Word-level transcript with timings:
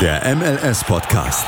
Der 0.00 0.22
MLS-Podcast. 0.36 1.44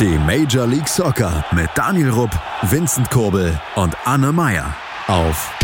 Die 0.00 0.18
Major 0.18 0.66
League 0.66 0.88
Soccer 0.88 1.44
mit 1.54 1.70
Daniel 1.76 2.10
Rupp, 2.10 2.32
Vincent 2.62 3.08
Kurbel 3.08 3.56
und 3.76 3.94
Anne 4.04 4.32
Meyer 4.32 4.76
auf 5.06 5.56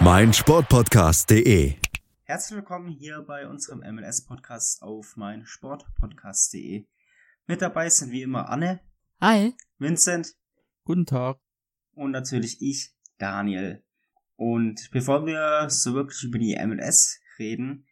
meinsportpodcast.de. 0.00 1.76
Herzlich 2.24 2.56
willkommen 2.58 2.88
hier 2.88 3.22
bei 3.22 3.48
unserem 3.48 3.78
MLS-Podcast 3.78 4.82
auf 4.82 5.16
meinsportpodcast.de. 5.16 6.84
Mit 7.46 7.62
dabei 7.62 7.88
sind 7.88 8.12
wie 8.12 8.20
immer 8.20 8.50
Anne. 8.50 8.80
Hi. 9.22 9.54
Vincent. 9.78 10.34
Guten 10.84 11.06
Tag. 11.06 11.38
Und 11.94 12.10
natürlich 12.10 12.60
ich, 12.60 12.94
Daniel. 13.16 13.82
Und 14.36 14.90
bevor 14.92 15.24
wir 15.24 15.70
so 15.70 15.94
wirklich 15.94 16.24
über 16.24 16.38
die 16.38 16.58
MLS 16.62 17.20
reden, 17.38 17.86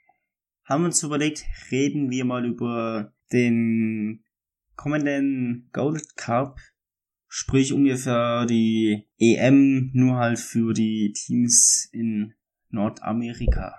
haben 0.67 0.83
wir 0.83 0.87
uns 0.87 1.03
überlegt, 1.03 1.45
reden 1.71 2.11
wir 2.11 2.25
mal 2.25 2.45
über 2.45 3.13
den 3.33 4.25
kommenden 4.75 5.71
Gold 5.73 6.17
Cup, 6.17 6.59
sprich 7.29 7.73
ungefähr 7.73 8.47
die 8.47 9.09
EM, 9.19 9.91
nur 9.95 10.17
halt 10.17 10.39
für 10.39 10.75
die 10.75 11.13
Teams 11.13 11.89
in 11.93 12.35
Nordamerika. 12.69 13.77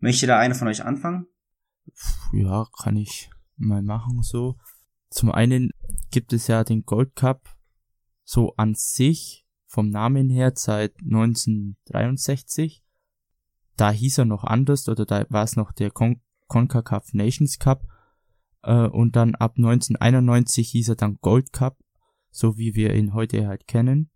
Möchte 0.00 0.26
da 0.26 0.38
einer 0.38 0.54
von 0.54 0.68
euch 0.68 0.84
anfangen? 0.84 1.26
Ja, 2.32 2.66
kann 2.82 2.96
ich 2.96 3.30
mal 3.56 3.82
machen 3.82 4.22
so. 4.22 4.56
Zum 5.10 5.30
einen 5.30 5.70
gibt 6.10 6.32
es 6.32 6.46
ja 6.46 6.64
den 6.64 6.84
Gold 6.84 7.14
Cup 7.14 7.48
so 8.24 8.54
an 8.56 8.74
sich 8.74 9.46
vom 9.66 9.90
Namen 9.90 10.30
her 10.30 10.52
seit 10.54 10.94
1963 11.02 12.84
da 13.78 13.90
hieß 13.90 14.18
er 14.18 14.24
noch 14.24 14.44
anders 14.44 14.88
oder 14.88 15.06
da 15.06 15.24
war 15.30 15.44
es 15.44 15.56
noch 15.56 15.72
der 15.72 15.90
Con 15.90 16.20
CONCACAF 16.48 17.12
Nations 17.12 17.58
Cup 17.58 17.86
äh, 18.62 18.86
und 18.86 19.16
dann 19.16 19.34
ab 19.34 19.54
1991 19.56 20.70
hieß 20.70 20.90
er 20.90 20.96
dann 20.96 21.18
Gold 21.20 21.52
Cup, 21.52 21.78
so 22.30 22.56
wie 22.56 22.74
wir 22.74 22.94
ihn 22.94 23.14
heute 23.14 23.46
halt 23.46 23.66
kennen. 23.66 24.10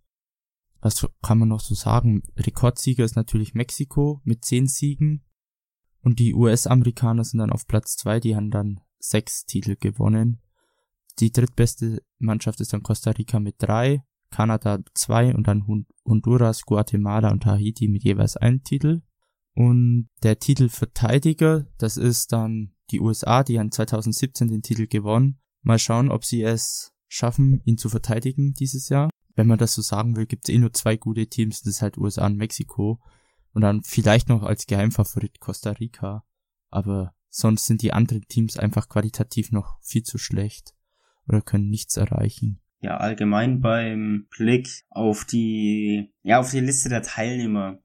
Was 0.81 1.07
kann 1.23 1.39
man 1.39 1.49
noch 1.49 1.61
so 1.61 1.75
sagen? 1.75 2.23
Rekordsieger 2.37 3.05
ist 3.05 3.17
natürlich 3.17 3.55
Mexiko 3.55 4.21
mit 4.25 4.45
zehn 4.45 4.67
Siegen 4.67 5.25
und 6.03 6.19
die 6.19 6.35
US-Amerikaner 6.35 7.23
sind 7.23 7.39
dann 7.39 7.53
auf 7.53 7.67
Platz 7.67 7.97
zwei, 7.97 8.19
die 8.19 8.35
haben 8.35 8.51
dann 8.51 8.81
sechs 8.99 9.45
Titel 9.45 9.77
gewonnen. 9.77 10.41
Die 11.19 11.31
drittbeste 11.31 12.03
Mannschaft 12.19 12.61
ist 12.61 12.73
dann 12.73 12.83
Costa 12.83 13.11
Rica 13.11 13.39
mit 13.39 13.57
drei, 13.59 14.03
Kanada 14.31 14.81
zwei 14.95 15.35
und 15.35 15.47
dann 15.47 15.65
Honduras, 16.05 16.63
Guatemala 16.63 17.31
und 17.31 17.43
Tahiti 17.43 17.87
mit 17.87 18.03
jeweils 18.03 18.37
einem 18.37 18.65
Titel. 18.65 19.03
Und 19.55 20.09
der 20.23 20.39
Titelverteidiger, 20.39 21.67
das 21.79 21.97
ist 21.97 22.33
dann 22.33 22.75
die 22.91 23.01
USA, 23.01 23.43
die 23.43 23.59
haben 23.59 23.71
2017 23.71 24.49
den 24.49 24.63
Titel 24.63 24.87
gewonnen. 24.87 25.41
Mal 25.63 25.79
schauen, 25.79 26.11
ob 26.11 26.25
sie 26.25 26.43
es 26.43 26.93
schaffen, 27.09 27.61
ihn 27.65 27.79
zu 27.79 27.89
verteidigen 27.89 28.55
dieses 28.55 28.89
Jahr. 28.89 29.11
Wenn 29.35 29.47
man 29.47 29.59
das 29.59 29.75
so 29.75 29.83
sagen 29.83 30.17
will, 30.17 30.27
gibt 30.27 30.49
es 30.49 30.55
eh 30.55 30.59
nur 30.59 30.73
zwei 30.73 30.97
gute 30.97 31.27
Teams, 31.27 31.63
das 31.63 31.75
ist 31.75 31.83
halt 31.83 31.99
USA 31.99 32.27
und 32.27 32.37
Mexiko. 32.37 33.01
Und 33.53 33.63
dann 33.63 33.83
vielleicht 33.83 34.29
noch 34.29 34.43
als 34.43 34.67
Geheimfavorit 34.67 35.41
Costa 35.41 35.73
Rica. 35.73 36.25
Aber 36.71 37.15
sonst 37.29 37.67
sind 37.67 37.83
die 37.83 37.93
anderen 37.93 38.23
Teams 38.29 38.57
einfach 38.57 38.89
qualitativ 38.89 39.53
noch 39.53 39.79
viel 39.83 40.03
zu 40.03 40.19
schlecht 40.19 40.75
oder 41.29 41.43
können 41.43 41.69
nichts 41.69 41.97
erreichen. 41.97 42.61
Ja, 42.81 42.97
allgemein 42.97 43.61
beim 43.61 44.27
Blick 44.37 44.85
auf 44.91 45.25
die, 45.25 46.13
ja, 46.23 46.41
auf 46.41 46.51
die 46.51 46.61
Liste 46.61 46.89
der 46.89 47.03
Teilnehmer 47.03 47.79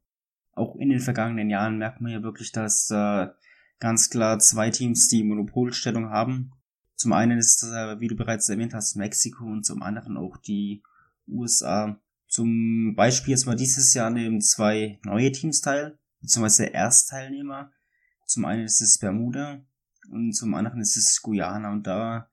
auch 0.57 0.75
in 0.75 0.89
den 0.89 0.99
vergangenen 0.99 1.49
Jahren 1.49 1.77
merkt 1.77 2.01
man 2.01 2.11
ja 2.11 2.23
wirklich, 2.23 2.51
dass 2.51 2.89
äh, 2.89 3.27
ganz 3.79 4.09
klar 4.09 4.39
zwei 4.39 4.69
Teams 4.69 5.07
die 5.07 5.23
Monopolstellung 5.23 6.09
haben. 6.09 6.51
Zum 6.95 7.13
einen 7.13 7.37
ist, 7.37 7.63
äh, 7.63 7.99
wie 7.99 8.07
du 8.07 8.15
bereits 8.15 8.49
erwähnt 8.49 8.73
hast, 8.73 8.95
Mexiko 8.95 9.45
und 9.45 9.65
zum 9.65 9.83
anderen 9.83 10.17
auch 10.17 10.37
die 10.37 10.83
USA. 11.27 11.99
Zum 12.27 12.95
Beispiel 12.95 13.31
jetzt 13.31 13.45
mal 13.45 13.55
dieses 13.55 13.93
Jahr 13.93 14.09
nehmen 14.09 14.41
zwei 14.41 14.99
neue 15.03 15.31
Teams 15.31 15.61
teil, 15.61 15.97
beziehungsweise 16.21 16.65
Erstteilnehmer. 16.65 17.71
Zum 18.25 18.45
einen 18.45 18.65
ist 18.65 18.81
es 18.81 18.97
Bermuda 18.97 19.61
und 20.11 20.33
zum 20.33 20.53
anderen 20.53 20.81
ist 20.81 20.97
es 20.97 21.21
Guyana 21.21 21.71
und 21.71 21.87
da 21.87 22.29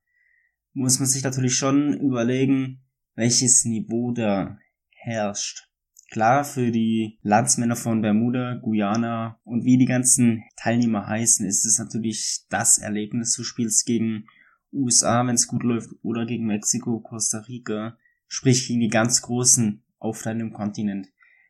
muss 0.72 0.98
man 0.98 1.06
sich 1.06 1.22
natürlich 1.22 1.56
schon 1.56 1.94
überlegen, 1.94 2.82
welches 3.14 3.64
Niveau 3.64 4.12
da 4.12 4.58
herrscht. 4.90 5.68
Klar, 6.14 6.44
für 6.44 6.70
die 6.70 7.18
Landsmänner 7.22 7.74
von 7.74 8.00
Bermuda, 8.00 8.54
Guyana 8.62 9.40
und 9.42 9.64
wie 9.64 9.78
die 9.78 9.84
ganzen 9.84 10.44
Teilnehmer 10.54 11.08
heißen, 11.08 11.44
ist 11.44 11.64
es 11.64 11.80
natürlich 11.80 12.44
das 12.48 12.78
Erlebnis 12.78 13.34
des 13.34 13.44
Spiels 13.44 13.84
gegen 13.84 14.28
USA, 14.72 15.26
wenn 15.26 15.34
es 15.34 15.48
gut 15.48 15.64
läuft, 15.64 15.90
oder 16.02 16.24
gegen 16.24 16.46
Mexiko, 16.46 17.00
Costa 17.00 17.38
Rica, 17.38 17.98
sprich 18.28 18.68
gegen 18.68 18.78
die 18.78 18.90
ganz 18.90 19.22
Großen 19.22 19.82
auf 19.98 20.22
deinem 20.22 20.52
Kontinent. 20.52 21.08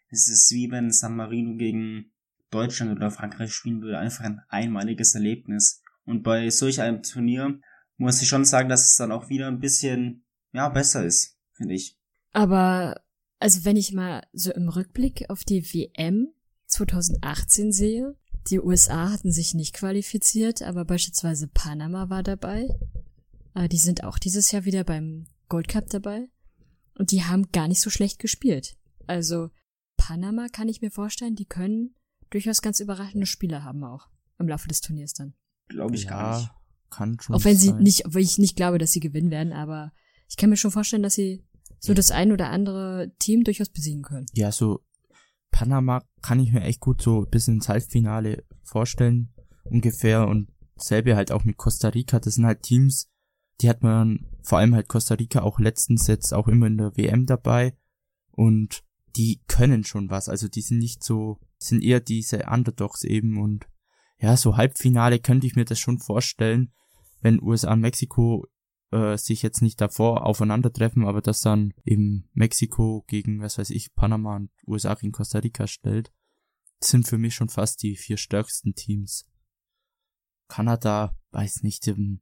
Es 0.08 0.28
ist 0.28 0.50
wie 0.50 0.70
wenn 0.70 0.91
San 0.91 1.14
Marino 1.14 1.56
gegen 1.56 2.12
Deutschland 2.50 2.96
oder 2.96 3.10
Frankreich 3.10 3.52
spielen 3.52 3.82
würde, 3.82 3.98
einfach 3.98 4.25
ein 4.25 4.41
einmaliges 4.48 5.14
Erlebnis. 5.14 5.82
Und 6.06 6.22
bei 6.22 6.48
solch 6.48 6.81
einem 6.81 7.02
Turnier 7.02 7.60
muss 7.98 8.22
ich 8.22 8.28
schon 8.28 8.46
sagen, 8.46 8.70
dass 8.70 8.88
es 8.88 8.96
dann 8.96 9.12
auch 9.12 9.28
wieder 9.28 9.46
ein 9.46 9.60
bisschen, 9.60 10.25
ja, 10.52 10.70
besser 10.70 11.04
ist, 11.04 11.38
finde 11.52 11.75
ich. 11.75 11.98
Aber 12.32 13.03
also 13.44 13.66
wenn 13.66 13.77
ich 13.77 13.93
mal 13.93 14.27
so 14.32 14.50
im 14.55 14.71
Rückblick 14.71 15.28
auf 15.28 15.44
die 15.44 15.62
WM 15.75 16.28
2018 16.65 17.72
sehe, 17.72 18.16
die 18.49 18.59
USA 18.59 19.10
hatten 19.10 19.32
sich 19.32 19.53
nicht 19.53 19.75
qualifiziert, 19.75 20.62
aber 20.62 20.87
beispielsweise 20.87 21.47
Panama 21.49 22.09
war 22.09 22.22
dabei. 22.22 22.66
Äh, 23.55 23.69
die 23.69 23.77
sind 23.77 24.03
auch 24.03 24.19
dieses 24.19 24.50
Jahr 24.50 24.65
wieder 24.65 24.82
beim 24.82 25.27
Gold 25.50 25.69
Cup 25.69 25.91
dabei. 25.91 26.31
Und 26.94 27.10
die 27.10 27.25
haben 27.25 27.53
gar 27.53 27.69
nicht 27.69 27.82
so 27.82 27.91
schlecht 27.91 28.19
gespielt. 28.19 28.78
Also 29.06 29.50
Panama 29.99 30.47
kann 30.50 30.71
ich 30.71 30.81
mir 30.81 30.91
vorstellen, 30.91 31.37
die 31.37 31.44
können 31.44 31.94
durchaus 32.31 32.62
ganz 32.62 32.81
überraschende 32.81 33.26
Spiele 33.26 33.62
haben 33.62 33.84
auch 33.84 34.09
im 34.38 34.49
Laufe 34.49 34.69
des 34.69 34.81
Turniers 34.81 35.12
dann. 35.12 35.34
Glaube 35.69 35.97
ich 35.97 36.05
ja, 36.05 36.11
gar 36.11 36.38
nicht. 36.38 36.50
Kann 36.88 37.21
schon 37.21 37.37
auch 37.37 37.44
wenn 37.44 37.59
sein. 37.59 37.76
sie 37.76 37.82
nicht, 37.82 38.06
obwohl 38.06 38.22
ich 38.22 38.38
nicht 38.38 38.56
glaube, 38.56 38.78
dass 38.78 38.93
sie 38.93 39.00
gewinnen 39.00 39.31
werden, 39.31 39.53
aber 39.53 39.93
ich 40.31 40.38
kann 40.38 40.49
mir 40.49 40.56
schon 40.56 40.71
vorstellen, 40.71 41.03
dass 41.03 41.15
sie 41.15 41.44
so 41.84 41.93
das 41.93 42.11
ein 42.11 42.33
oder 42.33 42.49
andere 42.49 43.12
Team 43.19 43.45
durchaus 43.45 43.69
besiegen 43.69 44.03
können. 44.03 44.27
Ja, 44.33 44.50
so 44.53 44.81
Panama 45.50 46.03
kann 46.22 46.41
ich 46.41 46.50
mir 46.50 46.62
echt 46.62 46.81
gut 46.81 47.03
so 47.03 47.27
bis 47.31 47.47
ins 47.47 47.69
Halbfinale 47.69 48.45
vorstellen, 48.62 49.34
ungefähr. 49.65 50.27
Und 50.27 50.49
selbe 50.77 51.15
halt 51.15 51.31
auch 51.31 51.44
mit 51.44 51.59
Costa 51.59 51.89
Rica. 51.89 52.19
Das 52.21 52.37
sind 52.37 52.47
halt 52.47 52.62
Teams, 52.62 53.11
die 53.61 53.69
hat 53.69 53.83
man, 53.83 54.27
vor 54.43 54.59
allem 54.59 54.75
halt 54.75 54.89
Costa 54.89 55.15
Rica 55.15 55.43
auch 55.43 55.59
letztens 55.59 56.06
jetzt 56.06 56.33
auch 56.33 56.49
immer 56.49 56.67
in 56.67 56.78
der 56.78 56.97
WM 56.97 57.27
dabei. 57.27 57.77
Und 58.33 58.83
die 59.15 59.43
können 59.47 59.84
schon 59.84 60.09
was. 60.09 60.31
Also 60.31 60.49
die 60.49 60.62
sind 60.62 60.78
nicht 60.78 61.05
so, 61.05 61.39
sind 61.59 61.84
eher 61.84 62.00
diese 62.00 62.47
Underdogs 62.47 63.05
eben. 63.05 63.41
Und 63.41 63.67
ja, 64.19 64.39
so 64.39 64.56
Halbfinale 64.56 65.19
könnte 65.19 65.47
ich 65.47 65.55
mir 65.55 65.67
das 65.67 65.78
schon 65.78 65.99
vorstellen, 65.99 66.73
wenn 67.21 67.43
USA 67.43 67.75
und 67.75 67.81
Mexiko 67.81 68.47
äh, 68.94 69.19
sich 69.19 69.43
jetzt 69.43 69.60
nicht 69.60 69.81
davor 69.81 70.25
aufeinandertreffen, 70.25 71.05
aber 71.05 71.21
dass 71.21 71.41
dann 71.41 71.75
eben 71.84 72.28
Mexiko 72.32 73.05
gegen, 73.09 73.41
was 73.41 73.59
weiß 73.59 73.71
ich, 73.71 73.94
Panama 73.94 74.37
und 74.37 74.50
USA 74.66 74.94
gegen 74.94 75.12
Costa 75.12 75.41
Rica 75.41 75.66
stellt, 75.66 76.12
sind 76.81 77.06
für 77.09 77.19
mich 77.19 77.34
schon 77.34 77.49
fast 77.49 77.82
die 77.82 77.97
vier 77.97 78.16
stärksten 78.16 78.75
Teams. 78.75 79.28
Kanada, 80.49 81.19
weiß 81.32 81.62
nicht, 81.62 81.87
hm, 81.87 82.21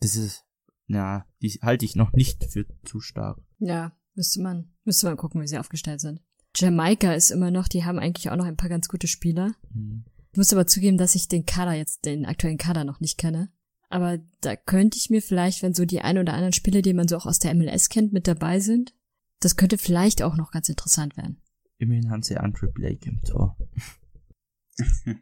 das 0.00 0.16
ist, 0.16 0.44
na, 0.86 1.26
die 1.40 1.50
halte 1.62 1.86
ich 1.86 1.96
noch 1.96 2.12
nicht 2.12 2.44
für 2.44 2.66
zu 2.84 3.00
stark. 3.00 3.40
Ja, 3.58 3.96
müsste 4.14 4.42
man, 4.42 4.74
müsste 4.84 5.06
man 5.06 5.16
gucken, 5.16 5.40
wie 5.40 5.48
sie 5.48 5.58
aufgestellt 5.58 6.00
sind. 6.00 6.20
Jamaika 6.54 7.12
ist 7.12 7.30
immer 7.30 7.50
noch, 7.50 7.68
die 7.68 7.84
haben 7.84 7.98
eigentlich 7.98 8.30
auch 8.30 8.36
noch 8.36 8.44
ein 8.44 8.56
paar 8.56 8.68
ganz 8.68 8.88
gute 8.88 9.08
Spieler. 9.08 9.54
Mhm. 9.72 10.04
Ich 10.32 10.38
muss 10.38 10.52
aber 10.52 10.66
zugeben, 10.66 10.98
dass 10.98 11.14
ich 11.14 11.28
den 11.28 11.46
Kader 11.46 11.72
jetzt, 11.72 12.04
den 12.04 12.26
aktuellen 12.26 12.58
Kader 12.58 12.84
noch 12.84 13.00
nicht 13.00 13.16
kenne. 13.16 13.50
Aber 13.88 14.18
da 14.40 14.56
könnte 14.56 14.98
ich 14.98 15.10
mir 15.10 15.22
vielleicht, 15.22 15.62
wenn 15.62 15.74
so 15.74 15.84
die 15.84 16.00
ein 16.00 16.18
oder 16.18 16.34
anderen 16.34 16.52
Spiele, 16.52 16.82
die 16.82 16.94
man 16.94 17.08
so 17.08 17.16
auch 17.16 17.26
aus 17.26 17.38
der 17.38 17.54
MLS 17.54 17.88
kennt, 17.88 18.12
mit 18.12 18.26
dabei 18.26 18.60
sind, 18.60 18.94
das 19.40 19.56
könnte 19.56 19.78
vielleicht 19.78 20.22
auch 20.22 20.36
noch 20.36 20.50
ganz 20.50 20.68
interessant 20.68 21.16
werden. 21.16 21.40
Immerhin 21.78 22.10
haben 22.10 22.22
sie 22.22 22.36
Andre 22.36 22.68
Blake 22.68 23.08
im 23.08 23.20
Tor. 23.22 23.56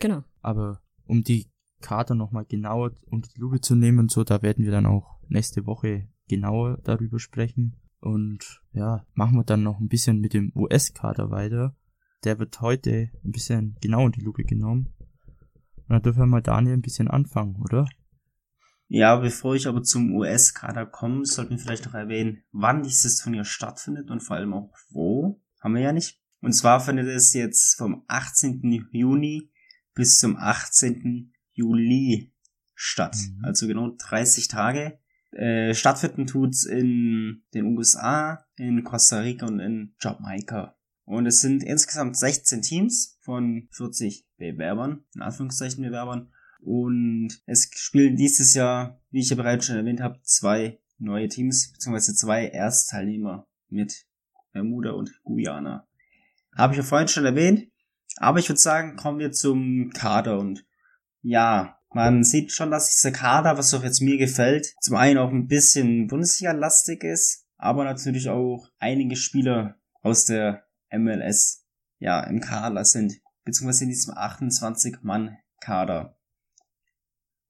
genau. 0.00 0.24
Aber 0.40 0.80
um 1.06 1.22
die 1.22 1.50
Kader 1.80 2.14
nochmal 2.14 2.46
genauer 2.46 2.92
unter 3.06 3.28
die 3.34 3.40
Lupe 3.40 3.60
zu 3.60 3.74
nehmen 3.74 3.98
und 3.98 4.10
so, 4.10 4.24
da 4.24 4.42
werden 4.42 4.64
wir 4.64 4.72
dann 4.72 4.86
auch 4.86 5.20
nächste 5.28 5.66
Woche 5.66 6.08
genauer 6.28 6.78
darüber 6.82 7.18
sprechen. 7.18 7.76
Und 8.00 8.62
ja, 8.72 9.04
machen 9.14 9.36
wir 9.36 9.44
dann 9.44 9.62
noch 9.62 9.78
ein 9.80 9.88
bisschen 9.88 10.20
mit 10.20 10.32
dem 10.32 10.52
US-Kader 10.54 11.30
weiter. 11.30 11.76
Der 12.24 12.38
wird 12.38 12.60
heute 12.60 13.10
ein 13.24 13.32
bisschen 13.32 13.76
genau 13.80 14.06
in 14.06 14.12
die 14.12 14.22
Lupe 14.22 14.44
genommen. 14.44 14.94
Na, 15.88 16.00
dürfen 16.00 16.20
wir 16.20 16.26
mal 16.26 16.42
Daniel 16.42 16.74
ein 16.74 16.82
bisschen 16.82 17.08
anfangen, 17.08 17.56
oder? 17.62 17.86
Ja, 18.88 19.16
bevor 19.16 19.54
ich 19.56 19.66
aber 19.66 19.82
zum 19.82 20.14
US-Kader 20.14 20.86
komme, 20.86 21.24
sollten 21.24 21.50
wir 21.50 21.58
vielleicht 21.58 21.86
noch 21.86 21.94
erwähnen, 21.94 22.44
wann 22.52 22.82
dieses 22.82 23.18
Turnier 23.18 23.44
stattfindet 23.44 24.10
und 24.10 24.20
vor 24.20 24.36
allem 24.36 24.52
auch 24.52 24.72
wo. 24.90 25.40
Haben 25.60 25.74
wir 25.74 25.82
ja 25.82 25.92
nicht. 25.92 26.20
Und 26.40 26.52
zwar 26.52 26.80
findet 26.80 27.08
es 27.08 27.32
jetzt 27.32 27.76
vom 27.76 28.04
18. 28.06 28.88
Juni 28.92 29.50
bis 29.94 30.18
zum 30.18 30.36
18. 30.36 31.32
Juli 31.52 32.32
statt. 32.74 33.16
Mhm. 33.16 33.44
Also 33.44 33.66
genau 33.66 33.96
30 33.96 34.46
Tage. 34.48 35.00
Äh, 35.32 35.74
stattfinden 35.74 36.26
tut's 36.26 36.64
in 36.64 37.42
den 37.52 37.76
USA, 37.76 38.44
in 38.56 38.84
Costa 38.84 39.20
Rica 39.20 39.46
und 39.46 39.58
in 39.58 39.94
Jamaika. 40.00 40.75
Und 41.06 41.26
es 41.26 41.40
sind 41.40 41.62
insgesamt 41.62 42.16
16 42.16 42.62
Teams 42.62 43.16
von 43.20 43.68
40 43.70 44.26
Bewerbern, 44.36 45.04
in 45.14 45.22
Anführungszeichen 45.22 45.82
Bewerbern. 45.82 46.32
Und 46.60 47.40
es 47.46 47.70
spielen 47.74 48.16
dieses 48.16 48.54
Jahr, 48.54 49.00
wie 49.10 49.20
ich 49.20 49.30
ja 49.30 49.36
bereits 49.36 49.66
schon 49.66 49.76
erwähnt 49.76 50.00
habe, 50.00 50.20
zwei 50.22 50.80
neue 50.98 51.28
Teams, 51.28 51.72
beziehungsweise 51.72 52.14
zwei 52.14 52.48
Erstteilnehmer 52.48 53.46
mit 53.68 54.06
Bermuda 54.52 54.92
und 54.92 55.12
Guyana. 55.22 55.86
Habe 56.56 56.72
ich 56.72 56.78
ja 56.78 56.82
vorhin 56.82 57.08
schon 57.08 57.24
erwähnt. 57.24 57.70
Aber 58.16 58.40
ich 58.40 58.48
würde 58.48 58.60
sagen, 58.60 58.96
kommen 58.96 59.18
wir 59.18 59.30
zum 59.30 59.90
Kader 59.90 60.38
und 60.38 60.66
ja, 61.22 61.78
man 61.92 62.24
sieht 62.24 62.52
schon, 62.52 62.70
dass 62.70 62.94
dieser 62.94 63.12
Kader, 63.12 63.58
was 63.58 63.74
auch 63.74 63.84
jetzt 63.84 64.00
mir 64.00 64.16
gefällt, 64.16 64.74
zum 64.80 64.96
einen 64.96 65.18
auch 65.18 65.30
ein 65.30 65.46
bisschen 65.46 66.08
Bundesliga-lastig 66.08 67.04
ist, 67.04 67.46
aber 67.56 67.84
natürlich 67.84 68.28
auch 68.28 68.68
einige 68.78 69.16
Spieler 69.16 69.76
aus 70.02 70.24
der 70.24 70.65
MLS 70.92 71.64
ja 71.98 72.20
im 72.24 72.40
Kader 72.40 72.84
sind, 72.84 73.14
beziehungsweise 73.44 73.84
in 73.84 73.90
diesem 73.90 74.14
28-Mann-Kader. 74.14 76.16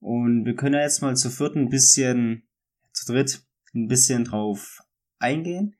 Und 0.00 0.44
wir 0.44 0.54
können 0.54 0.74
ja 0.74 0.82
jetzt 0.82 1.02
mal 1.02 1.16
zu 1.16 1.30
viert 1.30 1.56
ein 1.56 1.68
bisschen, 1.68 2.46
zu 2.92 3.12
dritt 3.12 3.42
ein 3.74 3.88
bisschen 3.88 4.24
drauf 4.24 4.82
eingehen. 5.18 5.76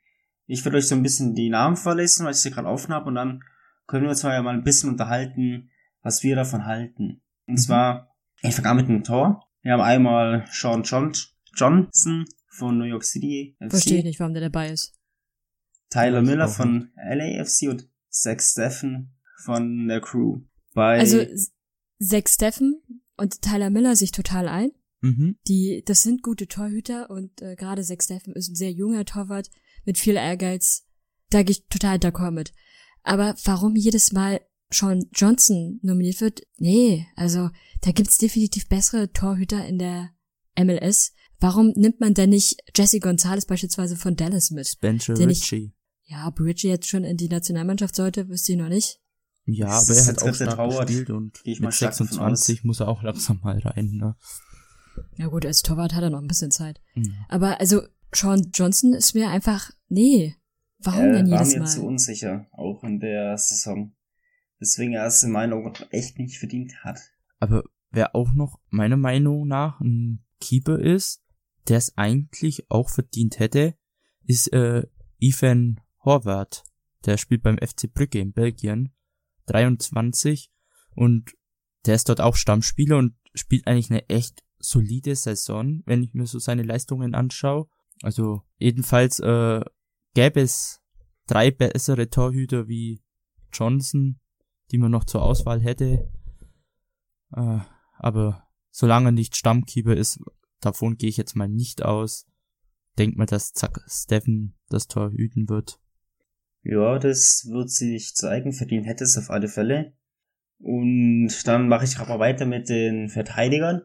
Ich 0.46 0.64
werde 0.64 0.78
euch 0.78 0.88
so 0.88 0.94
ein 0.94 1.02
bisschen 1.02 1.34
die 1.34 1.50
Namen 1.50 1.76
vorlesen, 1.76 2.24
weil 2.24 2.32
ich 2.32 2.38
sie 2.38 2.50
gerade 2.50 2.68
offen 2.68 2.94
habe 2.94 3.06
und 3.06 3.14
dann 3.14 3.42
können 3.86 4.04
wir 4.04 4.10
uns 4.10 4.22
mal 4.22 4.42
mal 4.42 4.54
ein 4.54 4.64
bisschen 4.64 4.90
unterhalten, 4.90 5.70
was 6.02 6.22
wir 6.22 6.36
davon 6.36 6.66
halten. 6.66 7.22
Und 7.46 7.54
Mhm. 7.54 7.58
zwar, 7.58 8.16
ich 8.42 8.54
fange 8.54 8.70
an 8.70 8.76
mit 8.76 8.88
einem 8.88 9.04
Tor. 9.04 9.46
Wir 9.62 9.72
haben 9.72 9.80
einmal 9.82 10.46
Sean 10.50 10.82
John 10.82 11.12
Johnson 11.54 12.24
von 12.48 12.78
New 12.78 12.84
York 12.84 13.04
City 13.04 13.56
FC, 13.60 13.70
Verstehe 13.70 13.98
ich 13.98 14.04
nicht, 14.04 14.20
warum 14.20 14.34
der 14.34 14.42
dabei 14.42 14.70
ist. 14.70 14.95
Tyler 15.90 16.22
Miller 16.22 16.48
von 16.48 16.90
LAFC 16.96 17.68
und 17.68 17.88
Zach 18.10 18.40
Steffen 18.40 19.14
von 19.44 19.86
der 19.88 20.00
Crew. 20.00 20.40
Bei 20.74 20.98
Also, 20.98 21.24
Zach 22.02 22.26
Steffen 22.28 22.82
und 23.16 23.42
Tyler 23.42 23.70
Miller 23.70 23.96
sich 23.96 24.12
total 24.12 24.48
ein. 24.48 24.70
Mhm. 25.02 25.36
Die, 25.46 25.82
das 25.86 26.02
sind 26.02 26.22
gute 26.22 26.48
Torhüter 26.48 27.10
und 27.10 27.40
äh, 27.42 27.54
gerade 27.56 27.82
Zach 27.82 28.00
Steffen 28.02 28.34
ist 28.34 28.48
ein 28.48 28.54
sehr 28.56 28.72
junger 28.72 29.04
Torwart 29.04 29.50
mit 29.84 29.98
viel 29.98 30.16
Ehrgeiz. 30.16 30.84
Da 31.30 31.42
gehe 31.42 31.52
ich 31.52 31.66
total 31.68 31.96
d'accord 31.98 32.30
mit. 32.32 32.52
Aber 33.02 33.34
warum 33.44 33.76
jedes 33.76 34.12
Mal 34.12 34.40
Sean 34.72 35.04
Johnson 35.14 35.78
nominiert 35.82 36.20
wird? 36.20 36.42
Nee, 36.58 37.06
also 37.14 37.50
da 37.82 37.92
gibt's 37.92 38.18
definitiv 38.18 38.68
bessere 38.68 39.12
Torhüter 39.12 39.64
in 39.66 39.78
der 39.78 40.10
MLS. 40.58 41.12
Warum 41.38 41.72
nimmt 41.76 42.00
man 42.00 42.14
denn 42.14 42.30
nicht 42.30 42.60
Jesse 42.74 42.98
Gonzalez 42.98 43.44
beispielsweise 43.46 43.96
von 43.96 44.16
Dallas 44.16 44.50
mit? 44.50 44.66
Spencer 44.66 45.14
Den 45.14 45.30
ich- 45.30 45.42
Ritchie. 45.42 45.72
Ja, 46.06 46.28
ob 46.28 46.40
Richie 46.40 46.68
jetzt 46.68 46.88
schon 46.88 47.04
in 47.04 47.16
die 47.16 47.28
Nationalmannschaft 47.28 47.96
sollte, 47.96 48.28
wüsste 48.28 48.52
ich 48.52 48.58
noch 48.58 48.68
nicht. 48.68 49.00
Ja, 49.44 49.66
Das 49.66 49.88
aber 49.90 49.98
er 49.98 50.06
hat 50.06 50.22
auch 50.22 50.34
stark 50.34 50.56
Torwart. 50.56 50.86
gespielt 50.88 51.10
und 51.10 51.40
mit 51.44 51.56
stark 51.74 51.92
davon 51.92 52.06
26 52.06 52.64
muss 52.64 52.80
er 52.80 52.88
auch 52.88 53.02
langsam 53.02 53.40
mal 53.42 53.58
rein. 53.58 53.92
Ne? 53.92 54.16
Ja 55.16 55.26
gut, 55.28 55.44
als 55.46 55.62
Torwart 55.62 55.94
hat 55.94 56.02
er 56.02 56.10
noch 56.10 56.20
ein 56.20 56.26
bisschen 56.28 56.50
Zeit. 56.50 56.80
Ja. 56.94 57.12
Aber 57.28 57.60
also 57.60 57.82
Sean 58.14 58.50
Johnson 58.52 58.92
ist 58.94 59.14
mir 59.14 59.28
einfach, 59.28 59.70
nee. 59.88 60.34
Warum 60.78 61.06
äh, 61.06 61.12
denn 61.12 61.30
war 61.30 61.38
jedes 61.40 61.54
mir 61.54 61.60
Mal? 61.60 61.66
zu 61.68 61.84
unsicher, 61.84 62.46
auch 62.52 62.82
in 62.84 63.00
der 63.00 63.36
Saison. 63.38 63.94
Deswegen 64.60 64.94
er 64.94 65.06
es 65.06 65.22
in 65.22 65.32
meiner 65.32 65.56
Meinung 65.56 65.74
echt 65.90 66.18
nicht 66.18 66.38
verdient 66.38 66.72
hat. 66.84 66.98
Aber 67.40 67.64
wer 67.90 68.14
auch 68.14 68.32
noch 68.32 68.58
meiner 68.70 68.96
Meinung 68.96 69.46
nach 69.46 69.80
ein 69.80 70.24
Keeper 70.40 70.78
ist, 70.78 71.22
der 71.68 71.78
es 71.78 71.96
eigentlich 71.96 72.70
auch 72.70 72.90
verdient 72.90 73.38
hätte, 73.38 73.74
ist 74.24 74.52
äh, 74.52 74.84
Ethan 75.18 75.80
Horvath. 76.06 76.64
Der 77.04 77.18
spielt 77.18 77.42
beim 77.42 77.58
FC 77.58 77.92
Brügge 77.92 78.20
in 78.20 78.32
Belgien, 78.32 78.94
23 79.46 80.50
und 80.94 81.34
der 81.84 81.94
ist 81.94 82.08
dort 82.08 82.20
auch 82.20 82.36
Stammspieler 82.36 82.96
und 82.96 83.14
spielt 83.34 83.66
eigentlich 83.66 83.90
eine 83.90 84.08
echt 84.08 84.42
solide 84.58 85.14
Saison, 85.14 85.82
wenn 85.84 86.02
ich 86.02 86.14
mir 86.14 86.26
so 86.26 86.38
seine 86.38 86.62
Leistungen 86.62 87.14
anschaue. 87.14 87.68
Also 88.02 88.42
jedenfalls 88.56 89.20
äh, 89.20 89.60
gäbe 90.14 90.40
es 90.40 90.80
drei 91.26 91.50
bessere 91.50 92.08
Torhüter 92.08 92.66
wie 92.68 93.02
Johnson, 93.52 94.18
die 94.70 94.78
man 94.78 94.90
noch 94.90 95.04
zur 95.04 95.22
Auswahl 95.22 95.60
hätte. 95.60 96.10
Äh, 97.32 97.58
aber 97.98 98.48
solange 98.70 99.08
er 99.08 99.12
nicht 99.12 99.36
Stammkeeper 99.36 99.94
ist, 99.94 100.18
davon 100.60 100.96
gehe 100.96 101.10
ich 101.10 101.16
jetzt 101.16 101.36
mal 101.36 101.48
nicht 101.48 101.84
aus. 101.84 102.26
Denk 102.98 103.16
mal, 103.16 103.26
dass 103.26 103.52
Zack 103.52 103.84
Steffen 103.86 104.56
das 104.68 104.88
Tor 104.88 105.10
hüten 105.10 105.48
wird. 105.48 105.78
Ja, 106.68 106.98
das 106.98 107.46
wird 107.48 107.70
sich 107.70 108.16
zeigen. 108.16 108.52
Verdient 108.52 108.86
hätte 108.86 109.04
es 109.04 109.16
auf 109.16 109.30
alle 109.30 109.46
Fälle. 109.46 109.92
Und 110.58 111.46
dann 111.46 111.68
mache 111.68 111.84
ich 111.84 111.98
aber 111.98 112.18
weiter 112.18 112.44
mit 112.44 112.68
den 112.68 113.08
Verteidigern. 113.08 113.82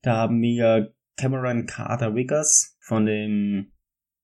Da 0.00 0.16
haben 0.16 0.40
wir 0.40 0.94
Cameron 1.18 1.66
Carter 1.66 2.14
Wiggers 2.14 2.78
von 2.80 3.04
dem, 3.04 3.72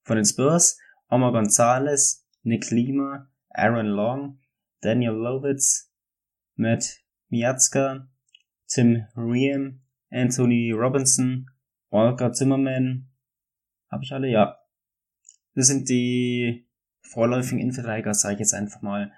von 0.04 0.16
den 0.16 0.24
Spurs, 0.24 0.78
Omar 1.10 1.32
Gonzalez, 1.32 2.26
Nick 2.42 2.70
Lima, 2.70 3.30
Aaron 3.50 3.88
Long, 3.88 4.40
Daniel 4.80 5.12
Lovitz, 5.12 5.92
Matt 6.54 7.02
Miazga, 7.28 8.08
Tim 8.68 9.04
Riem, 9.14 9.82
Anthony 10.10 10.72
Robinson, 10.72 11.50
Walker 11.90 12.32
Zimmerman. 12.32 13.10
Habe 13.90 14.04
ich 14.04 14.12
alle? 14.12 14.28
Ja. 14.28 14.56
Das 15.54 15.66
sind 15.66 15.90
die 15.90 16.66
vorläufigen 17.12 17.58
Innenverteidiger, 17.60 18.14
sage 18.14 18.34
ich 18.34 18.40
jetzt 18.40 18.54
einfach 18.54 18.82
mal. 18.82 19.12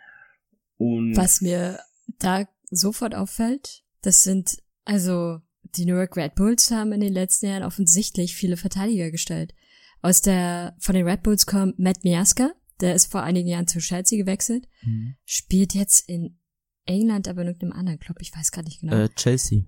Und 0.76 1.17
Was 1.17 1.41
mir 1.41 1.79
da 2.19 2.46
sofort 2.70 3.14
auffällt, 3.14 3.82
das 4.02 4.23
sind, 4.23 4.58
also 4.85 5.41
die 5.76 5.87
New 5.87 5.94
York 5.96 6.17
Red 6.17 6.35
Bulls 6.35 6.70
haben 6.70 6.93
in 6.93 7.00
den 7.00 7.12
letzten 7.12 7.46
Jahren 7.46 7.62
offensichtlich 7.62 8.35
viele 8.35 8.56
Verteidiger 8.56 9.11
gestellt. 9.11 9.55
Aus 10.02 10.20
der, 10.20 10.76
von 10.79 10.94
den 10.94 11.06
Red 11.08 11.23
Bulls 11.23 11.46
kommt 11.46 11.79
Matt 11.79 12.05
Miaska, 12.05 12.52
der 12.81 12.94
ist 12.94 13.11
vor 13.11 13.23
einigen 13.23 13.49
Jahren 13.49 13.67
zu 13.67 13.79
Chelsea 13.79 14.19
gewechselt, 14.19 14.69
Mhm. 14.82 15.17
spielt 15.25 15.75
jetzt 15.75 16.08
in 16.08 16.38
England, 16.87 17.29
aber 17.29 17.43
in 17.43 17.49
irgendeinem 17.49 17.73
anderen 17.73 17.99
Club, 17.99 18.19
ich 18.20 18.35
weiß 18.37 18.50
gerade 18.50 18.67
nicht 18.69 18.81
genau. 18.81 18.94
Äh, 18.94 19.08
Chelsea. 19.14 19.62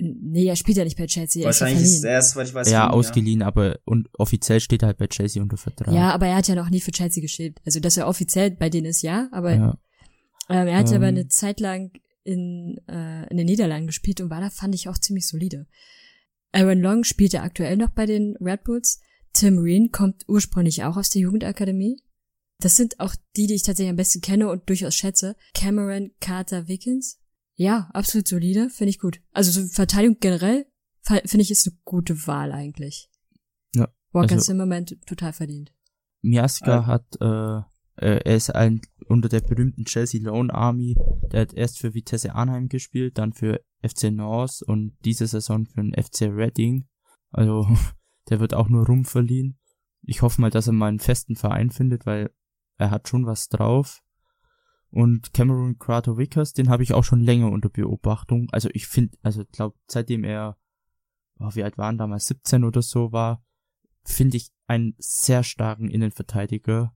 Nee, 0.00 0.46
er 0.46 0.56
spielt 0.56 0.78
ja 0.78 0.84
nicht 0.84 0.98
bei 0.98 1.06
Chelsea, 1.06 1.42
er 1.42 1.50
ist 1.50 1.60
ja 1.60 1.66
wahrscheinlich 1.66 1.90
ist 1.90 2.04
er 2.04 2.12
erst, 2.12 2.36
weil 2.36 2.46
ich 2.46 2.54
weiß, 2.54 2.70
ja, 2.70 2.84
warum, 2.84 2.98
ausgeliehen, 2.98 3.42
aber 3.42 3.78
und 3.84 4.08
offiziell 4.18 4.60
steht 4.60 4.82
er 4.82 4.88
halt 4.88 4.98
bei 4.98 5.06
Chelsea 5.06 5.42
unter 5.42 5.56
Vertrag. 5.56 5.94
Ja, 5.94 6.12
aber 6.12 6.26
er 6.26 6.36
hat 6.36 6.48
ja 6.48 6.54
noch 6.54 6.70
nie 6.70 6.80
für 6.80 6.92
Chelsea 6.92 7.20
gespielt. 7.20 7.60
Also, 7.64 7.80
dass 7.80 7.96
er 7.96 8.08
offiziell 8.08 8.50
bei 8.50 8.70
denen 8.70 8.86
ist, 8.86 9.02
ja, 9.02 9.28
aber 9.32 9.54
ja. 9.54 9.78
ähm, 10.48 10.68
er 10.68 10.76
hat 10.76 10.88
Ähm. 10.88 10.96
aber 10.96 11.06
eine 11.06 11.28
Zeit 11.28 11.60
lang 11.60 11.92
in, 12.24 12.80
äh, 12.88 13.28
in 13.28 13.36
den 13.36 13.46
Niederlanden 13.46 13.86
gespielt 13.86 14.20
und 14.20 14.30
war 14.30 14.40
da, 14.40 14.50
fand 14.50 14.74
ich, 14.74 14.88
auch 14.88 14.98
ziemlich 14.98 15.26
solide. 15.26 15.66
Aaron 16.52 16.80
Long 16.80 17.04
spielte 17.04 17.42
aktuell 17.42 17.76
noch 17.76 17.90
bei 17.90 18.06
den 18.06 18.36
Red 18.40 18.64
Bulls. 18.64 19.00
Tim 19.32 19.58
Reen 19.58 19.92
kommt 19.92 20.24
ursprünglich 20.28 20.82
auch 20.84 20.96
aus 20.96 21.10
der 21.10 21.22
Jugendakademie. 21.22 22.02
Das 22.58 22.76
sind 22.76 23.00
auch 23.00 23.14
die, 23.36 23.46
die 23.46 23.54
ich 23.54 23.62
tatsächlich 23.62 23.90
am 23.90 23.96
besten 23.96 24.20
kenne 24.20 24.48
und 24.48 24.68
durchaus 24.68 24.94
schätze. 24.94 25.36
Cameron 25.54 26.10
Carter 26.20 26.68
Wickens. 26.68 27.19
Ja, 27.60 27.90
absolut 27.92 28.26
solide, 28.26 28.70
finde 28.70 28.88
ich 28.88 28.98
gut. 28.98 29.20
Also 29.32 29.50
so 29.50 29.68
Verteidigung 29.68 30.16
generell 30.18 30.64
finde 31.02 31.42
ich 31.42 31.50
ist 31.50 31.68
eine 31.68 31.76
gute 31.84 32.26
Wahl 32.26 32.52
eigentlich. 32.52 33.10
Ja, 33.74 33.88
Walker 34.12 34.36
also- 34.36 34.46
Zimmerman 34.46 34.86
total 34.86 35.34
verdient. 35.34 35.70
Miaska 36.22 36.80
Äh. 36.80 36.82
hat, 36.86 37.04
äh, 37.20 37.58
äh, 38.02 38.20
er 38.24 38.34
ist 38.34 38.48
ein, 38.54 38.80
unter 39.08 39.28
der 39.28 39.42
berühmten 39.42 39.84
Chelsea 39.84 40.22
Loan 40.22 40.50
Army, 40.50 40.96
der 41.32 41.42
hat 41.42 41.52
erst 41.52 41.80
für 41.80 41.92
Vitesse 41.92 42.34
Arnheim 42.34 42.70
gespielt, 42.70 43.18
dann 43.18 43.34
für 43.34 43.60
FC 43.82 44.10
North 44.10 44.62
und 44.62 44.96
diese 45.04 45.26
Saison 45.26 45.66
für 45.66 45.82
den 45.82 45.92
FC 45.92 46.30
Reading. 46.34 46.88
Also, 47.30 47.66
der 48.30 48.40
wird 48.40 48.54
auch 48.54 48.70
nur 48.70 48.86
rumverliehen. 48.86 49.58
Ich 50.00 50.22
hoffe 50.22 50.40
mal, 50.40 50.50
dass 50.50 50.66
er 50.66 50.72
mal 50.72 50.88
einen 50.88 50.98
festen 50.98 51.36
Verein 51.36 51.70
findet, 51.70 52.06
weil 52.06 52.30
er 52.78 52.90
hat 52.90 53.06
schon 53.06 53.26
was 53.26 53.48
drauf. 53.48 54.02
Und 54.90 55.32
Cameron 55.32 55.78
Crato 55.78 56.18
Vickers, 56.18 56.52
den 56.52 56.68
habe 56.68 56.82
ich 56.82 56.94
auch 56.94 57.04
schon 57.04 57.20
länger 57.20 57.50
unter 57.50 57.68
Beobachtung. 57.68 58.48
Also 58.50 58.68
ich 58.72 58.86
finde, 58.88 59.16
also 59.22 59.44
glaube, 59.52 59.76
seitdem 59.86 60.24
er, 60.24 60.56
oh, 61.38 61.50
wie 61.54 61.62
alt 61.62 61.78
waren 61.78 61.96
damals, 61.96 62.26
17 62.26 62.64
oder 62.64 62.82
so 62.82 63.12
war, 63.12 63.44
finde 64.02 64.36
ich 64.36 64.50
einen 64.66 64.94
sehr 64.98 65.42
starken 65.44 65.88
Innenverteidiger 65.88 66.94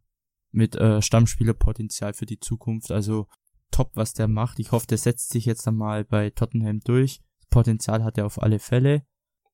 mit 0.50 0.74
äh, 0.76 1.02
Stammspielerpotenzial 1.02 2.14
für 2.14 2.26
die 2.26 2.40
Zukunft. 2.40 2.90
Also 2.90 3.28
top, 3.70 3.92
was 3.94 4.12
der 4.12 4.28
macht. 4.28 4.58
Ich 4.58 4.72
hoffe, 4.72 4.86
der 4.86 4.98
setzt 4.98 5.30
sich 5.30 5.44
jetzt 5.44 5.66
einmal 5.68 6.04
bei 6.04 6.30
Tottenham 6.30 6.80
durch. 6.80 7.20
Potenzial 7.50 8.02
hat 8.02 8.18
er 8.18 8.26
auf 8.26 8.42
alle 8.42 8.58
Fälle. 8.58 9.04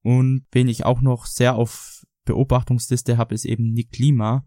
Und 0.03 0.47
wen 0.53 0.69
ich 0.69 0.87
auch 0.87 1.03
noch 1.03 1.27
sehr 1.27 1.57
auf 1.57 2.07
Beobachtungsliste 2.25 3.19
habe, 3.19 3.35
ist 3.35 3.45
eben 3.45 3.73
Nick 3.73 3.99
Lima, 3.99 4.47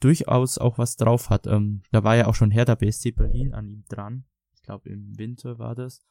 durchaus 0.00 0.58
auch 0.58 0.78
was 0.78 0.96
drauf 0.96 1.30
hat. 1.30 1.46
Ähm, 1.46 1.82
da 1.90 2.04
war 2.04 2.16
ja 2.16 2.26
auch 2.26 2.34
schon 2.34 2.50
Hertha 2.50 2.74
BSC 2.74 3.12
Berlin 3.12 3.54
an 3.54 3.68
ihm 3.68 3.84
dran. 3.88 4.24
Ich 4.54 4.62
glaube, 4.62 4.88
im 4.88 5.18
Winter 5.18 5.58
war 5.58 5.74
das. 5.74 6.04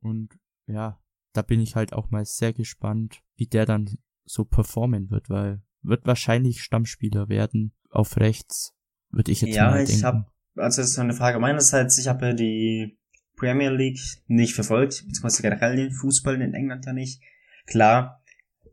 Und 0.00 0.38
ja, 0.66 1.00
da 1.32 1.42
bin 1.42 1.60
ich 1.60 1.76
halt 1.76 1.92
auch 1.92 2.10
mal 2.10 2.24
sehr 2.24 2.52
gespannt, 2.52 3.22
wie 3.36 3.46
der 3.46 3.66
dann 3.66 3.98
so 4.24 4.44
performen 4.44 5.10
wird, 5.10 5.30
weil 5.30 5.62
wird 5.82 6.06
wahrscheinlich 6.06 6.62
Stammspieler 6.62 7.28
werden 7.28 7.72
auf 7.90 8.16
rechts, 8.16 8.74
würde 9.10 9.30
ich 9.30 9.40
jetzt 9.40 9.54
ja, 9.54 9.70
mal 9.70 9.82
ich 9.82 9.90
denken. 9.90 10.04
hab, 10.04 10.32
also 10.56 10.82
das 10.82 10.90
ist 10.90 10.98
eine 10.98 11.14
Frage 11.14 11.38
meinerseits, 11.38 11.98
ich 11.98 12.08
habe 12.08 12.26
ja 12.26 12.32
die 12.32 12.98
Premier 13.36 13.70
League 13.70 14.00
nicht 14.26 14.54
verfolgt, 14.54 15.04
beziehungsweise 15.06 15.42
generell 15.42 15.76
den 15.76 15.92
Fußball 15.92 16.40
in 16.40 16.54
England 16.54 16.86
ja 16.86 16.92
nicht. 16.92 17.22
Klar, 17.66 18.22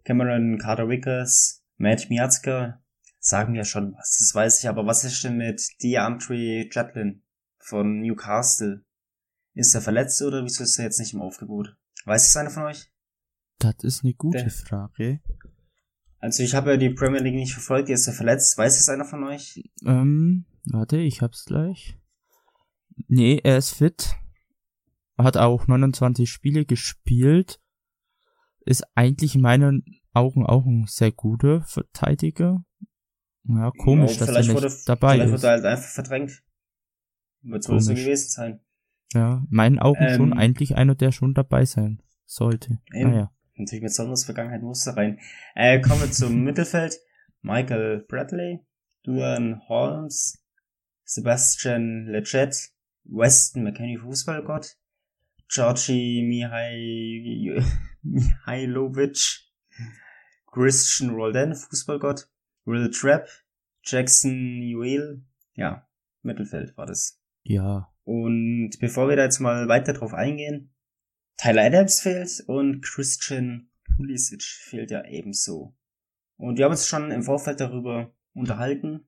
Cameron 0.03 0.57
Carter 0.57 0.89
Vickers, 0.89 1.63
Matt 1.77 2.09
Miazga 2.09 2.82
sagen 3.25 3.55
ja 3.55 3.63
schon 3.63 3.93
was, 3.97 4.17
das 4.19 4.35
weiß 4.35 4.59
ich, 4.59 4.67
aber 4.69 4.85
was 4.85 5.03
ist 5.05 5.23
denn 5.23 5.37
mit 5.37 5.61
DeAndre 5.81 6.35
Jetlin 6.35 7.23
von 7.57 8.01
Newcastle? 8.01 8.83
Ist 9.53 9.73
er 9.75 9.81
verletzt 9.81 10.21
oder 10.21 10.43
wieso 10.43 10.63
ist 10.63 10.77
er 10.77 10.85
jetzt 10.85 10.99
nicht 10.99 11.13
im 11.13 11.21
Aufgebot? 11.21 11.75
Weiß 12.05 12.27
es 12.27 12.35
einer 12.35 12.49
von 12.49 12.63
euch? 12.63 12.91
Das 13.59 13.75
ist 13.83 14.03
eine 14.03 14.13
gute 14.13 14.39
Der- 14.39 14.49
Frage. 14.49 15.21
Also 16.19 16.43
ich 16.43 16.53
habe 16.55 16.71
ja 16.71 16.77
die 16.77 16.89
Premier 16.89 17.21
League 17.21 17.35
nicht 17.35 17.53
verfolgt, 17.53 17.89
ist 17.89 18.07
er 18.07 18.13
verletzt? 18.13 18.57
Weiß 18.57 18.77
es 18.79 18.89
einer 18.89 19.05
von 19.05 19.23
euch? 19.23 19.63
Ähm, 19.85 20.45
warte, 20.65 20.97
ich 20.97 21.21
hab's 21.21 21.45
gleich. 21.45 21.97
Nee, 23.07 23.39
er 23.43 23.57
ist 23.57 23.71
fit. 23.71 24.15
Hat 25.17 25.37
auch 25.37 25.67
29 25.67 26.29
Spiele 26.29 26.65
gespielt. 26.65 27.61
Ist 28.65 28.83
eigentlich 28.95 29.35
in 29.35 29.41
meinen 29.41 29.83
Augen 30.13 30.45
auch 30.45 30.65
ein 30.65 30.85
sehr 30.87 31.11
guter 31.11 31.61
Verteidiger. 31.61 32.63
Ja, 33.45 33.71
komisch, 33.71 34.13
Ja, 34.13 34.19
dass 34.19 34.27
er 34.29 34.33
vielleicht 34.33 34.49
nicht 34.49 34.55
wurde, 34.55 34.73
dabei 34.85 35.13
vielleicht 35.13 35.33
ist. 35.33 35.41
wurde 35.41 35.47
er 35.47 35.51
halt 35.53 35.65
einfach 35.65 35.89
verdrängt. 35.89 36.43
Wird 37.41 37.63
so 37.63 37.73
gewesen 37.73 38.29
sein. 38.29 38.59
Ja, 39.13 39.39
in 39.39 39.47
meinen 39.49 39.79
Augen 39.79 40.09
schon 40.15 40.31
Ähm, 40.31 40.37
eigentlich 40.37 40.75
einer, 40.75 40.95
der 40.95 41.11
schon 41.11 41.33
dabei 41.33 41.65
sein 41.65 42.01
sollte. 42.25 42.79
Eben. 42.93 43.11
Naja. 43.11 43.31
Natürlich 43.55 43.83
mit 43.83 43.93
Sonders 43.93 44.23
Vergangenheit 44.23 44.61
musste 44.63 44.95
rein. 44.95 45.19
Äh, 45.55 45.81
kommen 45.81 46.01
wir 46.01 46.11
zum 46.11 46.41
Mittelfeld. 46.43 46.97
Michael 47.41 48.05
Bradley, 48.07 48.61
Duan 49.03 49.61
Holmes, 49.67 50.41
Sebastian 51.03 52.05
Leggett, 52.07 52.55
Weston 53.03 53.63
McKenney 53.65 53.97
Fußballgott, 53.97 54.77
Georgi 55.49 56.23
Mihai, 56.25 57.61
Mihailovic, 58.01 59.41
Christian 60.51 61.09
Roldan 61.11 61.53
Fußballgott, 61.53 62.29
Will 62.65 62.89
Trapp, 62.91 63.27
Jackson 63.83 64.59
Newell, 64.59 65.21
ja, 65.55 65.87
Mittelfeld 66.21 66.77
war 66.77 66.85
das. 66.85 67.21
Ja. 67.43 67.93
Und 68.03 68.71
bevor 68.79 69.09
wir 69.09 69.15
da 69.15 69.23
jetzt 69.23 69.39
mal 69.39 69.67
weiter 69.67 69.93
drauf 69.93 70.13
eingehen, 70.13 70.73
Tyler 71.37 71.63
Adams 71.63 72.01
fehlt 72.01 72.43
und 72.47 72.81
Christian 72.81 73.69
Pulisic 73.95 74.43
fehlt 74.43 74.91
ja 74.91 75.05
ebenso. 75.05 75.75
Und 76.37 76.57
wir 76.57 76.65
haben 76.65 76.71
uns 76.71 76.87
schon 76.87 77.11
im 77.11 77.23
Vorfeld 77.23 77.59
darüber 77.59 78.13
unterhalten, 78.33 79.07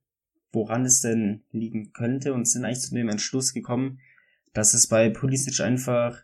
woran 0.52 0.86
es 0.86 1.02
denn 1.02 1.44
liegen 1.52 1.92
könnte 1.94 2.34
und 2.34 2.46
sind 2.46 2.66
eigentlich 2.66 2.82
zu 2.82 2.96
dem 2.96 3.10
Entschluss 3.10 3.54
gekommen, 3.54 4.00
dass 4.54 4.74
es 4.74 4.88
bei 4.88 5.10
Pulisic 5.10 5.60
einfach 5.60 6.24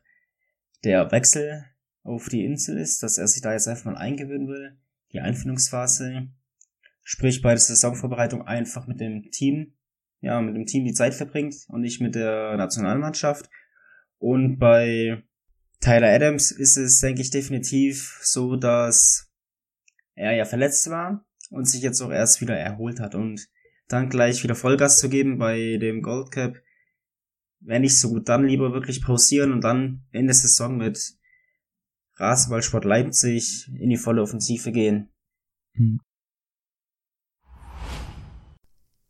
der 0.83 1.11
Wechsel 1.11 1.65
auf 2.03 2.29
die 2.29 2.45
Insel 2.45 2.77
ist, 2.77 3.03
dass 3.03 3.17
er 3.17 3.27
sich 3.27 3.41
da 3.41 3.53
jetzt 3.53 3.67
einfach 3.67 3.85
mal 3.85 3.97
eingewöhnen 3.97 4.47
will, 4.47 4.77
die 5.11 5.19
Einfindungsphase, 5.19 6.29
sprich 7.03 7.41
bei 7.41 7.49
der 7.49 7.59
Saisonvorbereitung 7.59 8.43
einfach 8.43 8.87
mit 8.87 8.99
dem 8.99 9.29
Team, 9.31 9.73
ja, 10.21 10.41
mit 10.41 10.55
dem 10.55 10.65
Team 10.65 10.85
die 10.85 10.93
Zeit 10.93 11.13
verbringt 11.13 11.55
und 11.67 11.81
nicht 11.81 12.01
mit 12.01 12.15
der 12.15 12.57
Nationalmannschaft. 12.57 13.49
Und 14.17 14.59
bei 14.59 15.23
Tyler 15.79 16.13
Adams 16.13 16.51
ist 16.51 16.77
es, 16.77 16.99
denke 16.99 17.21
ich, 17.21 17.31
definitiv 17.31 18.19
so, 18.21 18.55
dass 18.55 19.31
er 20.15 20.33
ja 20.33 20.45
verletzt 20.45 20.89
war 20.89 21.25
und 21.49 21.67
sich 21.67 21.81
jetzt 21.81 22.01
auch 22.01 22.11
erst 22.11 22.41
wieder 22.41 22.55
erholt 22.55 22.99
hat 22.99 23.15
und 23.15 23.47
dann 23.87 24.09
gleich 24.09 24.43
wieder 24.43 24.55
Vollgas 24.55 24.97
zu 24.97 25.09
geben 25.09 25.37
bei 25.37 25.77
dem 25.77 26.01
Gold 26.01 26.31
Cup, 26.31 26.55
wäre 27.59 27.79
nicht 27.79 27.97
so 27.99 28.09
gut. 28.09 28.29
Dann 28.29 28.45
lieber 28.45 28.73
wirklich 28.73 29.01
pausieren 29.01 29.51
und 29.51 29.61
dann 29.61 30.05
in 30.11 30.27
der 30.27 30.35
Saison 30.35 30.77
mit 30.77 31.17
Rasenballsport 32.15 32.85
Leipzig 32.85 33.69
in 33.79 33.89
die 33.89 33.97
volle 33.97 34.21
Offensive 34.21 34.71
gehen. 34.71 35.09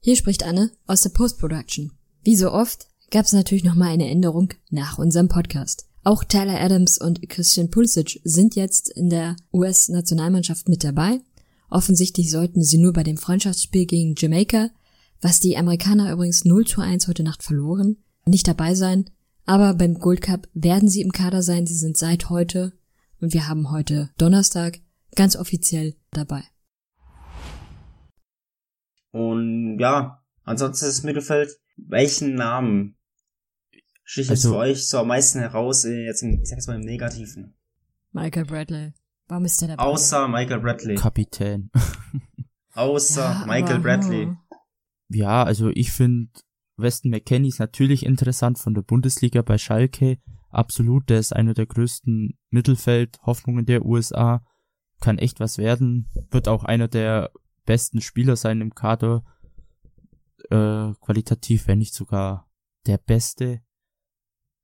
Hier 0.03 0.15
spricht 0.15 0.41
Anne 0.41 0.72
aus 0.88 1.01
der 1.01 1.12
Post-Production. 1.12 1.91
Wie 2.24 2.36
so 2.36 2.51
oft 2.51 2.88
gab 3.12 3.25
es 3.25 3.34
natürlich 3.34 3.63
nochmal 3.63 3.89
eine 3.89 4.10
Änderung 4.10 4.51
nach 4.72 4.98
unserem 4.98 5.27
Podcast. 5.27 5.86
Auch 6.03 6.24
Tyler 6.24 6.60
Adams 6.60 6.98
und 6.98 7.29
Christian 7.29 7.70
Pulisic 7.70 8.20
sind 8.24 8.55
jetzt 8.55 8.89
in 8.89 9.12
der 9.12 9.36
US-Nationalmannschaft 9.53 10.67
mit 10.70 10.84
dabei. 10.84 11.22
Offensichtlich 11.70 12.31
sollten 12.31 12.63
sie 12.63 12.79
nur 12.79 12.93
bei 12.93 13.03
dem 13.03 13.17
Freundschaftsspiel 13.17 13.86
gegen 13.86 14.15
Jamaica, 14.17 14.72
was 15.22 15.39
die 15.39 15.55
Amerikaner 15.55 16.12
übrigens 16.12 16.46
0 16.46 16.65
zu 16.65 16.81
1 16.81 17.08
heute 17.08 17.22
Nacht 17.22 17.43
verloren, 17.43 17.98
nicht 18.25 18.48
dabei 18.48 18.74
sein. 18.74 19.08
Aber 19.46 19.75
beim 19.75 20.00
Gold 20.00 20.22
Cup 20.22 20.48
werden 20.55 20.89
sie 20.89 21.01
im 21.01 21.12
Kader 21.12 21.43
sein. 21.43 21.67
Sie 21.67 21.75
sind 21.75 21.96
seit 21.96 22.31
heute, 22.31 22.74
und 23.20 23.36
wir 23.36 23.48
haben 23.48 23.70
heute 23.70 24.10
Donnerstag, 24.17 24.79
ganz 25.13 25.36
offiziell 25.36 25.93
dabei. 26.10 26.43
Und 29.11 29.79
ja, 29.79 30.23
ansonsten 30.43 30.85
das 30.85 31.03
Mittelfeld, 31.03 31.49
welchen 31.77 32.35
Namen 32.35 32.95
sticht 34.03 34.29
jetzt 34.29 34.45
Also- 34.45 34.51
für 34.53 34.57
euch 34.59 34.87
so 34.87 34.97
am 34.99 35.07
meisten 35.07 35.39
heraus, 35.39 35.83
jetzt 35.83 36.23
im, 36.23 36.41
ich 36.41 36.49
sag 36.49 36.57
jetzt 36.57 36.67
mal 36.67 36.75
im 36.75 36.81
Negativen? 36.81 37.53
Michael 38.11 38.45
Bradley. 38.45 38.93
Warum 39.27 39.45
ist 39.45 39.61
der 39.61 39.69
dabei? 39.69 39.83
Außer 39.83 40.27
Michael 40.27 40.59
Bradley. 40.59 40.95
Kapitän. 40.95 41.71
Außer 42.73 43.21
Ja, 43.21 43.45
Michael 43.47 43.75
aber, 43.75 43.83
Bradley. 43.83 44.35
Ja, 45.09 45.43
also 45.43 45.69
ich 45.73 45.91
finde 45.91 46.29
Weston 46.77 47.11
McKenney 47.11 47.47
ist 47.49 47.59
natürlich 47.59 48.05
interessant 48.05 48.59
von 48.59 48.73
der 48.73 48.81
Bundesliga 48.81 49.41
bei 49.41 49.57
Schalke. 49.57 50.17
Absolut, 50.49 51.09
der 51.09 51.19
ist 51.19 51.33
einer 51.35 51.53
der 51.53 51.65
größten 51.65 52.37
Mittelfeld-Hoffnungen 52.49 53.65
der 53.65 53.85
USA. 53.85 54.43
Kann 54.99 55.17
echt 55.17 55.39
was 55.39 55.57
werden. 55.57 56.09
Wird 56.31 56.47
auch 56.47 56.63
einer 56.63 56.87
der 56.87 57.31
besten 57.71 58.01
Spieler 58.01 58.35
sein 58.35 58.59
im 58.59 58.75
Kader. 58.75 59.23
Äh, 60.49 60.91
qualitativ, 60.99 61.67
wenn 61.67 61.77
nicht 61.77 61.93
sogar 61.93 62.51
der 62.85 62.97
beste. 62.97 63.61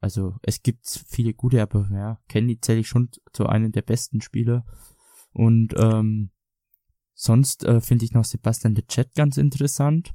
Also 0.01 0.35
es 0.41 0.61
gibt 0.61 0.85
viele 1.07 1.33
gute, 1.33 1.61
aber 1.61 1.87
ja, 1.93 2.19
Kenny 2.27 2.59
zähle 2.59 2.81
ich 2.81 2.89
schon 2.89 3.09
zu 3.31 3.45
einem 3.45 3.71
der 3.71 3.83
besten 3.83 4.19
Spieler. 4.19 4.65
Und 5.31 5.73
ähm, 5.77 6.31
sonst 7.13 7.63
äh, 7.63 7.79
finde 7.79 8.03
ich 8.03 8.11
noch 8.11 8.25
Sebastian 8.25 8.75
de 8.75 8.85
Chat 8.85 9.15
ganz 9.15 9.37
interessant. 9.37 10.13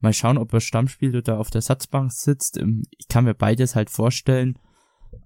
Mal 0.00 0.12
schauen, 0.12 0.36
ob 0.36 0.52
er 0.52 0.60
Stammspielt 0.60 1.14
oder 1.14 1.38
auf 1.38 1.50
der 1.50 1.62
Satzbank 1.62 2.10
sitzt. 2.10 2.58
Ähm, 2.58 2.82
Ich 2.98 3.06
kann 3.06 3.24
mir 3.24 3.34
beides 3.34 3.76
halt 3.76 3.88
vorstellen. 3.88 4.58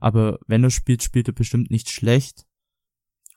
Aber 0.01 0.39
wenn 0.47 0.65
er 0.65 0.71
spielt, 0.71 1.03
spielt 1.03 1.29
er 1.29 1.35
bestimmt 1.35 1.71
nicht 1.71 1.89
schlecht. 1.89 2.47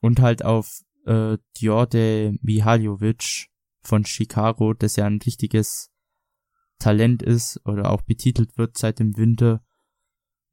Und 0.02 0.20
halt 0.20 0.44
auf 0.44 0.82
äh, 1.06 1.38
Djorde 1.58 2.34
Mihaljovic 2.42 3.49
von 3.82 4.06
Chicago, 4.06 4.74
das 4.74 4.96
ja 4.96 5.06
ein 5.06 5.20
richtiges 5.26 5.92
Talent 6.80 7.22
ist 7.24 7.60
oder 7.66 7.92
auch 7.92 8.02
betitelt 8.02 8.58
wird 8.58 8.78
seit 8.78 9.00
dem 9.00 9.18
Winter. 9.18 9.64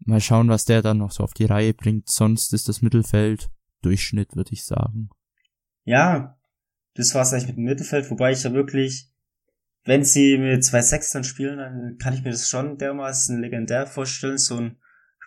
Mal 0.00 0.20
schauen, 0.20 0.48
was 0.48 0.64
der 0.64 0.82
dann 0.82 0.98
noch 0.98 1.10
so 1.10 1.24
auf 1.24 1.34
die 1.34 1.44
Reihe 1.44 1.72
bringt. 1.72 2.08
Sonst 2.08 2.52
ist 2.52 2.68
das 2.68 2.82
Mittelfeld 2.82 3.48
Durchschnitt, 3.82 4.34
würde 4.34 4.52
ich 4.52 4.64
sagen. 4.64 5.10
Ja, 5.84 6.38
das 6.94 7.14
war's 7.14 7.32
eigentlich 7.32 7.48
mit 7.48 7.56
dem 7.56 7.64
Mittelfeld, 7.64 8.10
wobei 8.10 8.32
ich 8.32 8.42
ja 8.42 8.52
wirklich, 8.52 9.10
wenn 9.84 10.04
sie 10.04 10.38
mit 10.38 10.64
zwei 10.64 10.82
Sechstern 10.82 11.24
spielen, 11.24 11.58
dann 11.58 11.96
kann 11.98 12.14
ich 12.14 12.24
mir 12.24 12.30
das 12.30 12.48
schon 12.48 12.78
dermaßen 12.78 13.40
legendär 13.40 13.86
vorstellen, 13.86 14.38
so 14.38 14.56
ein 14.56 14.78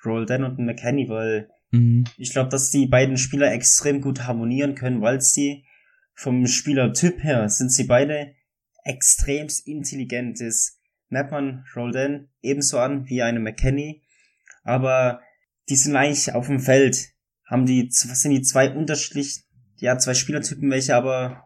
Roldan 0.03 0.43
und 0.43 0.59
ein 0.59 0.65
McKenny, 0.65 1.07
weil 1.09 1.49
Mhm. 1.71 2.05
ich 2.17 2.31
glaube, 2.31 2.49
dass 2.49 2.71
die 2.71 2.87
beiden 2.87 3.17
Spieler 3.17 3.51
extrem 3.51 4.01
gut 4.01 4.23
harmonieren 4.23 4.75
können, 4.75 5.01
weil 5.01 5.21
sie 5.21 5.65
vom 6.19 6.45
Spielertyp 6.47 7.23
her 7.23 7.47
sind 7.47 7.71
sie 7.71 7.85
beide 7.85 8.35
extremst 8.83 9.65
intelligent. 9.65 10.41
Das 10.41 10.77
merkt 11.07 11.31
man 11.31 11.63
Roldan 11.73 12.27
ebenso 12.41 12.77
an 12.77 13.07
wie 13.07 13.21
eine 13.21 13.39
McKenny, 13.39 14.03
aber 14.63 15.21
die 15.69 15.77
sind 15.77 15.95
eigentlich 15.95 16.33
auf 16.33 16.47
dem 16.47 16.59
Feld, 16.59 17.13
haben 17.45 17.65
die, 17.65 17.87
sind 17.89 18.31
die 18.31 18.41
zwei 18.41 18.69
unterschiedlich, 18.69 19.45
ja, 19.77 19.97
zwei 19.97 20.13
Spielertypen, 20.13 20.69
welche 20.69 20.93
aber 20.93 21.45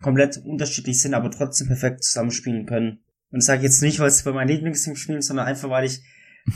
komplett 0.00 0.38
unterschiedlich 0.38 0.98
sind, 0.98 1.12
aber 1.12 1.30
trotzdem 1.30 1.66
perfekt 1.66 2.02
zusammenspielen 2.02 2.64
können. 2.64 3.04
Und 3.30 3.40
das 3.40 3.46
sage 3.46 3.58
ich 3.58 3.64
jetzt 3.64 3.82
nicht, 3.82 3.98
weil 3.98 4.10
sie 4.10 4.24
bei 4.24 4.32
meinem 4.32 4.48
Lieblingsteam 4.48 4.96
spielen, 4.96 5.20
sondern 5.20 5.46
einfach, 5.46 5.68
weil 5.68 5.84
ich 5.84 6.00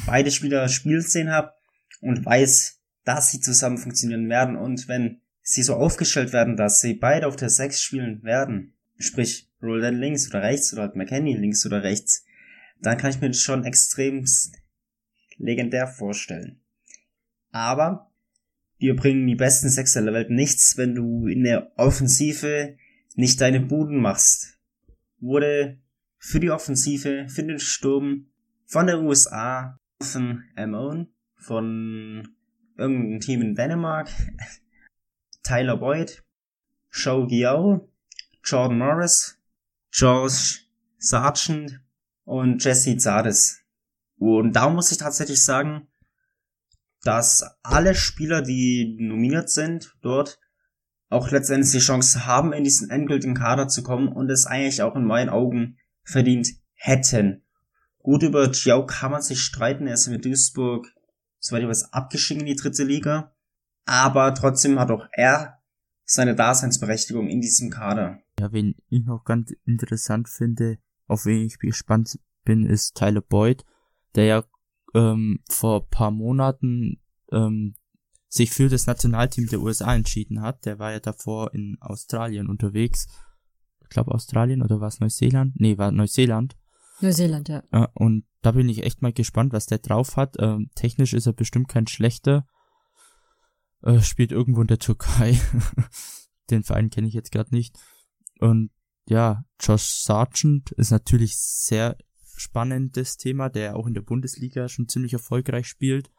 beide 0.07 0.31
Spieler 0.31 0.67
spielen 0.69 1.03
sehen 1.03 1.31
habe 1.31 1.53
und 2.01 2.25
weiß, 2.25 2.81
dass 3.05 3.31
sie 3.31 3.41
zusammen 3.41 3.77
funktionieren 3.77 4.31
werden. 4.31 4.57
Und 4.57 4.89
wenn 4.89 5.21
sie 5.53 5.63
so 5.63 5.75
aufgestellt 5.75 6.33
werden, 6.33 6.57
dass 6.57 6.81
sie 6.81 6.95
beide 6.95 7.27
auf 7.27 7.37
der 7.37 7.51
6 7.51 7.81
spielen 7.81 8.23
werden, 8.23 8.75
sprich 8.99 9.51
Roldan 9.63 9.99
links 9.99 10.29
oder 10.29 10.43
rechts 10.43 10.73
oder 10.73 10.83
halt 10.83 10.97
McKenny 10.97 11.37
links 11.37 11.67
oder 11.67 11.83
rechts, 11.83 12.25
dann 12.81 12.97
kann 12.97 13.11
ich 13.11 13.21
mir 13.21 13.29
das 13.29 13.41
schon 13.41 13.65
extrem 13.65 14.25
legendär 15.37 15.87
vorstellen. 15.87 16.61
Aber 17.51 18.11
dir 18.81 18.95
bringen 18.97 19.27
die 19.27 19.35
besten 19.35 19.69
Sechser 19.69 20.03
der 20.03 20.15
Welt 20.15 20.31
nichts, 20.31 20.77
wenn 20.77 20.95
du 20.95 21.27
in 21.27 21.43
der 21.43 21.73
Offensive 21.77 22.77
nicht 23.17 23.41
deine 23.41 23.61
Buden 23.61 24.01
machst. 24.01 24.59
Wurde 25.19 25.79
für 26.19 26.41
die 26.41 26.51
Offensive, 26.51 27.27
für 27.29 27.43
den 27.43 27.59
Sturm 27.59 28.27
von 28.67 28.87
der 28.87 29.01
USA, 29.01 29.79
von 30.01 30.45
Amon, 30.55 31.09
von 31.37 32.29
irgendeinem 32.79 33.21
Team 33.21 33.43
in 33.43 33.55
Dänemark, 33.55 34.09
Tyler 35.51 35.79
Boyd, 35.79 36.23
Joe 36.93 37.27
Giao, 37.27 37.89
Jordan 38.45 38.79
Morris, 38.79 39.37
George 39.91 40.61
Sargent 40.97 41.81
und 42.23 42.63
Jesse 42.63 42.97
Zades. 42.99 43.59
Und 44.17 44.53
da 44.53 44.69
muss 44.69 44.93
ich 44.93 44.99
tatsächlich 44.99 45.43
sagen, 45.43 45.89
dass 47.03 47.43
alle 47.65 47.97
Spieler, 47.97 48.43
die 48.43 48.97
nominiert 49.01 49.51
sind 49.51 49.97
dort, 50.03 50.39
auch 51.09 51.33
letztendlich 51.33 51.73
die 51.73 51.79
Chance 51.81 52.27
haben, 52.27 52.53
in 52.53 52.63
diesen 52.63 52.89
endgültigen 52.89 53.35
Kader 53.35 53.67
zu 53.67 53.83
kommen 53.83 54.07
und 54.07 54.31
es 54.31 54.47
eigentlich 54.47 54.83
auch 54.83 54.95
in 54.95 55.05
meinen 55.05 55.31
Augen 55.31 55.79
verdient 56.05 56.49
hätten. 56.75 57.43
Gut 57.99 58.23
über 58.23 58.53
Giao 58.53 58.87
kann 58.87 59.11
man 59.11 59.23
sich 59.23 59.41
streiten, 59.41 59.89
er 59.89 59.95
ist 59.95 60.07
mit 60.07 60.25
Duisburg, 60.25 60.87
soweit 61.41 61.63
ich 61.63 61.69
weiß, 61.69 61.93
abgeschieden 61.93 62.43
in 62.43 62.55
die 62.55 62.63
dritte 62.63 62.85
Liga. 62.85 63.35
Aber 63.87 64.35
trotzdem 64.35 64.79
hat 64.79 64.91
auch 64.91 65.07
er 65.13 65.59
seine 66.05 66.35
Daseinsberechtigung 66.35 67.29
in 67.29 67.41
diesem 67.41 67.71
Kader. 67.71 68.19
Ja, 68.39 68.53
wen 68.53 68.75
ich 68.89 69.05
noch 69.05 69.25
ganz 69.25 69.53
interessant 69.65 70.29
finde, 70.29 70.79
auf 71.07 71.25
wen 71.27 71.47
ich 71.47 71.59
gespannt 71.59 72.19
bin, 72.45 72.65
ist 72.65 72.97
Tyler 72.97 73.21
Boyd, 73.21 73.65
der 74.15 74.25
ja 74.25 74.45
ähm, 74.95 75.41
vor 75.49 75.89
paar 75.89 76.11
Monaten 76.11 77.01
ähm, 77.33 77.75
sich 78.29 78.51
für 78.51 78.69
das 78.69 78.87
Nationalteam 78.87 79.47
der 79.47 79.61
USA 79.61 79.95
entschieden 79.95 80.41
hat. 80.41 80.65
Der 80.65 80.79
war 80.79 80.93
ja 80.93 81.01
davor 81.01 81.53
in 81.53 81.77
Australien 81.81 82.49
unterwegs. 82.49 83.09
Ich 83.83 83.89
glaube 83.89 84.13
Australien 84.13 84.63
oder 84.63 84.81
war 84.81 84.89
es 84.89 85.01
Neuseeland? 85.01 85.59
Nee, 85.61 85.79
war 85.79 85.91
Neuseeland. 85.91 86.57
Neuseeland, 87.01 87.49
ja. 87.49 87.63
Äh, 87.73 87.89
und 87.95 88.25
da 88.43 88.53
bin 88.53 88.69
ich 88.69 88.85
echt 88.85 89.03
mal 89.03 89.13
gespannt, 89.13 89.53
was 89.53 89.67
der 89.67 89.79
drauf 89.79 90.17
hat. 90.17 90.37
Ähm, 90.39 90.71
technisch 90.75 91.13
ist 91.13 91.27
er 91.27 91.33
bestimmt 91.33 91.69
kein 91.69 91.87
schlechter. 91.87 92.47
Äh, 93.83 94.01
spielt 94.01 94.33
irgendwo 94.33 94.61
in 94.61 94.67
der 94.67 94.79
Türkei. 94.79 95.41
Den 96.51 96.63
Verein 96.63 96.91
kenne 96.91 97.09
ich 97.09 97.15
jetzt 97.15 97.33
gerade 97.33 97.55
nicht. 97.55 97.79
Und 98.39 98.71
ja, 99.09 99.45
Josh 99.61 100.03
Sargent 100.03 100.73
ist 100.73 100.91
natürlich 100.91 101.37
sehr 101.39 101.97
spannendes 102.37 103.17
Thema, 103.17 103.49
der 103.49 103.77
auch 103.77 103.87
in 103.87 103.95
der 103.95 104.03
Bundesliga 104.03 104.69
schon 104.69 104.89
ziemlich 104.89 105.13
erfolgreich 105.13 105.67
spielt. 105.67 106.11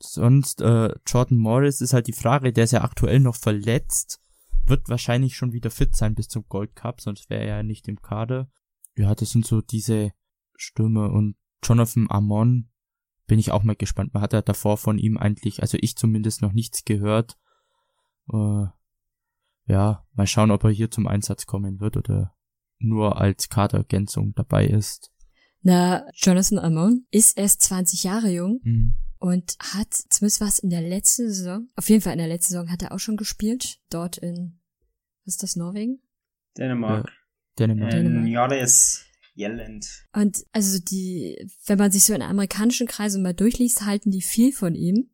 Sonst, 0.00 0.60
äh, 0.60 0.94
Jordan 1.06 1.38
Morris 1.38 1.80
ist 1.80 1.92
halt 1.92 2.06
die 2.06 2.12
Frage, 2.12 2.52
der 2.52 2.64
ist 2.64 2.72
ja 2.72 2.82
aktuell 2.82 3.18
noch 3.20 3.36
verletzt, 3.36 4.20
wird 4.66 4.88
wahrscheinlich 4.88 5.36
schon 5.36 5.52
wieder 5.52 5.70
fit 5.70 5.96
sein 5.96 6.14
bis 6.14 6.28
zum 6.28 6.44
Gold 6.48 6.76
Cup, 6.76 7.00
sonst 7.00 7.30
wäre 7.30 7.42
er 7.42 7.56
ja 7.56 7.62
nicht 7.62 7.88
im 7.88 8.00
Kader. 8.00 8.50
Ja, 8.96 9.14
das 9.14 9.30
sind 9.30 9.46
so 9.46 9.60
diese 9.60 10.12
Stürme 10.56 11.10
und 11.10 11.36
Jonathan 11.64 12.06
Amon 12.10 12.68
bin 13.28 13.38
ich 13.38 13.52
auch 13.52 13.62
mal 13.62 13.76
gespannt. 13.76 14.12
Man 14.12 14.22
hat 14.22 14.32
ja 14.32 14.42
davor 14.42 14.76
von 14.76 14.98
ihm 14.98 15.16
eigentlich, 15.16 15.62
also 15.62 15.78
ich 15.80 15.96
zumindest 15.96 16.42
noch 16.42 16.52
nichts 16.52 16.84
gehört. 16.84 17.38
Äh, 18.32 18.66
ja, 19.66 20.04
mal 20.14 20.26
schauen, 20.26 20.50
ob 20.50 20.64
er 20.64 20.70
hier 20.70 20.90
zum 20.90 21.06
Einsatz 21.06 21.46
kommen 21.46 21.78
wird 21.78 21.96
oder 21.96 22.34
nur 22.80 23.20
als 23.20 23.48
Kaderergänzung 23.48 24.34
dabei 24.34 24.66
ist. 24.66 25.12
Na, 25.60 26.04
Jonathan 26.14 26.58
Amon 26.58 27.06
ist 27.10 27.36
erst 27.38 27.62
20 27.62 28.02
Jahre 28.04 28.30
jung 28.30 28.60
Mhm. 28.64 28.94
und 29.18 29.56
hat, 29.60 29.92
zumindest 29.92 30.40
was 30.40 30.58
in 30.60 30.70
der 30.70 30.80
letzten 30.82 31.28
Saison, 31.28 31.68
auf 31.76 31.88
jeden 31.90 32.00
Fall 32.00 32.12
in 32.12 32.18
der 32.18 32.28
letzten 32.28 32.52
Saison 32.54 32.70
hat 32.70 32.82
er 32.82 32.92
auch 32.92 32.98
schon 33.00 33.16
gespielt, 33.16 33.78
dort 33.90 34.16
in, 34.18 34.60
was 35.24 35.34
ist 35.34 35.42
das, 35.42 35.56
Norwegen? 35.56 36.00
Dänemark. 36.56 37.12
Dänemark. 37.58 37.92
Ähm, 37.92 38.26
ja, 38.26 38.46
der 38.48 38.60
ist 38.60 39.04
Jelland. 39.38 39.86
Und 40.12 40.44
also 40.52 40.78
die, 40.80 41.38
wenn 41.66 41.78
man 41.78 41.92
sich 41.92 42.04
so 42.04 42.12
in 42.12 42.22
amerikanischen 42.22 42.86
Kreisen 42.86 43.22
mal 43.22 43.34
durchliest, 43.34 43.84
halten 43.84 44.10
die 44.10 44.22
viel 44.22 44.52
von 44.52 44.74
ihm. 44.74 45.10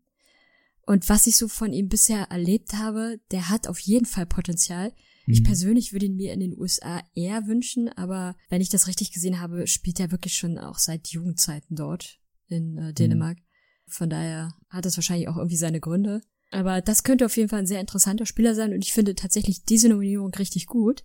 Und 0.86 1.08
was 1.08 1.26
ich 1.26 1.36
so 1.36 1.48
von 1.48 1.72
ihm 1.72 1.88
bisher 1.88 2.24
erlebt 2.30 2.74
habe, 2.74 3.20
der 3.30 3.48
hat 3.48 3.68
auf 3.68 3.78
jeden 3.78 4.06
Fall 4.06 4.26
Potenzial. 4.26 4.92
Ich 5.26 5.40
Mhm. 5.40 5.44
persönlich 5.44 5.92
würde 5.92 6.06
ihn 6.06 6.16
mir 6.16 6.32
in 6.32 6.40
den 6.40 6.58
USA 6.58 7.02
eher 7.14 7.46
wünschen, 7.46 7.88
aber 7.88 8.36
wenn 8.50 8.60
ich 8.60 8.68
das 8.68 8.86
richtig 8.86 9.12
gesehen 9.12 9.40
habe, 9.40 9.66
spielt 9.66 9.98
er 10.00 10.10
wirklich 10.10 10.34
schon 10.34 10.58
auch 10.58 10.78
seit 10.78 11.08
Jugendzeiten 11.08 11.76
dort 11.76 12.18
in 12.48 12.76
äh, 12.76 12.92
Dänemark. 12.92 13.38
Von 13.86 14.10
daher 14.10 14.54
hat 14.68 14.84
das 14.84 14.96
wahrscheinlich 14.98 15.28
auch 15.28 15.36
irgendwie 15.36 15.56
seine 15.56 15.80
Gründe. 15.80 16.20
Aber 16.50 16.82
das 16.82 17.02
könnte 17.04 17.24
auf 17.26 17.36
jeden 17.36 17.48
Fall 17.48 17.60
ein 17.60 17.66
sehr 17.66 17.80
interessanter 17.80 18.26
Spieler 18.26 18.54
sein 18.54 18.72
und 18.74 18.82
ich 18.84 18.92
finde 18.92 19.14
tatsächlich 19.14 19.64
diese 19.64 19.88
Nominierung 19.88 20.32
richtig 20.34 20.66
gut, 20.66 21.04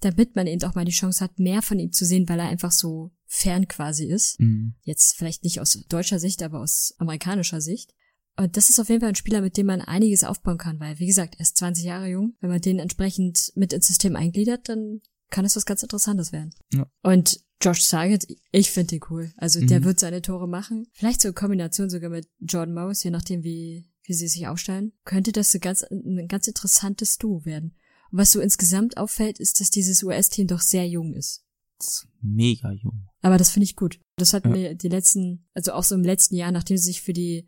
damit 0.00 0.36
man 0.36 0.46
eben 0.46 0.62
auch 0.64 0.74
mal 0.74 0.84
die 0.84 0.92
Chance 0.92 1.22
hat, 1.24 1.38
mehr 1.38 1.62
von 1.62 1.78
ihm 1.78 1.92
zu 1.92 2.04
sehen, 2.04 2.28
weil 2.28 2.38
er 2.38 2.48
einfach 2.48 2.72
so 2.72 3.12
fern 3.26 3.66
quasi 3.68 4.04
ist. 4.06 4.38
Mhm. 4.40 4.74
Jetzt 4.82 5.16
vielleicht 5.16 5.44
nicht 5.44 5.60
aus 5.60 5.84
deutscher 5.88 6.18
Sicht, 6.18 6.42
aber 6.42 6.60
aus 6.60 6.94
amerikanischer 6.98 7.60
Sicht. 7.60 7.94
Und 8.36 8.56
das 8.56 8.68
ist 8.68 8.78
auf 8.78 8.88
jeden 8.90 9.00
Fall 9.00 9.10
ein 9.10 9.14
Spieler, 9.14 9.40
mit 9.40 9.56
dem 9.56 9.66
man 9.66 9.80
einiges 9.80 10.22
aufbauen 10.22 10.58
kann, 10.58 10.78
weil, 10.78 10.98
wie 10.98 11.06
gesagt, 11.06 11.36
er 11.36 11.40
ist 11.40 11.56
20 11.56 11.84
Jahre 11.84 12.08
jung. 12.08 12.34
Wenn 12.40 12.50
man 12.50 12.60
den 12.60 12.78
entsprechend 12.78 13.52
mit 13.54 13.72
ins 13.72 13.86
System 13.86 14.14
eingliedert, 14.14 14.68
dann 14.68 15.00
kann 15.30 15.44
es 15.46 15.56
was 15.56 15.64
ganz 15.66 15.82
Interessantes 15.82 16.32
werden. 16.32 16.50
Ja. 16.72 16.86
Und 17.02 17.40
Josh 17.62 17.82
Sargent, 17.82 18.26
ich 18.52 18.70
finde 18.70 18.88
den 18.88 19.00
cool. 19.08 19.32
Also 19.38 19.64
der 19.64 19.80
Mhm. 19.80 19.84
wird 19.84 20.00
seine 20.00 20.20
Tore 20.20 20.46
machen. 20.46 20.86
Vielleicht 20.92 21.22
so 21.22 21.28
in 21.28 21.34
Kombination 21.34 21.88
sogar 21.88 22.10
mit 22.10 22.28
Jordan 22.40 22.74
Morris, 22.74 23.02
je 23.02 23.10
nachdem, 23.10 23.42
wie, 23.42 23.88
wie 24.04 24.12
sie 24.12 24.28
sich 24.28 24.46
aufstellen. 24.46 24.92
Könnte 25.04 25.32
das 25.32 25.54
ein 25.54 25.60
ganz, 25.60 25.82
ein 25.82 26.28
ganz 26.28 26.46
interessantes 26.46 27.16
Duo 27.16 27.46
werden. 27.46 27.74
Und 28.16 28.22
was 28.22 28.32
so 28.32 28.40
insgesamt 28.40 28.96
auffällt, 28.96 29.38
ist, 29.40 29.60
dass 29.60 29.68
dieses 29.68 30.02
US-Team 30.02 30.46
doch 30.46 30.62
sehr 30.62 30.88
jung 30.88 31.12
ist. 31.12 31.44
Das 31.78 31.88
ist 31.88 32.08
mega 32.22 32.72
jung. 32.72 33.06
Aber 33.20 33.36
das 33.36 33.50
finde 33.50 33.64
ich 33.64 33.76
gut. 33.76 34.00
Das 34.16 34.32
hat 34.32 34.44
Ja. 34.46 34.50
mir 34.50 34.74
die 34.74 34.88
letzten, 34.88 35.46
also 35.52 35.72
auch 35.74 35.84
so 35.84 35.94
im 35.94 36.02
letzten 36.02 36.34
Jahr, 36.34 36.50
nachdem 36.50 36.78
sie 36.78 36.84
sich 36.84 37.02
für 37.02 37.12
die 37.12 37.46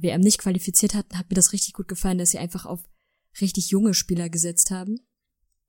WM 0.00 0.20
nicht 0.20 0.38
qualifiziert 0.38 0.94
hatten, 0.94 1.18
hat 1.18 1.28
mir 1.30 1.34
das 1.34 1.52
richtig 1.52 1.72
gut 1.72 1.88
gefallen, 1.88 2.18
dass 2.18 2.30
sie 2.30 2.38
einfach 2.38 2.64
auf 2.64 2.88
richtig 3.40 3.70
junge 3.70 3.92
Spieler 3.92 4.28
gesetzt 4.28 4.70
haben. 4.70 5.00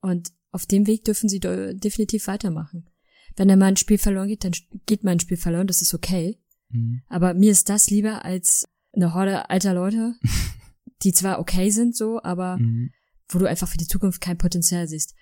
Und 0.00 0.32
auf 0.52 0.64
dem 0.64 0.86
Weg 0.86 1.02
dürfen 1.04 1.28
sie 1.28 1.40
definitiv 1.40 2.28
weitermachen. 2.28 2.88
Wenn 3.34 3.48
da 3.48 3.56
mal 3.56 3.66
ein 3.66 3.76
Spiel 3.76 3.98
verloren 3.98 4.28
geht, 4.28 4.44
dann 4.44 4.52
geht 4.86 5.02
mal 5.02 5.10
ein 5.10 5.20
Spiel 5.20 5.36
verloren, 5.38 5.66
das 5.66 5.82
ist 5.82 5.92
okay. 5.92 6.38
Mhm. 6.68 7.02
Aber 7.08 7.34
mir 7.34 7.50
ist 7.50 7.68
das 7.68 7.90
lieber 7.90 8.24
als 8.24 8.64
eine 8.92 9.12
Horde 9.12 9.50
alter 9.50 9.74
Leute, 9.74 10.14
die 11.02 11.12
zwar 11.12 11.40
okay 11.40 11.70
sind 11.70 11.96
so, 11.96 12.22
aber 12.22 12.58
Mhm. 12.58 12.90
Wo 13.28 13.38
du 13.38 13.46
einfach 13.46 13.68
für 13.68 13.78
die 13.78 13.86
Zukunft 13.86 14.20
kein 14.20 14.38
Potenzial 14.38 14.86
siehst. 14.88 15.14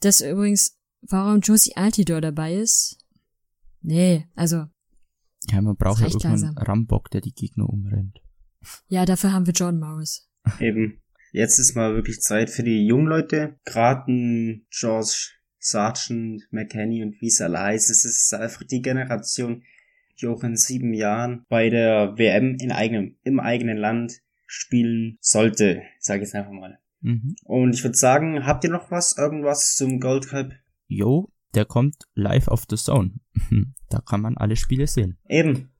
Das 0.00 0.20
übrigens, 0.20 0.78
warum 1.02 1.40
Josie 1.40 1.76
Altidore 1.76 2.20
dabei 2.20 2.54
ist? 2.54 2.98
Nee, 3.80 4.26
also, 4.34 4.66
Ja, 5.50 5.60
man 5.62 5.76
braucht 5.76 6.00
ja 6.00 6.06
irgendwann 6.06 6.32
einen 6.32 6.42
langsam. 6.42 6.64
Rambock, 6.64 7.10
der 7.10 7.20
die 7.20 7.32
Gegner 7.32 7.68
umrennt. 7.68 8.20
ja, 8.88 9.04
dafür 9.04 9.32
haben 9.32 9.46
wir 9.46 9.54
John 9.54 9.78
Morris. 9.78 10.28
Eben. 10.60 11.00
Jetzt 11.30 11.58
ist 11.58 11.74
mal 11.74 11.94
wirklich 11.94 12.20
Zeit 12.20 12.48
für 12.48 12.62
die 12.62 12.86
jungen 12.86 13.06
Leute. 13.06 13.58
Gerade 13.64 14.10
ein 14.10 14.66
George 14.70 15.32
Sargent, 15.58 16.42
McKenny 16.50 17.02
und 17.02 17.20
wie 17.20 17.26
es 17.26 17.40
alle 17.40 17.60
heißt. 17.60 17.90
Es 17.90 18.04
ist 18.04 18.32
einfach 18.34 18.64
die 18.64 18.80
Generation, 18.80 19.62
die 20.20 20.26
auch 20.26 20.42
in 20.42 20.56
sieben 20.56 20.94
Jahren 20.94 21.44
bei 21.48 21.68
der 21.68 22.16
WM 22.16 22.56
in 22.58 22.72
eigenem, 22.72 23.16
im 23.24 23.40
eigenen 23.40 23.76
Land 23.76 24.22
spielen 24.46 25.18
sollte. 25.20 25.82
Sag 26.00 26.16
ich 26.16 26.22
jetzt 26.22 26.34
einfach 26.34 26.52
mal. 26.52 26.78
Mhm. 27.00 27.36
Und 27.44 27.74
ich 27.74 27.84
würde 27.84 27.96
sagen, 27.96 28.46
habt 28.46 28.64
ihr 28.64 28.70
noch 28.70 28.90
was, 28.90 29.16
irgendwas 29.16 29.76
zum 29.76 30.00
Gold 30.00 30.28
Cup? 30.28 30.52
Jo, 30.86 31.30
der 31.54 31.64
kommt 31.64 31.96
live 32.14 32.48
auf 32.48 32.64
The 32.68 32.76
Zone. 32.76 33.12
da 33.90 34.00
kann 34.00 34.20
man 34.20 34.36
alle 34.36 34.56
Spiele 34.56 34.86
sehen. 34.86 35.16
Eben. 35.28 35.70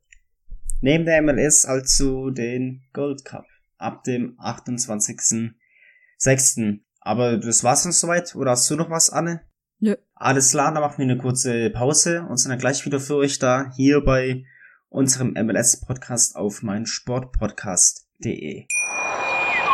Neben 0.81 1.05
der 1.05 1.21
MLS 1.23 1.65
also 1.65 2.31
den 2.31 2.85
Gold 2.93 3.25
Cup. 3.25 3.47
Ab 3.77 4.05
dem 4.05 4.39
28.06. 4.39 6.79
Aber 7.01 7.39
das 7.39 7.65
war's 7.65 7.83
dann 7.85 7.93
soweit. 7.93 8.35
Oder 8.35 8.51
hast 8.53 8.71
du 8.71 8.77
noch 8.77 8.91
was, 8.91 9.11
Anne? 9.11 9.43
Nö. 9.81 9.95
Alles 10.15 10.51
klar, 10.51 10.73
dann 10.73 10.83
machen 10.83 10.99
wir 10.99 11.05
eine 11.05 11.19
kurze 11.19 11.71
Pause 11.71 12.27
und 12.29 12.39
sind 12.39 12.51
dann 12.51 12.59
gleich 12.59 12.85
wieder 12.85 12.99
für 12.99 13.15
euch 13.17 13.39
da, 13.39 13.71
hier 13.77 14.03
bei 14.03 14.45
unserem 14.89 15.35
MLS-Podcast 15.35 16.35
auf 16.35 16.63
meinsportpodcast.de. 16.63 18.67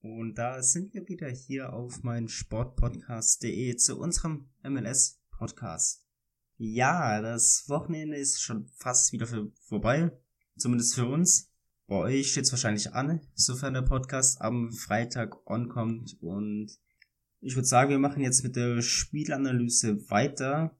Und 0.00 0.36
da 0.36 0.62
sind 0.62 0.94
wir 0.94 1.08
wieder 1.08 1.28
hier 1.28 1.72
auf 1.72 2.02
mein 2.02 2.28
Sportpodcast.de 2.28 3.76
zu 3.76 3.98
unserem 3.98 4.48
MLS-Podcast. 4.62 6.06
Ja, 6.56 7.20
das 7.20 7.64
Wochenende 7.68 8.16
ist 8.16 8.40
schon 8.40 8.68
fast 8.76 9.12
wieder 9.12 9.26
für, 9.26 9.50
vorbei. 9.62 10.12
Zumindest 10.56 10.94
für 10.94 11.06
uns. 11.06 11.50
Bei 11.86 11.96
euch 11.96 12.30
steht 12.30 12.44
es 12.44 12.52
wahrscheinlich 12.52 12.92
an, 12.92 13.20
sofern 13.34 13.74
der 13.74 13.82
Podcast 13.82 14.40
am 14.40 14.70
Freitag 14.72 15.46
onkommt. 15.48 16.16
Und 16.20 16.70
ich 17.40 17.56
würde 17.56 17.66
sagen, 17.66 17.90
wir 17.90 17.98
machen 17.98 18.22
jetzt 18.22 18.42
mit 18.44 18.56
der 18.56 18.82
Spielanalyse 18.82 20.10
weiter. 20.10 20.76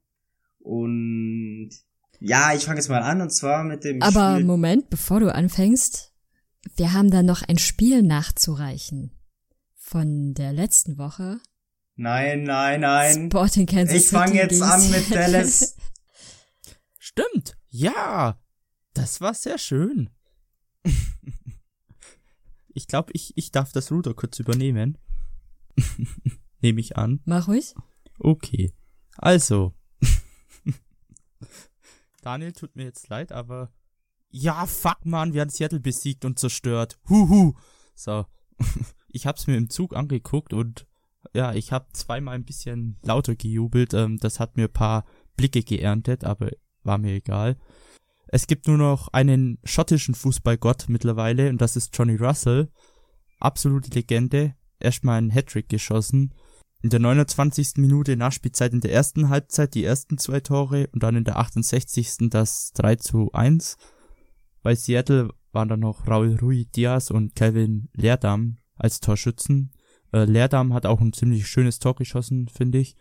Und 0.59 1.71
ja, 2.19 2.53
ich 2.53 2.65
fange 2.65 2.79
jetzt 2.79 2.89
mal 2.89 3.01
an 3.01 3.21
und 3.21 3.31
zwar 3.31 3.63
mit 3.63 3.83
dem 3.83 4.01
Aber 4.01 4.35
Spiel. 4.35 4.45
Moment, 4.45 4.89
bevor 4.89 5.19
du 5.19 5.33
anfängst, 5.33 6.08
wir 6.75 6.93
haben 6.93 7.11
da 7.11 7.23
noch 7.23 7.41
ein 7.41 7.57
Spiel 7.57 8.03
nachzureichen. 8.03 9.11
Von 9.75 10.33
der 10.33 10.53
letzten 10.53 10.97
Woche. 10.97 11.39
Nein, 11.95 12.43
nein, 12.43 12.81
nein. 12.81 13.29
Sporting 13.29 13.65
Kansas 13.65 13.95
Ich 13.95 14.07
fange 14.07 14.27
City 14.27 14.37
jetzt 14.37 14.51
gegen 14.51 14.63
an 14.63 14.91
mit. 14.91 15.11
Dallas. 15.11 15.75
Stimmt. 16.97 17.57
Ja. 17.69 18.41
Das 18.93 19.21
war 19.21 19.33
sehr 19.33 19.57
schön. 19.57 20.09
ich 22.73 22.87
glaube, 22.87 23.11
ich, 23.13 23.33
ich 23.35 23.51
darf 23.51 23.71
das 23.71 23.91
Ruder 23.91 24.13
kurz 24.13 24.39
übernehmen. 24.39 24.97
Nehme 26.61 26.79
ich 26.79 26.97
an. 26.97 27.21
Mach 27.25 27.47
ruhig. 27.47 27.73
Okay. 28.19 28.73
Also. 29.17 29.73
Daniel, 32.21 32.53
tut 32.53 32.75
mir 32.75 32.83
jetzt 32.83 33.09
leid, 33.09 33.31
aber. 33.31 33.73
Ja, 34.31 34.65
fuck, 34.65 35.05
man, 35.05 35.33
wir 35.33 35.41
haben 35.41 35.49
Seattle 35.49 35.79
besiegt 35.79 36.23
und 36.25 36.39
zerstört. 36.39 36.99
Huhu. 37.09 37.53
So. 37.95 38.25
Ich 39.11 39.25
hab's 39.25 39.47
mir 39.47 39.57
im 39.57 39.71
Zug 39.71 39.95
angeguckt 39.95 40.53
und 40.53 40.85
ja, 41.33 41.53
ich 41.55 41.71
hab 41.71 41.95
zweimal 41.95 42.35
ein 42.35 42.45
bisschen 42.45 42.99
lauter 43.01 43.35
gejubelt. 43.35 43.95
Ähm, 43.95 44.17
das 44.17 44.39
hat 44.39 44.55
mir 44.55 44.65
ein 44.65 44.71
paar 44.71 45.03
Blicke 45.35 45.63
geerntet, 45.63 46.23
aber 46.23 46.51
war 46.83 46.99
mir 46.99 47.13
egal. 47.13 47.57
Es 48.27 48.45
gibt 48.45 48.67
nur 48.67 48.77
noch 48.77 49.07
einen 49.07 49.57
schottischen 49.63 50.13
Fußballgott 50.13 50.89
mittlerweile 50.89 51.49
und 51.49 51.59
das 51.59 51.75
ist 51.75 51.97
Johnny 51.97 52.15
Russell. 52.15 52.71
Absolute 53.39 53.89
Legende. 53.89 54.53
Erstmal 54.79 55.17
einen 55.17 55.31
Hattrick 55.31 55.69
geschossen. 55.69 56.35
In 56.81 56.91
der 56.91 56.99
29. 56.99 57.77
Minute 57.77 58.15
Nachspielzeit 58.15 58.73
in 58.73 58.81
der 58.81 58.93
ersten 58.93 59.29
Halbzeit 59.29 59.73
die 59.73 59.83
ersten 59.83 60.17
zwei 60.17 60.39
Tore 60.39 60.87
und 60.93 61.03
dann 61.03 61.15
in 61.15 61.23
der 61.23 61.37
68. 61.37 62.29
das 62.29 62.71
3 62.73 62.95
zu 62.97 63.31
1. 63.33 63.75
Bei 64.61 64.75
Seattle 64.75 65.29
waren 65.51 65.69
dann 65.69 65.79
noch 65.79 66.07
Raul 66.07 66.37
Rui 66.41 66.65
Diaz 66.65 67.11
und 67.11 67.35
Kevin 67.35 67.89
Leerdam 67.93 68.57
als 68.75 68.99
Torschützen. 68.99 69.71
Äh, 70.11 70.25
Leerdam 70.25 70.73
hat 70.73 70.85
auch 70.85 71.01
ein 71.01 71.13
ziemlich 71.13 71.47
schönes 71.47 71.79
Tor 71.79 71.95
geschossen, 71.95 72.47
finde 72.47 72.79
ich. 72.79 72.95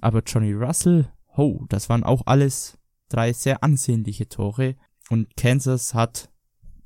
Aber 0.00 0.22
Johnny 0.24 0.52
Russell, 0.52 1.12
ho, 1.36 1.66
das 1.68 1.88
waren 1.88 2.04
auch 2.04 2.22
alles 2.26 2.78
drei 3.08 3.32
sehr 3.32 3.62
ansehnliche 3.62 4.28
Tore. 4.28 4.76
Und 5.10 5.36
Kansas 5.36 5.94
hat 5.94 6.30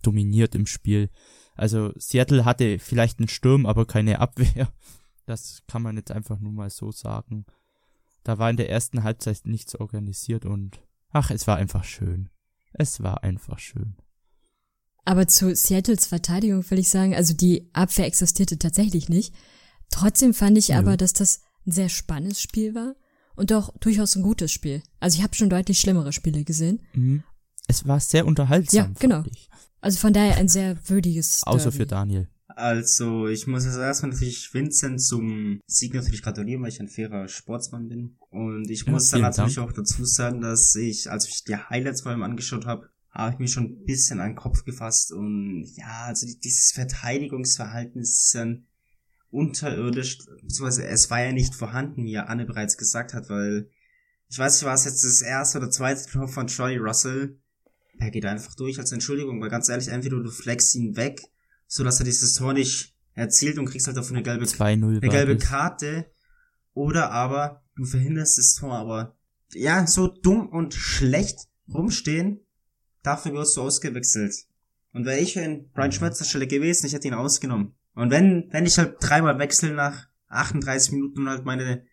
dominiert 0.02 0.54
im 0.54 0.66
Spiel. 0.66 1.10
Also 1.54 1.92
Seattle 1.96 2.44
hatte 2.44 2.78
vielleicht 2.78 3.18
einen 3.18 3.28
Sturm, 3.28 3.66
aber 3.66 3.86
keine 3.86 4.20
Abwehr. 4.20 4.72
Das 5.26 5.62
kann 5.66 5.82
man 5.82 5.98
jetzt 5.98 6.10
einfach 6.10 6.38
nur 6.40 6.52
mal 6.52 6.70
so 6.70 6.90
sagen. 6.90 7.44
Da 8.24 8.38
war 8.38 8.48
in 8.48 8.56
der 8.56 8.70
ersten 8.70 9.02
Halbzeit 9.02 9.42
nichts 9.44 9.74
organisiert 9.76 10.46
und 10.46 10.80
ach, 11.10 11.30
es 11.30 11.46
war 11.46 11.56
einfach 11.56 11.84
schön. 11.84 12.30
Es 12.72 13.02
war 13.02 13.22
einfach 13.22 13.58
schön. 13.58 13.96
Aber 15.04 15.26
zu 15.26 15.54
Seattles 15.54 16.06
Verteidigung 16.06 16.68
will 16.70 16.78
ich 16.78 16.88
sagen, 16.90 17.14
also 17.14 17.32
die 17.34 17.70
Abwehr 17.72 18.06
existierte 18.06 18.58
tatsächlich 18.58 19.08
nicht. 19.08 19.34
Trotzdem 19.90 20.34
fand 20.34 20.58
ich 20.58 20.68
Ja. 20.68 20.78
aber, 20.78 20.96
dass 20.96 21.12
das 21.14 21.40
ein 21.66 21.72
sehr 21.72 21.88
spannendes 21.88 22.40
Spiel 22.42 22.74
war 22.74 22.94
und 23.34 23.52
auch 23.52 23.74
durchaus 23.78 24.16
ein 24.16 24.22
gutes 24.22 24.52
Spiel. 24.52 24.82
Also 25.00 25.16
ich 25.18 25.22
habe 25.22 25.34
schon 25.34 25.48
deutlich 25.50 25.80
schlimmere 25.80 26.12
Spiele 26.12 26.44
gesehen. 26.44 26.80
Mhm. 26.92 27.22
Es 27.68 27.86
war 27.86 28.00
sehr 28.00 28.26
unterhaltsam. 28.26 28.76
Ja, 28.76 28.84
fand 28.84 29.00
genau. 29.00 29.24
Ich. 29.30 29.48
Also 29.80 29.98
von 29.98 30.12
daher 30.12 30.36
ein 30.36 30.48
sehr 30.48 30.76
würdiges 30.88 31.42
Außer 31.46 31.64
Derby. 31.70 31.76
für 31.76 31.86
Daniel. 31.86 32.28
Also, 32.48 33.28
ich 33.28 33.46
muss 33.46 33.66
jetzt 33.66 33.76
erstmal 33.76 34.10
natürlich 34.10 34.52
Vincent 34.52 35.00
zum 35.00 35.60
Sieg 35.68 35.94
natürlich 35.94 36.22
gratulieren, 36.22 36.60
weil 36.62 36.70
ich 36.70 36.80
ein 36.80 36.88
fairer 36.88 37.28
Sportsmann 37.28 37.86
bin. 37.88 38.16
Und 38.30 38.68
ich 38.68 38.84
Ja, 38.84 38.90
muss 38.92 39.10
dann 39.10 39.20
natürlich 39.20 39.54
Dank. 39.54 39.68
auch 39.68 39.72
dazu 39.72 40.04
sagen, 40.04 40.40
dass 40.40 40.74
ich, 40.74 41.08
als 41.08 41.28
ich 41.28 41.44
die 41.44 41.54
Highlights 41.54 42.00
vor 42.00 42.10
allem 42.10 42.24
angeschaut 42.24 42.66
habe, 42.66 42.88
habe 43.10 43.32
ich 43.32 43.38
mir 43.38 43.48
schon 43.48 43.64
ein 43.64 43.84
bisschen 43.84 44.20
an 44.20 44.30
den 44.30 44.36
Kopf 44.36 44.64
gefasst. 44.64 45.12
Und 45.12 45.64
ja, 45.76 46.04
also 46.04 46.26
die- 46.26 46.38
dieses 46.38 46.72
Verteidigungsverhalten 46.72 48.00
ist 48.00 48.34
dann 48.34 48.66
unterirdisch, 49.30 50.18
beziehungsweise 50.42 50.86
es 50.86 51.10
war 51.10 51.22
ja 51.22 51.32
nicht 51.32 51.54
vorhanden, 51.54 52.04
wie 52.04 52.12
ja 52.12 52.24
Anne 52.24 52.46
bereits 52.46 52.76
gesagt 52.76 53.14
hat, 53.14 53.28
weil 53.28 53.68
ich 54.30 54.38
weiß 54.38 54.54
nicht, 54.54 54.64
war 54.66 54.74
es 54.74 54.84
jetzt 54.84 55.04
das 55.04 55.22
erste 55.22 55.58
oder 55.58 55.70
zweite 55.70 56.08
Tor 56.10 56.28
von 56.28 56.46
Charlie 56.46 56.78
Russell. 56.78 57.38
Er 57.98 58.10
geht 58.10 58.26
einfach 58.26 58.54
durch 58.54 58.78
als 58.78 58.92
Entschuldigung, 58.92 59.40
weil 59.40 59.50
ganz 59.50 59.68
ehrlich, 59.68 59.88
entweder 59.88 60.22
du 60.22 60.30
flexst 60.30 60.74
ihn 60.74 60.96
weg, 60.96 61.20
so 61.66 61.82
dass 61.84 61.98
er 61.98 62.04
dieses 62.04 62.34
Tor 62.34 62.52
nicht 62.52 62.94
erzielt 63.14 63.58
und 63.58 63.66
kriegst 63.66 63.86
halt 63.86 63.96
davon 63.96 64.16
eine 64.16 64.22
gelbe, 64.22 64.44
2-0 64.44 64.98
eine 65.02 65.08
gelbe 65.10 65.36
das. 65.36 65.48
Karte, 65.48 66.10
oder 66.74 67.10
aber 67.10 67.64
du 67.74 67.84
verhinderst 67.84 68.38
das 68.38 68.54
Tor, 68.54 68.74
aber 68.76 69.16
ja, 69.52 69.86
so 69.86 70.06
dumm 70.08 70.48
und 70.48 70.74
schlecht 70.74 71.48
rumstehen, 71.72 72.40
dafür 73.08 73.32
wirst 73.32 73.56
du 73.56 73.62
ausgewechselt. 73.62 74.34
Und 74.92 75.04
wäre 75.06 75.18
ich 75.18 75.36
in 75.36 75.70
Brian 75.72 75.92
Schmötzer 75.92 76.24
Stelle 76.24 76.46
gewesen, 76.46 76.86
ich 76.86 76.92
hätte 76.92 77.08
ihn 77.08 77.14
ausgenommen. 77.14 77.74
Und 77.94 78.10
wenn, 78.10 78.48
wenn 78.50 78.66
ich 78.66 78.78
halt 78.78 78.96
dreimal 79.00 79.38
wechsle 79.38 79.72
nach 79.72 80.08
38 80.28 80.92
Minuten 80.92 81.20
und 81.22 81.28
halt 81.28 81.44
meine 81.44 81.84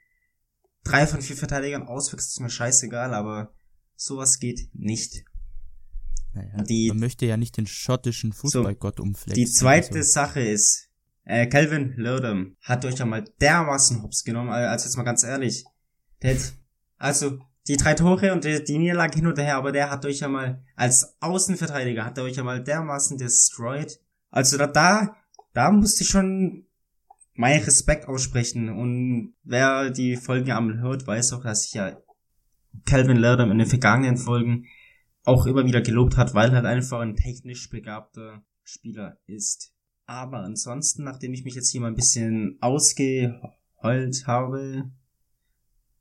drei 0.84 1.08
von 1.08 1.22
vier 1.22 1.36
Verteidigern 1.36 1.84
auswechsel, 1.84 2.28
ist 2.30 2.40
mir 2.42 2.50
scheißegal, 2.50 3.14
aber 3.14 3.54
sowas 3.96 4.40
geht 4.40 4.70
nicht. 4.74 5.24
Naja, 6.34 6.64
die- 6.64 6.90
man 6.90 7.00
möchte 7.00 7.26
ja 7.26 7.38
nicht 7.38 7.58
den 7.58 7.66
schottischen 7.68 8.34
Fußballgott 8.34 9.00
umflexen. 9.00 9.44
Die 9.44 9.50
zweite 9.50 9.98
Also, 10.00 10.12
Sache 10.12 10.42
ist, 10.42 10.90
äh, 11.24 11.48
Calvin 11.48 11.94
Lurdam 11.96 12.56
hat 12.62 12.86
euch 12.86 12.98
ja 13.00 13.06
mal 13.06 13.24
dermaßen 13.42 14.04
hops 14.04 14.24
genommen, 14.24 14.50
also 14.50 14.86
jetzt 14.86 14.98
mal 14.98 15.04
ganz 15.04 15.24
ehrlich. 15.24 15.64
Der 16.22 16.36
hat, 16.36 16.54
also, 16.98 17.40
die 17.68 17.78
drei 17.78 17.96
Tore 17.96 18.32
und 18.32 18.44
die, 18.44 18.64
die 18.64 18.78
Niederlage 18.78 19.18
hin 19.18 19.28
und 19.28 19.40
her, 19.40 19.56
aber 19.56 19.72
der 19.72 19.90
hat 19.90 20.06
euch 20.06 20.20
ja 20.20 20.28
mal, 20.28 20.64
als 20.76 21.16
Außenverteidiger 21.20 22.06
hat 22.06 22.18
er 22.18 22.26
euch 22.26 22.36
ja 22.36 22.44
mal 22.44 22.64
dermaßen 22.64 23.18
destroyed. 23.18 24.00
Also 24.30 24.58
da, 24.58 24.68
da, 24.68 25.16
da 25.54 25.72
musste 25.72 26.04
ich 26.04 26.10
schon 26.10 26.68
meinen 27.34 27.64
Respekt 27.64 28.08
aussprechen 28.08 28.70
und 28.70 29.34
wer 29.44 29.90
die 29.90 30.16
Folgen 30.16 30.52
einmal 30.52 30.80
hört, 30.80 31.08
weiß 31.08 31.34
auch, 31.34 31.44
dass 31.44 31.66
ich 31.66 31.74
ja 31.74 31.98
Calvin 32.86 33.18
Lurdam 33.18 33.52
in 33.52 33.58
den 33.58 33.68
vergangenen 33.68 34.18
Folgen 34.18 34.66
auch 35.24 35.46
immer 35.46 35.66
wieder 35.66 35.82
gelobt 35.82 36.18
hat, 36.18 36.34
weil 36.34 36.50
er 36.50 36.58
halt 36.58 36.66
einfach 36.66 37.00
ein 37.00 37.16
technisch 37.16 37.70
begabter 37.70 38.44
Spieler 38.64 39.18
ist. 39.26 39.74
Aber 40.06 40.40
ansonsten, 40.40 41.04
nachdem 41.04 41.34
ich 41.34 41.44
mich 41.44 41.56
jetzt 41.56 41.72
hier 41.72 41.82
mal 41.82 41.88
ein 41.88 41.96
bisschen 41.96 42.58
ausgeheult 42.62 44.28
habe, 44.28 44.92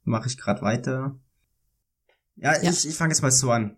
mache 0.03 0.29
ich 0.29 0.37
gerade 0.37 0.61
weiter. 0.61 1.19
Ja, 2.37 2.61
Ja. 2.63 2.71
ich, 2.71 2.87
ich 2.87 2.95
fange 2.95 3.13
jetzt 3.13 3.23
mal 3.23 3.31
so 3.31 3.51
an. 3.51 3.77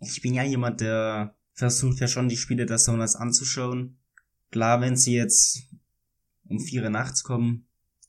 Ich 0.00 0.20
bin 0.22 0.34
ja 0.34 0.42
jemand, 0.42 0.80
der 0.80 1.34
versucht 1.54 2.00
ja 2.00 2.08
schon 2.08 2.28
die 2.28 2.36
Spiele 2.36 2.66
der 2.66 2.78
Sonas 2.78 3.16
anzuschauen. 3.16 3.98
Klar, 4.50 4.80
wenn 4.80 4.96
sie 4.96 5.14
jetzt 5.14 5.62
um 6.48 6.60
vier 6.60 6.82
Uhr 6.82 6.90
nachts 6.90 7.22
kommen 7.22 7.66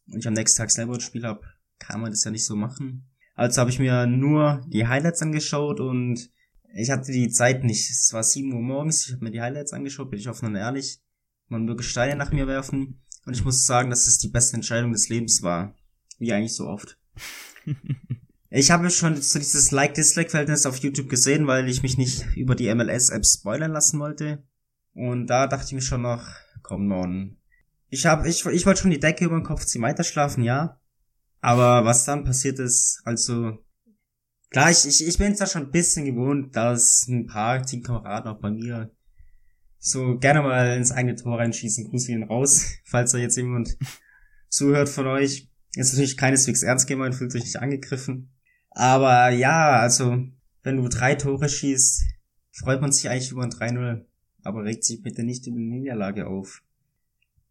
und 0.07 0.19
ich 0.19 0.27
am 0.27 0.33
nächsten 0.33 0.57
Tag 0.57 0.71
selber 0.71 0.93
ein 0.95 0.99
Spiel 0.99 1.23
habe, 1.23 1.41
kann 1.79 2.01
man 2.01 2.11
das 2.11 2.23
ja 2.23 2.31
nicht 2.31 2.45
so 2.45 2.55
machen. 2.55 3.07
Also 3.35 3.61
habe 3.61 3.69
ich 3.69 3.79
mir 3.79 4.05
nur 4.07 4.65
die 4.67 4.87
Highlights 4.87 5.21
angeschaut 5.21 5.79
und 5.79 6.29
ich 6.73 6.89
hatte 6.91 7.11
die 7.11 7.29
Zeit 7.29 7.63
nicht. 7.63 7.89
Es 7.89 8.11
war 8.13 8.23
7 8.23 8.51
Uhr 8.53 8.61
morgens, 8.61 9.07
ich 9.07 9.13
habe 9.13 9.23
mir 9.23 9.31
die 9.31 9.41
Highlights 9.41 9.73
angeschaut, 9.73 10.09
bin 10.11 10.19
ich 10.19 10.27
offen 10.27 10.47
und 10.47 10.55
ehrlich. 10.55 10.99
Man 11.47 11.63
möge 11.65 11.83
Steine 11.83 12.15
nach 12.15 12.31
mir 12.31 12.47
werfen. 12.47 13.01
Und 13.25 13.33
ich 13.33 13.43
muss 13.43 13.65
sagen, 13.65 13.89
dass 13.89 14.07
es 14.07 14.19
die 14.19 14.29
beste 14.29 14.55
Entscheidung 14.55 14.91
des 14.91 15.09
Lebens 15.09 15.41
war. 15.41 15.75
Wie 16.17 16.33
eigentlich 16.33 16.55
so 16.55 16.65
oft. 16.67 16.97
Ich 18.57 18.71
habe 18.71 18.89
schon 18.89 19.21
so 19.21 19.37
dieses 19.37 19.69
Like-Dislike-Verhältnis 19.69 20.65
auf 20.65 20.77
YouTube 20.77 21.09
gesehen, 21.09 21.45
weil 21.45 21.69
ich 21.69 21.83
mich 21.83 21.99
nicht 21.99 22.25
über 22.35 22.55
die 22.55 22.73
MLS-App 22.73 23.23
spoilern 23.23 23.71
lassen 23.71 23.99
wollte. 23.99 24.43
Und 24.95 25.27
da 25.27 25.45
dachte 25.45 25.67
ich 25.67 25.73
mir 25.73 25.81
schon 25.81 26.01
noch, 26.01 26.25
komm 26.63 26.91
on. 26.91 27.37
ich 27.89 28.07
habe, 28.07 28.27
ich, 28.27 28.43
ich 28.47 28.65
wollte 28.65 28.81
schon 28.81 28.89
die 28.89 28.99
Decke 28.99 29.25
über 29.25 29.35
den 29.35 29.45
Kopf 29.45 29.63
ziehen, 29.63 29.83
weiter 29.83 30.03
schlafen, 30.03 30.43
ja. 30.43 30.79
Aber 31.39 31.85
was 31.85 32.05
dann 32.05 32.23
passiert 32.23 32.57
ist, 32.57 32.99
also, 33.03 33.59
klar, 34.49 34.71
ich, 34.71 34.87
ich, 34.87 35.05
ich 35.05 35.19
bin 35.19 35.33
es 35.33 35.37
da 35.37 35.45
schon 35.45 35.65
ein 35.65 35.71
bisschen 35.71 36.05
gewohnt, 36.05 36.55
dass 36.55 37.07
ein 37.07 37.27
paar 37.27 37.61
Teamkameraden 37.63 38.31
auch 38.31 38.41
bei 38.41 38.49
mir 38.49 38.89
so 39.77 40.17
gerne 40.17 40.41
mal 40.41 40.77
ins 40.77 40.91
eigene 40.91 41.15
Tor 41.15 41.37
reinschießen, 41.37 41.91
Grüße 41.91 42.07
gehen 42.07 42.23
raus, 42.23 42.65
falls 42.85 43.11
da 43.11 43.19
jetzt 43.19 43.37
jemand 43.37 43.77
zuhört 44.49 44.89
von 44.89 45.05
euch. 45.05 45.47
Ist 45.75 45.93
natürlich 45.93 46.17
keineswegs 46.17 46.63
ernst 46.63 46.87
gemeint, 46.87 47.13
fühlt 47.13 47.31
sich 47.31 47.43
nicht 47.43 47.57
angegriffen. 47.57 48.33
Aber 48.79 49.29
ja, 49.29 49.79
also, 49.79 50.23
wenn 50.61 50.77
du 50.77 50.87
drei 50.87 51.15
Tore 51.15 51.49
schießt, 51.49 52.03
freut 52.51 52.79
man 52.79 52.91
sich 52.91 53.09
eigentlich 53.09 53.31
über 53.31 53.41
ein 53.41 53.49
3-0, 53.49 54.05
aber 54.43 54.65
regt 54.65 54.83
sich 54.83 55.01
bitte 55.01 55.23
nicht 55.23 55.47
über 55.47 55.57
eine 55.57 55.65
Niederlage 55.65 56.27
auf. 56.27 56.61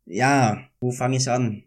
Ja, 0.04 0.68
wo 0.78 0.92
fange 0.92 1.16
ich 1.16 1.28
an? 1.28 1.64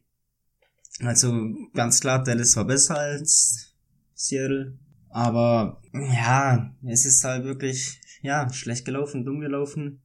Also, 1.01 1.49
ganz 1.73 1.99
klar, 1.99 2.23
Dallas 2.23 2.55
war 2.55 2.63
besser 2.63 2.99
als 2.99 3.75
Seattle. 4.13 4.79
Aber, 5.09 5.81
ja, 5.91 6.73
es 6.85 7.03
ist 7.03 7.25
halt 7.25 7.43
wirklich, 7.43 7.99
ja, 8.21 8.49
schlecht 8.53 8.85
gelaufen, 8.85 9.25
dumm 9.25 9.41
gelaufen. 9.41 10.01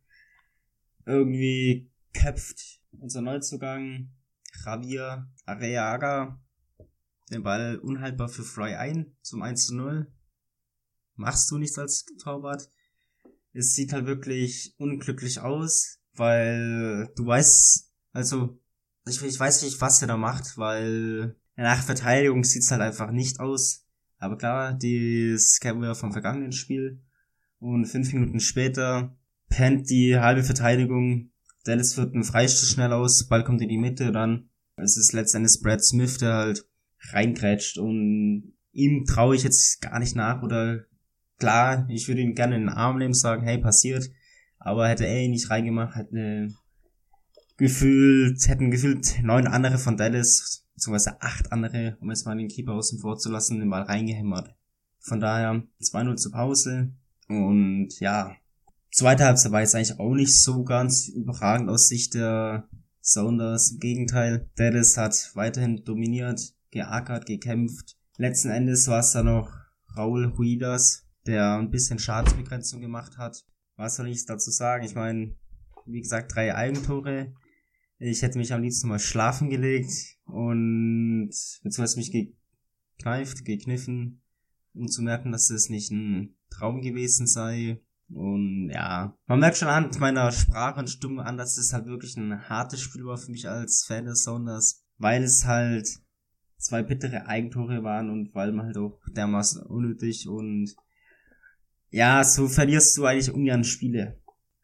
Irgendwie 1.07 1.93
köpft 2.13 2.81
unser 2.99 3.21
Neuzugang 3.21 4.11
Javier 4.65 5.31
Areaga 5.47 6.44
den 7.31 7.43
Ball 7.43 7.79
unhaltbar 7.79 8.29
für 8.29 8.43
Fry 8.43 8.75
ein 8.75 9.17
zum 9.23 9.43
1 9.43 9.67
zu 9.67 9.75
0. 9.75 10.07
Machst 11.17 11.51
du 11.51 11.59
nichts 11.59 11.79
als 11.79 12.05
Torwart? 12.23 12.69
Es 13.53 13.75
sieht 13.75 13.93
halt 13.93 14.07
wirklich 14.07 14.75
unglücklich 14.79 15.41
aus, 15.41 16.01
weil 16.15 17.11
du 17.17 17.27
weißt, 17.27 17.93
also 18.13 18.59
ich, 19.07 19.23
ich 19.23 19.39
weiß 19.39 19.63
nicht, 19.63 19.81
was 19.81 20.03
er 20.03 20.09
da 20.09 20.17
macht, 20.17 20.59
weil 20.59 21.37
nach 21.57 21.83
Verteidigung 21.83 22.43
sieht's 22.43 22.71
halt 22.71 22.81
einfach 22.81 23.11
nicht 23.11 23.39
aus. 23.41 23.87
Aber 24.19 24.37
klar, 24.37 24.73
das 24.73 25.61
kennen 25.61 25.83
wir 25.83 25.95
vom 25.95 26.13
vergangenen 26.13 26.53
Spiel. 26.53 27.03
Und 27.59 27.87
fünf 27.87 28.13
Minuten 28.13 28.41
später 28.41 29.17
pennt 29.49 29.89
die 29.91 30.19
halbe 30.19 30.43
Verteidigung. 30.43 31.31
Dallas 31.65 31.97
wird 31.97 32.15
ein 32.15 32.25
Freistoß 32.25 32.71
schnell 32.71 32.93
aus, 32.93 33.29
Ball 33.29 33.45
kommt 33.45 33.63
in 33.63 33.69
die 33.69 33.79
Mitte, 33.79 34.13
dann 34.13 34.51
es 34.77 34.97
ist 34.97 35.13
letztendlich 35.13 35.61
Brad 35.63 35.85
Smith, 35.85 36.19
der 36.19 36.35
halt 36.35 36.69
reingrätscht 37.13 37.79
und 37.79 38.55
ihm 38.73 39.05
traue 39.05 39.37
ich 39.37 39.43
jetzt 39.43 39.81
gar 39.81 39.99
nicht 39.99 40.17
nach 40.17 40.43
oder 40.43 40.85
klar, 41.39 41.87
ich 41.89 42.09
würde 42.09 42.21
ihn 42.21 42.35
gerne 42.35 42.57
in 42.57 42.63
den 42.63 42.71
Arm 42.71 42.99
nehmen, 42.99 43.15
sagen, 43.15 43.45
hey, 43.45 43.59
passiert, 43.59 44.11
aber 44.59 44.89
hätte 44.89 45.07
er 45.07 45.23
ihn 45.23 45.33
nicht 45.33 45.51
reingemacht, 45.51 45.97
hätte 45.97 46.49
gefühlt, 47.57 48.49
hätten 48.49 48.71
gefühlt 48.71 49.23
neun 49.23 49.47
andere 49.47 49.79
von 49.79 49.97
Dallas, 49.97 50.67
beziehungsweise 50.75 51.21
acht 51.23 51.53
andere, 51.53 51.97
um 52.01 52.11
jetzt 52.11 52.27
mal 52.27 52.37
den 52.37 52.49
Keeper 52.49 52.73
außen 52.73 52.99
vor 52.99 53.17
zu 53.19 53.31
lassen, 53.31 53.61
den 53.61 53.71
Ball 53.71 53.83
reingehämmert. 53.83 54.55
Von 55.01 55.21
daher 55.21 55.63
2-0 55.83 56.17
zur 56.17 56.33
Pause 56.33 56.93
und 57.29 57.89
ja, 58.01 58.35
zweite 58.91 59.25
Halbzeit 59.25 59.53
war 59.53 59.61
jetzt 59.61 59.75
eigentlich 59.75 59.99
auch 59.99 60.15
nicht 60.15 60.43
so 60.43 60.65
ganz 60.65 61.09
überragend 61.09 61.69
aus 61.69 61.89
Sicht 61.89 62.15
der 62.15 62.69
Sounders. 63.03 63.73
Im 63.73 63.81
Gegenteil, 63.81 64.49
Dallas 64.57 64.97
hat 64.97 65.33
weiterhin 65.35 65.85
dominiert, 65.85 66.55
geackert, 66.75 67.27
gekämpft. 67.27 67.97
Letzten 68.19 68.51
Endes 68.51 68.87
war 68.89 69.01
es 69.01 69.13
dann 69.13 69.27
noch 69.27 69.51
Raul 69.97 70.37
Huidas, 70.37 71.07
der 71.27 71.57
ein 71.57 71.71
bisschen 71.71 71.99
Schadensbegrenzung 71.99 72.81
gemacht 72.81 73.17
hat. 73.17 73.45
Was 73.77 73.97
soll 73.97 74.09
ich 74.09 74.27
dazu 74.27 74.51
sagen? 74.51 74.85
Ich 74.85 74.95
meine, 74.95 75.35
wie 75.87 76.01
gesagt, 76.01 76.35
drei 76.35 76.55
Eigentore. 76.55 77.33
Ich 77.99 78.23
hätte 78.23 78.39
mich 78.39 78.53
am 78.53 78.63
liebsten 78.63 78.89
mal 78.89 78.99
schlafen 78.99 79.51
gelegt 79.51 79.93
und 80.27 81.31
beziehungsweise 81.63 81.97
mich 81.97 82.13
gekneift, 82.99 83.45
gekniffen, 83.45 84.23
um 84.75 84.89
zu 84.89 85.03
merken, 85.03 85.33
dass 85.33 85.49
das 85.49 85.69
nicht 85.69 85.91
ein 85.91 86.37
Traum 86.51 86.83
gewesen 86.83 87.27
sei. 87.27 87.81
Und 88.09 88.71
ja, 88.71 89.17
man 89.27 89.41
merkt 89.41 89.57
schon 89.57 89.69
an 89.69 89.91
meiner 89.99 90.31
Sprache 90.31 90.81
und 90.81 90.91
Stimme 90.91 91.25
an, 91.25 91.39
dass 91.39 91.57
es 91.57 91.73
halt 91.73 91.87
wirklich 91.87 92.17
ein 92.17 92.49
hartes 92.49 92.81
Spiel 92.81 93.05
war 93.07 93.17
für 93.17 93.31
mich 93.31 93.49
als 93.49 93.85
Fan 93.87 94.05
des 94.05 94.25
Sounders, 94.25 94.85
weil 94.99 95.23
es 95.23 95.47
halt 95.47 95.89
zwei 96.65 96.83
bittere 96.83 97.27
Eigentore 97.27 97.85
waren 97.85 98.11
und 98.11 98.35
weil 98.35 98.53
man 98.53 98.67
halt 98.67 98.79
auch 98.79 98.99
dermaßen 99.15 99.63
unnötig 99.65 100.27
und 100.29 100.75
ja, 101.91 102.25
so 102.25 102.49
verlierst 102.49 102.97
du 102.97 103.05
eigentlich 103.05 103.31
ungern 103.31 103.65
Spiele. 103.65 104.19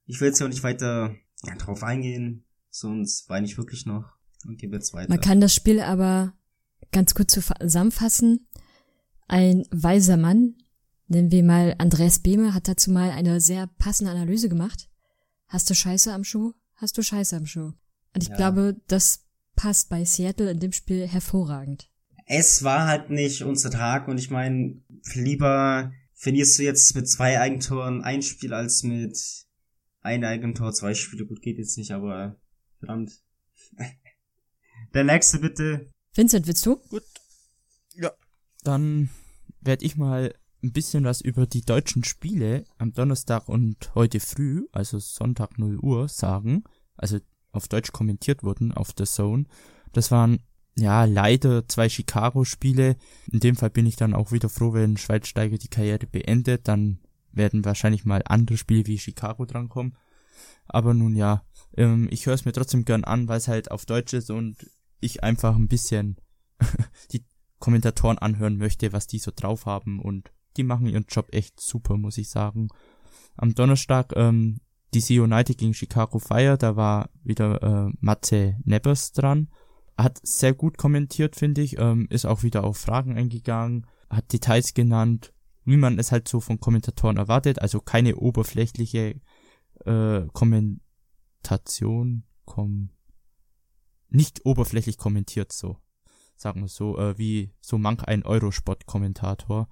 Ich 0.07 0.21
will 0.21 0.29
jetzt 0.29 0.41
ja 0.41 0.47
auch 0.47 0.51
nicht 0.51 0.65
weiter 0.65 1.15
ja, 1.45 1.55
drauf 1.57 1.83
eingehen, 1.83 2.45
sonst 2.71 3.29
weine 3.29 3.47
ich 3.47 3.59
wirklich 3.59 3.85
noch 3.85 4.17
und 4.47 4.59
gebe 4.59 4.75
jetzt 4.75 4.95
weiter. 4.95 5.11
Man 5.11 5.21
kann 5.21 5.41
das 5.41 5.55
Spiel 5.55 5.81
aber 5.81 6.33
ganz 6.91 7.15
kurz 7.15 7.35
zusammenfassen. 7.35 8.49
Ein 9.29 9.65
weiser 9.71 10.17
Mann, 10.17 10.57
nennen 11.07 11.31
wir 11.31 11.45
mal 11.45 11.75
Andreas 11.79 12.21
Behme, 12.21 12.55
hat 12.55 12.67
dazu 12.67 12.91
mal 12.91 13.11
eine 13.11 13.41
sehr 13.41 13.67
passende 13.67 14.11
Analyse 14.11 14.49
gemacht. 14.49 14.89
Hast 15.49 15.69
du 15.69 15.75
Scheiße 15.75 16.13
am 16.13 16.25
Schuh? 16.25 16.55
Hast 16.77 16.97
du 16.97 17.03
Scheiße 17.03 17.37
am 17.37 17.47
Schuh? 17.47 17.73
Und 18.15 18.23
ich 18.23 18.31
ja. 18.31 18.37
glaube, 18.37 18.81
das 18.89 19.27
passt 19.55 19.91
bei 19.91 20.05
Seattle 20.07 20.51
in 20.51 20.59
dem 20.61 20.73
Spiel 20.73 21.07
hervorragend. 21.07 21.90
Es 22.33 22.63
war 22.63 22.87
halt 22.87 23.11
nicht 23.11 23.43
unser 23.43 23.73
Tag 23.73 24.07
und 24.07 24.17
ich 24.17 24.31
meine, 24.31 24.81
lieber 25.15 25.93
verlierst 26.15 26.57
du 26.57 26.63
jetzt 26.63 26.95
mit 26.95 27.09
zwei 27.09 27.41
Eigentoren 27.41 28.03
ein 28.03 28.23
Spiel 28.23 28.55
als 28.55 28.85
mit 28.85 29.19
ein 30.01 30.23
Eigentor 30.23 30.73
zwei 30.73 30.95
Spiele. 30.95 31.27
Gut, 31.27 31.43
geht 31.43 31.59
jetzt 31.59 31.77
nicht, 31.77 31.91
aber 31.91 32.37
verdammt. 32.79 33.21
Der 34.95 35.03
nächste 35.03 35.41
bitte. 35.41 35.91
Vincent, 36.15 36.47
willst 36.47 36.65
du? 36.65 36.77
Gut. 36.77 37.03
Ja. 37.97 38.13
Dann 38.63 39.11
werde 39.61 39.85
ich 39.85 39.97
mal 39.97 40.33
ein 40.63 40.71
bisschen 40.71 41.03
was 41.03 41.21
über 41.21 41.49
die 41.49 41.63
deutschen 41.63 42.05
Spiele 42.05 42.65
am 42.79 42.93
Donnerstag 42.93 43.49
und 43.49 43.93
heute 43.97 44.21
früh, 44.21 44.69
also 44.71 45.01
Sonntag 45.01 45.59
0 45.59 45.81
Uhr, 45.81 46.09
sagen. 46.09 46.63
Also 46.95 47.19
auf 47.51 47.67
Deutsch 47.67 47.91
kommentiert 47.91 48.45
wurden 48.45 48.71
auf 48.71 48.93
der 48.93 49.07
Zone. 49.07 49.47
Das 49.93 50.13
waren 50.13 50.39
ja, 50.77 51.05
leider 51.05 51.67
zwei 51.69 51.89
Chicago-Spiele. 51.89 52.97
In 53.31 53.41
dem 53.41 53.57
Fall 53.57 53.71
bin 53.71 53.87
ich 53.87 53.97
dann 53.97 54.15
auch 54.15 54.33
wieder 54.33 54.49
froh, 54.49 54.73
wenn 54.73 54.97
Schweizsteiger 54.97 55.59
die 55.59 55.69
Karriere 55.69 56.07
beendet. 56.07 56.69
Dann 56.69 57.01
werden 57.33 57.65
wahrscheinlich 57.65 58.05
mal 58.05 58.23
andere 58.25 58.57
Spiele 58.57 58.87
wie 58.87 58.99
Chicago 58.99 59.45
drankommen. 59.45 59.97
Aber 60.67 60.95
nun 60.95 61.15
ja, 61.17 61.45
ähm, 61.77 62.09
ich 62.11 62.27
höre 62.27 62.35
es 62.35 62.45
mir 62.45 62.53
trotzdem 62.53 62.85
gern 62.85 63.05
an, 63.05 63.29
weil 63.29 63.39
es 63.39 63.49
halt 63.49 63.71
auf 63.71 63.87
Deutsch 63.87 64.13
ist 64.13 64.31
und 64.31 64.57
ich 65.01 65.23
einfach 65.23 65.57
ein 65.57 65.69
bisschen 65.69 66.17
die 67.13 67.25
Kommentatoren 67.59 68.19
anhören 68.19 68.57
möchte, 68.57 68.93
was 68.93 69.07
die 69.07 69.19
so 69.19 69.33
drauf 69.35 69.67
haben 69.67 70.01
und 70.01 70.33
die 70.57 70.63
machen 70.63 70.87
ihren 70.87 71.07
Job 71.09 71.29
echt 71.33 71.61
super, 71.61 71.97
muss 71.97 72.19
ich 72.19 72.29
sagen. 72.31 72.69
Am 73.37 73.55
Donnerstag 73.55 74.13
ähm, 74.17 74.61
DC 74.95 75.11
United 75.11 75.59
gegen 75.59 75.75
Chicago 75.75 76.19
Fire, 76.19 76.57
da 76.57 76.77
war 76.77 77.11
wieder 77.23 77.63
äh, 77.63 77.93
Matze 78.01 78.57
Nebbers 78.65 79.13
dran 79.13 79.49
hat 80.03 80.21
sehr 80.23 80.55
gut 80.55 80.79
kommentiert, 80.79 81.37
finde 81.37 81.63
ich, 81.63 81.79
ähm, 81.79 82.07
ist 82.11 82.27
auch 82.27 82.43
wieder 82.43 82.65
auf 82.65 82.77
Fragen 82.77 83.17
eingegangen, 83.17 83.87
hat 84.09 84.33
Details 84.33 84.75
genannt, 84.75 85.33
wie 85.65 85.77
man 85.77 85.99
es 85.99 86.13
halt 86.13 86.29
so 86.29 86.41
von 86.41 86.61
Kommentatoren 86.61 87.17
erwartet, 87.17 87.61
also 87.61 87.81
keine 87.81 88.17
oberflächliche 88.17 89.21
äh, 89.85 90.23
Kommentation, 90.33 92.25
kom 92.45 92.91
nicht 94.09 94.45
oberflächlich 94.45 94.99
kommentiert 94.99 95.53
so, 95.53 95.79
sagen 96.37 96.63
wir 96.63 96.69
so, 96.69 96.99
äh, 96.99 97.17
wie 97.17 97.53
so 97.61 97.79
manch 97.79 98.03
ein 98.05 98.25
Eurosport-Kommentator. 98.25 99.69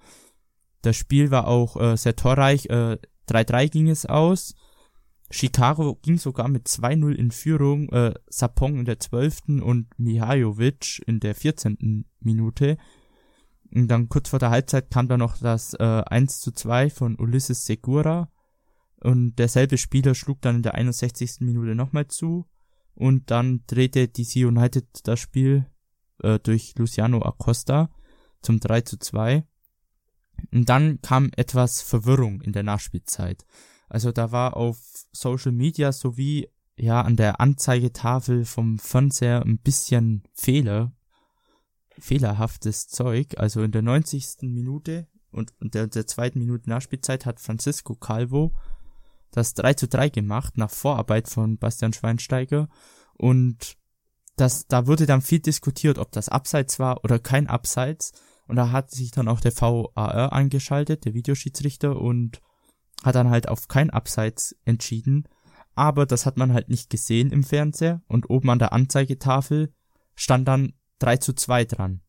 Das 0.82 0.96
Spiel 0.96 1.32
war 1.32 1.48
auch 1.48 1.76
äh, 1.76 1.96
sehr 1.96 2.14
torreich, 2.14 2.66
äh, 2.66 2.98
3-3 3.28 3.68
ging 3.68 3.88
es 3.88 4.06
aus, 4.06 4.54
Chicago 5.30 5.98
ging 6.02 6.18
sogar 6.18 6.48
mit 6.48 6.66
2-0 6.68 7.12
in 7.12 7.30
Führung, 7.30 7.90
äh, 7.90 8.14
Sapong 8.28 8.78
in 8.78 8.84
der 8.86 8.98
12. 8.98 9.62
und 9.62 9.86
Mihajovic 9.98 11.02
in 11.06 11.20
der 11.20 11.34
14. 11.34 12.06
Minute. 12.20 12.78
Und 13.70 13.88
dann 13.88 14.08
kurz 14.08 14.30
vor 14.30 14.38
der 14.38 14.50
Halbzeit 14.50 14.90
kam 14.90 15.08
dann 15.08 15.20
noch 15.20 15.36
das 15.36 15.74
äh, 15.74 15.84
1 15.84 16.40
zu 16.40 16.52
2 16.52 16.88
von 16.88 17.16
Ulysses 17.18 17.66
Segura. 17.66 18.30
Und 19.00 19.38
derselbe 19.38 19.76
Spieler 19.76 20.14
schlug 20.14 20.40
dann 20.40 20.56
in 20.56 20.62
der 20.62 20.74
61. 20.74 21.40
Minute 21.40 21.74
nochmal 21.74 22.08
zu. 22.08 22.46
Und 22.94 23.30
dann 23.30 23.62
drehte 23.66 24.08
DC 24.08 24.46
United 24.46 24.86
das 25.04 25.20
Spiel 25.20 25.66
äh, 26.22 26.38
durch 26.38 26.74
Luciano 26.76 27.22
Acosta 27.22 27.90
zum 28.40 28.60
3 28.60 28.80
zu 28.80 28.98
2. 28.98 29.44
Und 30.52 30.68
dann 30.68 31.00
kam 31.02 31.30
etwas 31.36 31.82
Verwirrung 31.82 32.40
in 32.40 32.52
der 32.52 32.62
Nachspielzeit. 32.62 33.44
Also 33.88 34.12
da 34.12 34.32
war 34.32 34.56
auf 34.56 34.78
Social 35.12 35.52
Media 35.52 35.92
sowie 35.92 36.48
ja 36.76 37.00
an 37.02 37.16
der 37.16 37.40
Anzeigetafel 37.40 38.44
vom 38.44 38.78
Fernseher 38.78 39.42
ein 39.42 39.58
bisschen 39.58 40.22
Fehler, 40.32 40.92
fehlerhaftes 41.98 42.88
Zeug. 42.88 43.38
Also 43.38 43.62
in 43.62 43.72
der 43.72 43.82
90. 43.82 44.42
Minute 44.42 45.08
und, 45.30 45.52
und 45.60 45.74
der, 45.74 45.86
der 45.86 46.06
zweiten 46.06 46.38
Minute 46.38 46.68
Nachspielzeit 46.68 47.26
hat 47.26 47.40
Francisco 47.40 47.94
Calvo 47.94 48.54
das 49.30 49.54
3 49.54 49.74
zu 49.74 49.88
3 49.88 50.08
gemacht 50.08 50.56
nach 50.56 50.70
Vorarbeit 50.70 51.28
von 51.28 51.58
Bastian 51.58 51.92
Schweinsteiger 51.92 52.68
und 53.14 53.76
das, 54.38 54.66
da 54.68 54.86
wurde 54.86 55.06
dann 55.06 55.20
viel 55.20 55.40
diskutiert, 55.40 55.98
ob 55.98 56.12
das 56.12 56.28
Abseits 56.28 56.78
war 56.78 57.04
oder 57.04 57.18
kein 57.18 57.48
Abseits. 57.48 58.12
Und 58.46 58.56
da 58.56 58.70
hat 58.70 58.90
sich 58.90 59.10
dann 59.10 59.28
auch 59.28 59.40
der 59.40 59.52
VAR 59.52 60.32
eingeschaltet, 60.32 61.04
der 61.04 61.14
Videoschiedsrichter, 61.14 62.00
und 62.00 62.40
hat 63.02 63.14
dann 63.14 63.30
halt 63.30 63.48
auf 63.48 63.68
kein 63.68 63.90
Abseits 63.90 64.56
entschieden. 64.64 65.28
Aber 65.74 66.06
das 66.06 66.26
hat 66.26 66.36
man 66.36 66.52
halt 66.52 66.68
nicht 66.68 66.90
gesehen 66.90 67.30
im 67.30 67.44
Fernseher. 67.44 68.02
Und 68.08 68.30
oben 68.30 68.50
an 68.50 68.58
der 68.58 68.72
Anzeigetafel 68.72 69.72
stand 70.14 70.48
dann 70.48 70.72
3 70.98 71.18
zu 71.18 71.32
2 71.32 71.64
dran. 71.64 72.00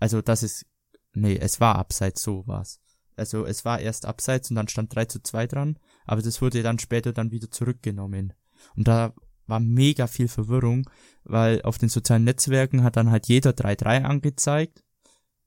Also 0.00 0.22
das 0.22 0.42
ist, 0.42 0.66
nee, 1.12 1.36
es 1.36 1.60
war 1.60 1.76
Abseits, 1.76 2.22
so 2.22 2.46
war's. 2.46 2.80
Also 3.16 3.44
es 3.44 3.64
war 3.64 3.80
erst 3.80 4.06
Abseits 4.06 4.48
und 4.50 4.56
dann 4.56 4.68
stand 4.68 4.94
3 4.94 5.06
zu 5.06 5.22
2 5.22 5.46
dran. 5.46 5.78
Aber 6.06 6.22
das 6.22 6.40
wurde 6.40 6.62
dann 6.62 6.78
später 6.78 7.12
dann 7.12 7.30
wieder 7.30 7.50
zurückgenommen. 7.50 8.32
Und 8.76 8.88
da 8.88 9.12
war 9.48 9.60
mega 9.60 10.06
viel 10.06 10.28
Verwirrung, 10.28 10.88
weil 11.24 11.62
auf 11.62 11.78
den 11.78 11.88
sozialen 11.88 12.24
Netzwerken 12.24 12.82
hat 12.84 12.96
dann 12.96 13.10
halt 13.10 13.26
jeder 13.26 13.50
3-3 13.50 14.02
angezeigt 14.02 14.84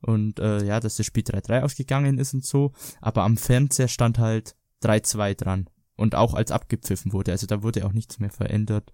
und 0.02 0.40
äh, 0.40 0.64
ja, 0.64 0.80
dass 0.80 0.98
das 0.98 1.06
Spiel 1.06 1.24
3-3 1.24 1.62
ausgegangen 1.62 2.18
ist 2.18 2.34
und 2.34 2.44
so, 2.44 2.74
aber 3.00 3.24
am 3.24 3.38
Fernseher 3.38 3.88
stand 3.88 4.20
halt 4.20 4.56
3-2 4.82 5.36
dran 5.36 5.70
und 5.96 6.15
auch 6.15 6.34
als 6.34 6.52
abgepfiffen 6.52 7.13
wurde, 7.13 7.32
also 7.32 7.48
da 7.48 7.63
wurde 7.63 7.86
auch 7.86 7.94
nichts 7.94 8.20
mehr 8.20 8.32
verändert 8.32 8.91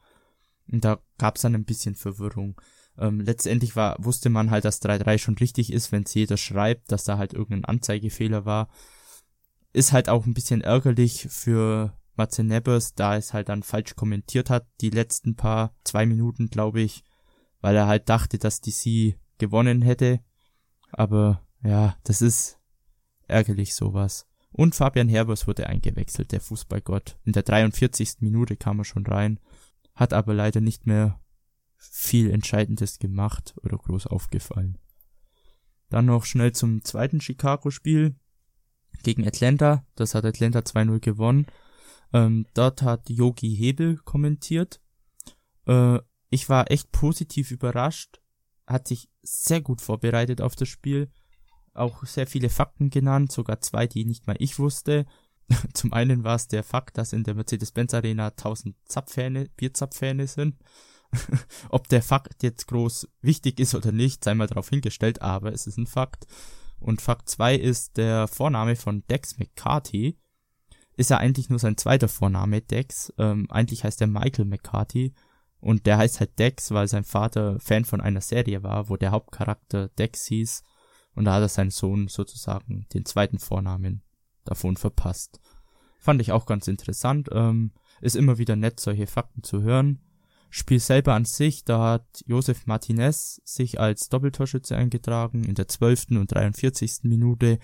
und 0.72 0.84
da 0.84 1.00
gab's 1.18 1.42
dann 1.42 1.56
ein 1.56 1.66
bisschen 1.66 1.96
Verwirrung. 1.96 2.60
Ähm, 2.98 3.22
letztendlich 3.22 3.76
war, 3.76 3.96
wusste 4.00 4.30
man 4.30 4.50
halt, 4.50 4.66
dass 4.66 4.82
3-3 4.82 5.18
schon 5.18 5.38
richtig 5.38 5.72
ist, 5.72 5.92
wenn 5.92 6.06
jeder 6.08 6.38
schreibt, 6.38 6.92
dass 6.92 7.04
da 7.04 7.18
halt 7.18 7.34
irgendein 7.34 7.66
Anzeigefehler 7.66 8.46
war. 8.46 8.70
Ist 9.72 9.92
halt 9.92 10.10
auch 10.10 10.26
ein 10.26 10.34
bisschen 10.34 10.62
ärgerlich 10.62 11.28
für 11.30 11.94
Matze 12.16 12.44
Nebbers, 12.44 12.96
da 12.96 13.16
es 13.16 13.34
halt 13.34 13.50
dann 13.50 13.64
falsch 13.64 13.96
kommentiert 13.96 14.50
hat, 14.50 14.68
die 14.82 14.90
letzten 14.90 15.36
paar, 15.36 15.76
zwei 15.84 16.06
Minuten, 16.06 16.48
glaube 16.50 16.82
ich, 16.82 17.04
weil 17.62 17.76
er 17.76 17.88
halt 17.88 18.10
dachte, 18.10 18.40
dass 18.40 18.62
sie 18.64 19.16
gewonnen 19.38 19.82
hätte. 19.82 20.20
Aber 20.92 21.46
ja, 21.64 21.96
das 22.04 22.22
ist 22.22 22.60
ärgerlich 23.28 23.76
sowas. 23.76 24.27
Und 24.58 24.74
Fabian 24.74 25.08
Herbers 25.08 25.46
wurde 25.46 25.68
eingewechselt, 25.68 26.32
der 26.32 26.42
Fußballgott. 26.42 27.20
In 27.24 27.32
der 27.32 27.44
43. 27.44 28.22
Minute 28.22 28.58
kam 28.58 28.80
er 28.80 28.86
schon 28.86 29.06
rein, 29.06 29.40
hat 29.94 30.14
aber 30.14 30.34
leider 30.34 30.62
nicht 30.62 30.88
mehr 30.88 31.22
viel 31.76 32.32
Entscheidendes 32.32 32.98
gemacht 32.98 33.54
oder 33.62 33.78
groß 33.78 34.08
aufgefallen. 34.08 34.80
Dann 35.90 36.08
noch 36.08 36.26
schnell 36.26 36.54
zum 36.54 36.84
zweiten 36.84 37.22
Chicago-Spiel 37.22 38.16
gegen 39.04 39.28
Atlanta. 39.28 39.86
Das 39.94 40.16
hat 40.16 40.26
Atlanta 40.26 40.60
2-0 40.60 41.02
gewonnen. 41.02 41.46
Ähm, 42.12 42.48
dort 42.56 42.82
hat 42.82 43.12
Yogi 43.12 43.56
Hebel 43.56 43.98
kommentiert. 43.98 44.82
Äh, 45.68 46.00
ich 46.32 46.50
war 46.50 46.72
echt 46.72 46.92
positiv 46.92 47.52
überrascht. 47.52 48.22
Hat 48.66 48.88
sich 48.88 49.08
sehr 49.22 49.62
gut 49.62 49.82
vorbereitet 49.82 50.42
auf 50.42 50.56
das 50.56 50.68
Spiel. 50.68 51.12
Auch 51.78 52.06
sehr 52.06 52.28
viele 52.28 52.50
Fakten 52.50 52.90
genannt, 52.90 53.32
sogar 53.32 53.62
zwei, 53.62 53.88
die 53.88 54.06
nicht 54.06 54.28
mal 54.28 54.36
ich 54.40 54.60
wusste. 54.60 55.06
Zum 55.74 55.94
einen 55.94 56.24
war 56.24 56.36
es 56.36 56.48
der 56.48 56.64
Fakt, 56.64 56.98
dass 56.98 57.14
in 57.14 57.24
der 57.24 57.36
Mercedes-Benz 57.36 57.94
Arena 57.94 58.28
1000 58.28 58.76
Zapfhähne, 58.86 59.50
Bierzapfhähne 59.56 60.28
sind. 60.28 60.56
Ob 61.70 61.88
der 61.88 62.02
Fakt 62.02 62.44
jetzt 62.44 62.68
groß 62.68 63.08
wichtig 63.22 63.60
ist 63.60 63.76
oder 63.76 63.92
nicht, 63.92 64.24
sei 64.24 64.36
mal 64.36 64.48
darauf 64.48 64.70
hingestellt, 64.70 65.22
aber 65.22 65.54
es 65.54 65.68
ist 65.68 65.78
ein 65.78 65.88
Fakt. 65.88 66.26
Und 66.80 67.02
Fakt 67.02 67.30
2 67.30 67.56
ist 67.56 67.98
der 67.98 68.28
Vorname 68.28 68.76
von 68.76 69.04
Dex 69.08 69.38
McCarthy 69.38 70.18
ist 70.98 71.12
ja 71.12 71.18
eigentlich 71.18 71.50
nur 71.50 71.60
sein 71.60 71.78
zweiter 71.78 72.08
Vorname, 72.08 72.62
Dex. 72.62 73.14
Ähm, 73.20 73.46
eigentlich 73.50 73.84
heißt 73.84 74.02
er 74.02 74.08
Michael 74.08 74.46
McCarthy. 74.46 75.14
Und 75.60 75.86
der 75.86 75.98
heißt 75.98 76.20
halt 76.20 76.38
Dex, 76.40 76.72
weil 76.72 76.88
sein 76.88 77.04
Vater 77.04 77.60
Fan 77.60 77.86
von 77.86 78.02
einer 78.02 78.22
Serie 78.22 78.64
war, 78.64 78.90
wo 78.90 78.98
der 78.98 79.12
Hauptcharakter 79.12 79.90
Dex 79.90 80.26
hieß. 80.26 80.64
Und 81.18 81.26
da 81.26 81.34
hat 81.34 81.42
er 81.42 81.50
seinen 81.50 81.72
Sohn 81.72 82.08
sozusagen 82.08 82.86
den 82.94 83.04
zweiten 83.04 83.40
Vornamen 83.40 84.04
davon 84.44 84.78
verpasst. 84.78 85.42
Fand 85.98 86.22
ich 86.22 86.32
auch 86.32 86.46
ganz 86.46 86.68
interessant. 86.68 87.28
Ähm, 87.32 87.72
ist 88.02 88.16
immer 88.16 88.38
wieder 88.38 88.56
nett, 88.56 88.80
solche 88.80 89.08
Fakten 89.08 89.42
zu 89.42 89.64
hören. 89.64 90.00
Spiel 90.52 90.80
selber 90.80 91.16
an 91.16 91.26
sich, 91.26 91.66
da 91.66 91.94
hat 91.94 92.24
Josef 92.28 92.68
Martinez 92.68 93.42
sich 93.44 93.80
als 93.80 94.10
Doppeltorschütze 94.10 94.78
eingetragen 94.78 95.44
in 95.44 95.56
der 95.56 95.68
12. 95.68 96.12
und 96.12 96.32
43. 96.32 97.00
Minute. 97.06 97.58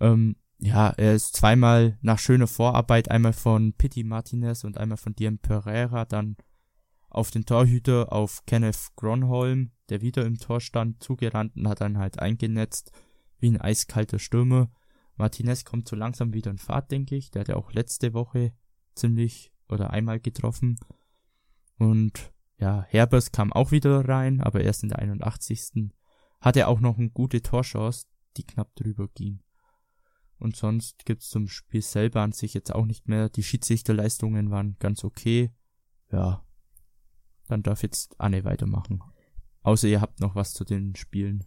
Ähm, 0.00 0.36
ja, 0.58 0.88
er 0.88 1.14
ist 1.14 1.36
zweimal 1.36 1.98
nach 2.00 2.18
schöner 2.18 2.46
Vorarbeit, 2.46 3.10
einmal 3.10 3.34
von 3.34 3.74
Pitti 3.74 4.02
Martinez 4.02 4.64
und 4.64 4.78
einmal 4.78 4.96
von 4.96 5.14
Diem 5.14 5.38
Pereira, 5.38 6.06
dann 6.06 6.36
auf 7.10 7.30
den 7.30 7.46
Torhüter, 7.46 8.12
auf 8.12 8.44
Kenneth 8.46 8.90
Gronholm, 8.96 9.72
der 9.88 10.00
wieder 10.02 10.24
im 10.26 10.38
Tor 10.38 10.60
stand, 10.60 11.02
zugerannt 11.02 11.56
und 11.56 11.68
hat 11.68 11.80
dann 11.80 11.98
halt 11.98 12.18
eingenetzt, 12.18 12.92
wie 13.38 13.50
ein 13.50 13.60
eiskalter 13.60 14.18
Stürmer. 14.18 14.70
Martinez 15.16 15.64
kommt 15.64 15.88
so 15.88 15.96
langsam 15.96 16.32
wieder 16.32 16.50
in 16.50 16.58
Fahrt, 16.58 16.90
denke 16.90 17.16
ich. 17.16 17.30
Der 17.30 17.40
hat 17.40 17.48
ja 17.48 17.56
auch 17.56 17.72
letzte 17.72 18.14
Woche 18.14 18.52
ziemlich 18.94 19.52
oder 19.68 19.90
einmal 19.90 20.20
getroffen. 20.20 20.78
Und 21.78 22.32
ja, 22.58 22.84
Herbers 22.88 23.32
kam 23.32 23.52
auch 23.52 23.70
wieder 23.70 24.08
rein, 24.08 24.40
aber 24.40 24.60
erst 24.60 24.82
in 24.82 24.88
der 24.90 24.98
81. 24.98 25.92
Hatte 26.40 26.66
auch 26.68 26.80
noch 26.80 26.98
eine 26.98 27.10
gute 27.10 27.42
Torchance, 27.42 28.06
die 28.36 28.44
knapp 28.44 28.74
drüber 28.74 29.08
ging. 29.14 29.40
Und 30.38 30.56
sonst 30.56 31.04
gibt's 31.04 31.30
zum 31.30 31.48
Spiel 31.48 31.82
selber 31.82 32.20
an 32.20 32.32
sich 32.32 32.54
jetzt 32.54 32.72
auch 32.72 32.86
nicht 32.86 33.08
mehr. 33.08 33.28
Die 33.28 33.42
Schiedsrichterleistungen 33.42 34.50
waren 34.50 34.76
ganz 34.78 35.02
okay. 35.02 35.50
Ja. 36.12 36.44
Dann 37.48 37.62
darf 37.62 37.82
jetzt 37.82 38.20
Anne 38.20 38.44
weitermachen. 38.44 39.02
Außer 39.62 39.88
ihr 39.88 40.00
habt 40.00 40.20
noch 40.20 40.34
was 40.34 40.52
zu 40.52 40.64
den 40.64 40.94
Spielen. 40.94 41.44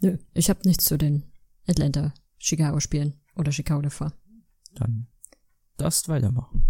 Nö, 0.00 0.16
ich 0.32 0.48
hab 0.48 0.64
nichts 0.64 0.84
zu 0.84 0.96
den 0.96 1.24
Atlanta 1.66 2.14
Chicago 2.38 2.80
Spielen 2.80 3.20
oder 3.36 3.52
Chicago 3.52 3.82
davor. 3.82 4.12
Dann 4.74 5.08
darfst 5.76 6.08
weitermachen. 6.08 6.64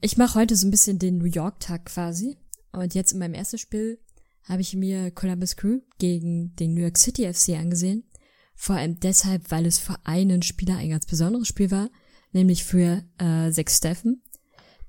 Ich 0.00 0.16
mache 0.16 0.38
heute 0.38 0.56
so 0.56 0.66
ein 0.66 0.70
bisschen 0.70 0.98
den 0.98 1.18
New 1.18 1.24
York 1.24 1.60
Tag 1.60 1.86
quasi. 1.86 2.36
Und 2.72 2.94
jetzt 2.94 3.12
in 3.12 3.20
meinem 3.20 3.34
ersten 3.34 3.58
Spiel 3.58 3.98
habe 4.42 4.60
ich 4.60 4.74
mir 4.74 5.10
Columbus 5.10 5.56
Crew 5.56 5.80
gegen 5.98 6.54
den 6.56 6.74
New 6.74 6.82
York 6.82 6.98
City 6.98 7.32
FC 7.32 7.50
angesehen. 7.50 8.04
Vor 8.54 8.76
allem 8.76 9.00
deshalb, 9.00 9.50
weil 9.50 9.66
es 9.66 9.78
für 9.78 9.96
einen 10.04 10.42
Spieler 10.42 10.76
ein 10.76 10.90
ganz 10.90 11.06
besonderes 11.06 11.48
Spiel 11.48 11.70
war, 11.70 11.90
nämlich 12.32 12.64
für 12.64 13.04
äh, 13.18 13.50
Sex 13.50 13.78
Steffen, 13.78 14.22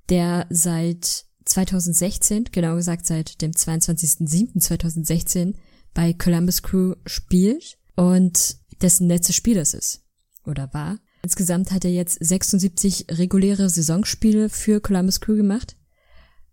der 0.09 0.47
seit 0.49 1.24
2016, 1.45 2.49
genau 2.51 2.75
gesagt 2.75 3.05
seit 3.05 3.41
dem 3.41 3.51
22.07.2016 3.51 5.53
bei 5.93 6.13
Columbus 6.13 6.63
Crew 6.63 6.95
spielt 7.05 7.77
und 7.95 8.57
dessen 8.81 9.07
letztes 9.07 9.35
Spiel 9.35 9.55
das 9.55 9.73
ist 9.73 10.01
oder 10.45 10.73
war. 10.73 10.99
Insgesamt 11.23 11.71
hat 11.71 11.85
er 11.85 11.91
jetzt 11.91 12.17
76 12.19 13.07
reguläre 13.11 13.69
Saisonspiele 13.69 14.49
für 14.49 14.79
Columbus 14.79 15.21
Crew 15.21 15.35
gemacht, 15.35 15.75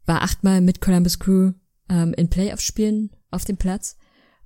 war 0.07 0.23
achtmal 0.23 0.61
mit 0.61 0.81
Columbus 0.81 1.19
Crew 1.19 1.53
ähm, 1.89 2.15
in 2.15 2.31
Playoff-Spielen 2.31 3.11
auf 3.31 3.45
dem 3.45 3.57
Platz 3.57 3.97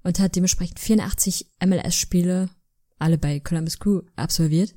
und 0.03 0.19
hat 0.19 0.37
dementsprechend 0.37 0.81
84 0.81 1.53
MLS-Spiele 1.65 2.51
alle 2.99 3.19
bei 3.19 3.41
Columbus 3.41 3.79
Crew 3.79 4.03
absolviert. 4.17 4.75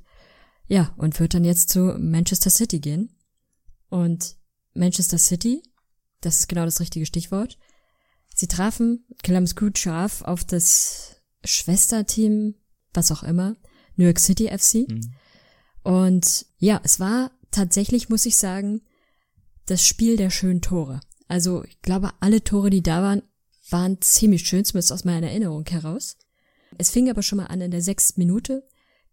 Ja, 0.67 0.93
und 0.97 1.19
wird 1.19 1.33
dann 1.33 1.45
jetzt 1.45 1.69
zu 1.69 1.95
Manchester 1.97 2.49
City 2.49 2.79
gehen. 2.79 3.15
Und 3.89 4.35
Manchester 4.79 5.17
City, 5.17 5.61
das 6.21 6.39
ist 6.39 6.49
genau 6.49 6.65
das 6.65 6.79
richtige 6.79 7.05
Stichwort. 7.05 7.57
Sie 8.33 8.47
trafen 8.47 9.05
Crew 9.23 9.69
scharf 9.75 10.21
auf 10.21 10.43
das 10.43 11.21
Schwesterteam, 11.43 12.55
was 12.93 13.11
auch 13.11 13.23
immer, 13.23 13.55
New 13.95 14.05
York 14.05 14.19
City 14.19 14.47
FC. 14.47 14.89
Mhm. 14.89 15.13
Und 15.83 16.45
ja, 16.57 16.81
es 16.83 16.99
war 16.99 17.31
tatsächlich, 17.51 18.09
muss 18.09 18.25
ich 18.25 18.37
sagen, 18.37 18.81
das 19.65 19.85
Spiel 19.85 20.17
der 20.17 20.29
schönen 20.29 20.61
Tore. 20.61 20.99
Also 21.27 21.63
ich 21.63 21.81
glaube, 21.81 22.11
alle 22.19 22.43
Tore, 22.43 22.69
die 22.69 22.81
da 22.81 23.01
waren, 23.01 23.21
waren 23.69 24.01
ziemlich 24.01 24.47
schön, 24.47 24.65
zumindest 24.65 24.91
aus 24.91 25.05
meiner 25.05 25.27
Erinnerung 25.27 25.65
heraus. 25.67 26.17
Es 26.77 26.89
fing 26.89 27.09
aber 27.09 27.21
schon 27.21 27.37
mal 27.37 27.45
an 27.45 27.61
in 27.61 27.71
der 27.71 27.81
sechsten 27.81 28.19
Minute, 28.19 28.67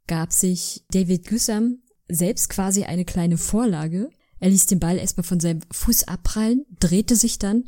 gab 0.06 0.32
sich 0.32 0.84
David 0.90 1.26
Güssam 1.26 1.82
selbst 2.08 2.48
quasi 2.48 2.84
eine 2.84 3.04
kleine 3.04 3.38
Vorlage. 3.38 4.08
Er 4.38 4.50
ließ 4.50 4.66
den 4.66 4.80
Ball 4.80 4.98
erstmal 4.98 5.24
von 5.24 5.40
seinem 5.40 5.60
Fuß 5.70 6.08
abprallen, 6.08 6.66
drehte 6.78 7.16
sich 7.16 7.38
dann 7.38 7.64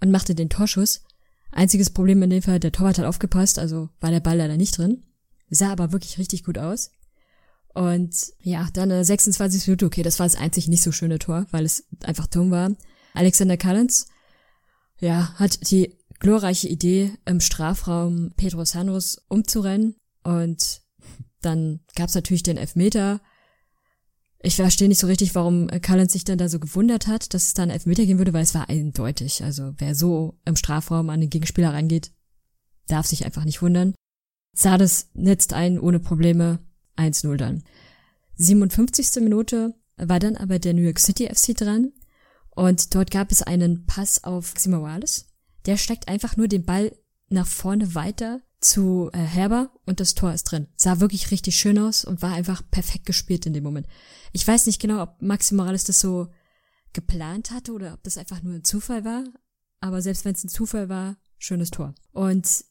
und 0.00 0.10
machte 0.10 0.34
den 0.34 0.50
Torschuss. 0.50 1.04
Einziges 1.52 1.90
Problem 1.90 2.22
in 2.22 2.30
dem 2.30 2.42
Fall, 2.42 2.58
der 2.58 2.72
Torwart 2.72 2.98
hat 2.98 3.06
aufgepasst, 3.06 3.58
also 3.58 3.90
war 4.00 4.10
der 4.10 4.20
Ball 4.20 4.38
leider 4.38 4.56
nicht 4.56 4.76
drin. 4.78 5.04
Sah 5.50 5.70
aber 5.70 5.92
wirklich 5.92 6.18
richtig 6.18 6.44
gut 6.44 6.58
aus. 6.58 6.90
Und 7.74 8.14
ja, 8.40 8.68
dann 8.72 8.90
in 8.90 8.96
der 8.96 9.04
26. 9.04 9.66
Minute, 9.66 9.86
okay, 9.86 10.02
das 10.02 10.18
war 10.18 10.26
das 10.26 10.36
einzig 10.36 10.68
nicht 10.68 10.82
so 10.82 10.92
schöne 10.92 11.18
Tor, 11.18 11.46
weil 11.50 11.64
es 11.64 11.86
einfach 12.02 12.26
dumm 12.26 12.50
war. 12.50 12.72
Alexander 13.14 13.56
Callens, 13.56 14.06
ja, 14.98 15.34
hat 15.34 15.70
die 15.70 15.96
glorreiche 16.20 16.68
Idee, 16.68 17.12
im 17.24 17.40
Strafraum 17.40 18.32
Pedro 18.36 18.64
Sanros 18.64 19.22
umzurennen. 19.28 19.96
Und 20.22 20.82
dann 21.40 21.80
gab's 21.96 22.14
natürlich 22.14 22.42
den 22.42 22.56
Elfmeter. 22.56 23.20
Ich 24.44 24.56
verstehe 24.56 24.88
nicht 24.88 24.98
so 24.98 25.06
richtig, 25.06 25.36
warum 25.36 25.68
Collins 25.86 26.12
sich 26.12 26.24
dann 26.24 26.38
da 26.38 26.48
so 26.48 26.58
gewundert 26.58 27.06
hat, 27.06 27.32
dass 27.32 27.46
es 27.46 27.54
da 27.54 27.62
einen 27.62 27.70
Elfmeter 27.70 28.04
geben 28.04 28.18
würde, 28.18 28.32
weil 28.32 28.42
es 28.42 28.54
war 28.54 28.68
eindeutig. 28.68 29.44
Also 29.44 29.74
wer 29.78 29.94
so 29.94 30.38
im 30.44 30.56
Strafraum 30.56 31.10
an 31.10 31.20
den 31.20 31.30
Gegenspieler 31.30 31.72
reingeht, 31.72 32.10
darf 32.88 33.06
sich 33.06 33.24
einfach 33.24 33.44
nicht 33.44 33.62
wundern. 33.62 33.94
Sades 34.54 35.10
netzt 35.14 35.52
ein 35.52 35.78
ohne 35.78 36.00
Probleme 36.00 36.58
1-0 36.96 37.36
dann. 37.36 37.62
57. 38.34 39.22
Minute 39.22 39.74
war 39.96 40.18
dann 40.18 40.36
aber 40.36 40.58
der 40.58 40.74
New 40.74 40.82
York 40.82 40.98
City 40.98 41.28
FC 41.32 41.56
dran 41.56 41.92
und 42.50 42.94
dort 42.94 43.12
gab 43.12 43.30
es 43.30 43.42
einen 43.42 43.86
Pass 43.86 44.24
auf 44.24 44.54
Xima 44.54 44.78
Morales. 44.78 45.26
Der 45.66 45.76
steckt 45.76 46.08
einfach 46.08 46.36
nur 46.36 46.48
den 46.48 46.64
Ball 46.64 46.96
nach 47.28 47.46
vorne 47.46 47.94
weiter 47.94 48.40
zu 48.62 49.10
äh, 49.12 49.18
Herber 49.18 49.70
und 49.84 50.00
das 50.00 50.14
Tor 50.14 50.32
ist 50.32 50.44
drin. 50.44 50.68
Sah 50.76 51.00
wirklich 51.00 51.30
richtig 51.30 51.56
schön 51.56 51.78
aus 51.78 52.04
und 52.04 52.22
war 52.22 52.32
einfach 52.32 52.62
perfekt 52.70 53.04
gespielt 53.04 53.44
in 53.44 53.52
dem 53.52 53.64
Moment. 53.64 53.86
Ich 54.32 54.46
weiß 54.46 54.66
nicht 54.66 54.80
genau, 54.80 55.02
ob 55.02 55.20
Maxi 55.20 55.54
Morales 55.54 55.84
das 55.84 56.00
so 56.00 56.28
geplant 56.92 57.50
hatte 57.50 57.72
oder 57.72 57.94
ob 57.94 58.02
das 58.02 58.18
einfach 58.18 58.42
nur 58.42 58.54
ein 58.54 58.64
Zufall 58.64 59.04
war, 59.04 59.24
aber 59.80 60.00
selbst 60.00 60.24
wenn 60.24 60.34
es 60.34 60.44
ein 60.44 60.48
Zufall 60.48 60.88
war, 60.88 61.16
schönes 61.38 61.70
Tor. 61.70 61.94
Und 62.12 62.64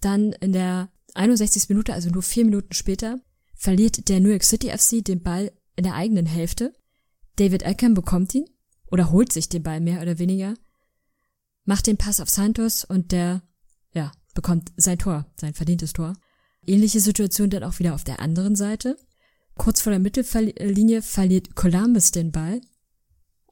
dann 0.00 0.32
in 0.32 0.52
der 0.52 0.90
61. 1.14 1.68
Minute, 1.68 1.92
also 1.92 2.10
nur 2.10 2.22
vier 2.22 2.44
Minuten 2.44 2.72
später, 2.72 3.20
verliert 3.54 4.08
der 4.08 4.20
New 4.20 4.30
York 4.30 4.44
City 4.44 4.70
FC 4.70 5.04
den 5.04 5.22
Ball 5.22 5.52
in 5.76 5.84
der 5.84 5.94
eigenen 5.94 6.26
Hälfte. 6.26 6.72
David 7.36 7.62
Eckham 7.62 7.94
bekommt 7.94 8.34
ihn 8.34 8.48
oder 8.90 9.10
holt 9.10 9.32
sich 9.32 9.48
den 9.48 9.62
Ball 9.62 9.80
mehr 9.80 10.02
oder 10.02 10.18
weniger, 10.18 10.54
macht 11.64 11.86
den 11.86 11.96
Pass 11.96 12.20
auf 12.20 12.30
Santos 12.30 12.84
und 12.84 13.12
der, 13.12 13.42
bekommt 14.34 14.72
sein 14.76 14.98
Tor, 14.98 15.26
sein 15.40 15.54
verdientes 15.54 15.92
Tor. 15.92 16.14
Ähnliche 16.66 17.00
Situation 17.00 17.50
dann 17.50 17.64
auch 17.64 17.78
wieder 17.78 17.94
auf 17.94 18.04
der 18.04 18.20
anderen 18.20 18.56
Seite. 18.56 18.96
Kurz 19.56 19.80
vor 19.80 19.90
der 19.90 20.00
Mittellinie 20.00 21.02
verliert 21.02 21.54
Columbus 21.54 22.10
den 22.10 22.32
Ball, 22.32 22.60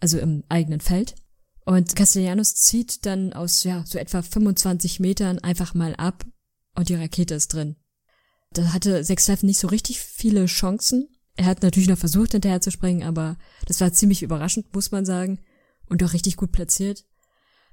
also 0.00 0.18
im 0.18 0.44
eigenen 0.48 0.80
Feld. 0.80 1.14
Und 1.64 1.94
Castellanos 1.94 2.56
zieht 2.56 3.06
dann 3.06 3.32
aus, 3.32 3.62
ja, 3.62 3.84
so 3.86 3.98
etwa 3.98 4.22
25 4.22 4.98
Metern 4.98 5.38
einfach 5.38 5.74
mal 5.74 5.94
ab 5.94 6.26
und 6.74 6.88
die 6.88 6.96
Rakete 6.96 7.34
ist 7.34 7.52
drin. 7.52 7.76
Da 8.52 8.72
hatte 8.72 9.04
Sechs 9.04 9.28
nicht 9.42 9.60
so 9.60 9.68
richtig 9.68 10.00
viele 10.00 10.46
Chancen. 10.46 11.08
Er 11.36 11.46
hat 11.46 11.62
natürlich 11.62 11.88
noch 11.88 11.98
versucht, 11.98 12.32
hinterher 12.32 12.60
zu 12.60 12.70
springen, 12.70 13.04
aber 13.04 13.38
das 13.66 13.80
war 13.80 13.92
ziemlich 13.92 14.22
überraschend, 14.22 14.74
muss 14.74 14.90
man 14.90 15.06
sagen. 15.06 15.40
Und 15.88 16.02
auch 16.02 16.12
richtig 16.12 16.36
gut 16.36 16.52
platziert. 16.52 17.04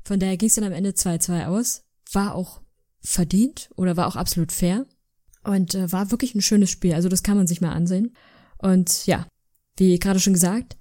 Von 0.04 0.20
daher 0.20 0.38
ging 0.38 0.48
es 0.48 0.56
dann 0.56 0.64
am 0.64 0.74
Ende 0.74 0.92
2-2 0.92 1.48
aus. 1.48 1.84
War 2.12 2.36
auch 2.36 2.62
verdient 3.02 3.70
oder 3.76 3.98
war 3.98 4.08
auch 4.08 4.16
absolut 4.16 4.52
fair. 4.52 4.86
Und 5.44 5.74
äh, 5.74 5.92
war 5.92 6.12
wirklich 6.12 6.36
ein 6.36 6.42
schönes 6.42 6.70
Spiel. 6.70 6.94
Also 6.94 7.10
das 7.10 7.24
kann 7.24 7.38
man 7.38 7.48
sich 7.48 7.62
mal 7.62 7.72
ansehen. 7.72 8.16
Und 8.58 9.06
ja, 9.06 9.26
wie 9.78 9.98
gerade 9.98 10.20
schon 10.20 10.34
gesagt, 10.34 10.78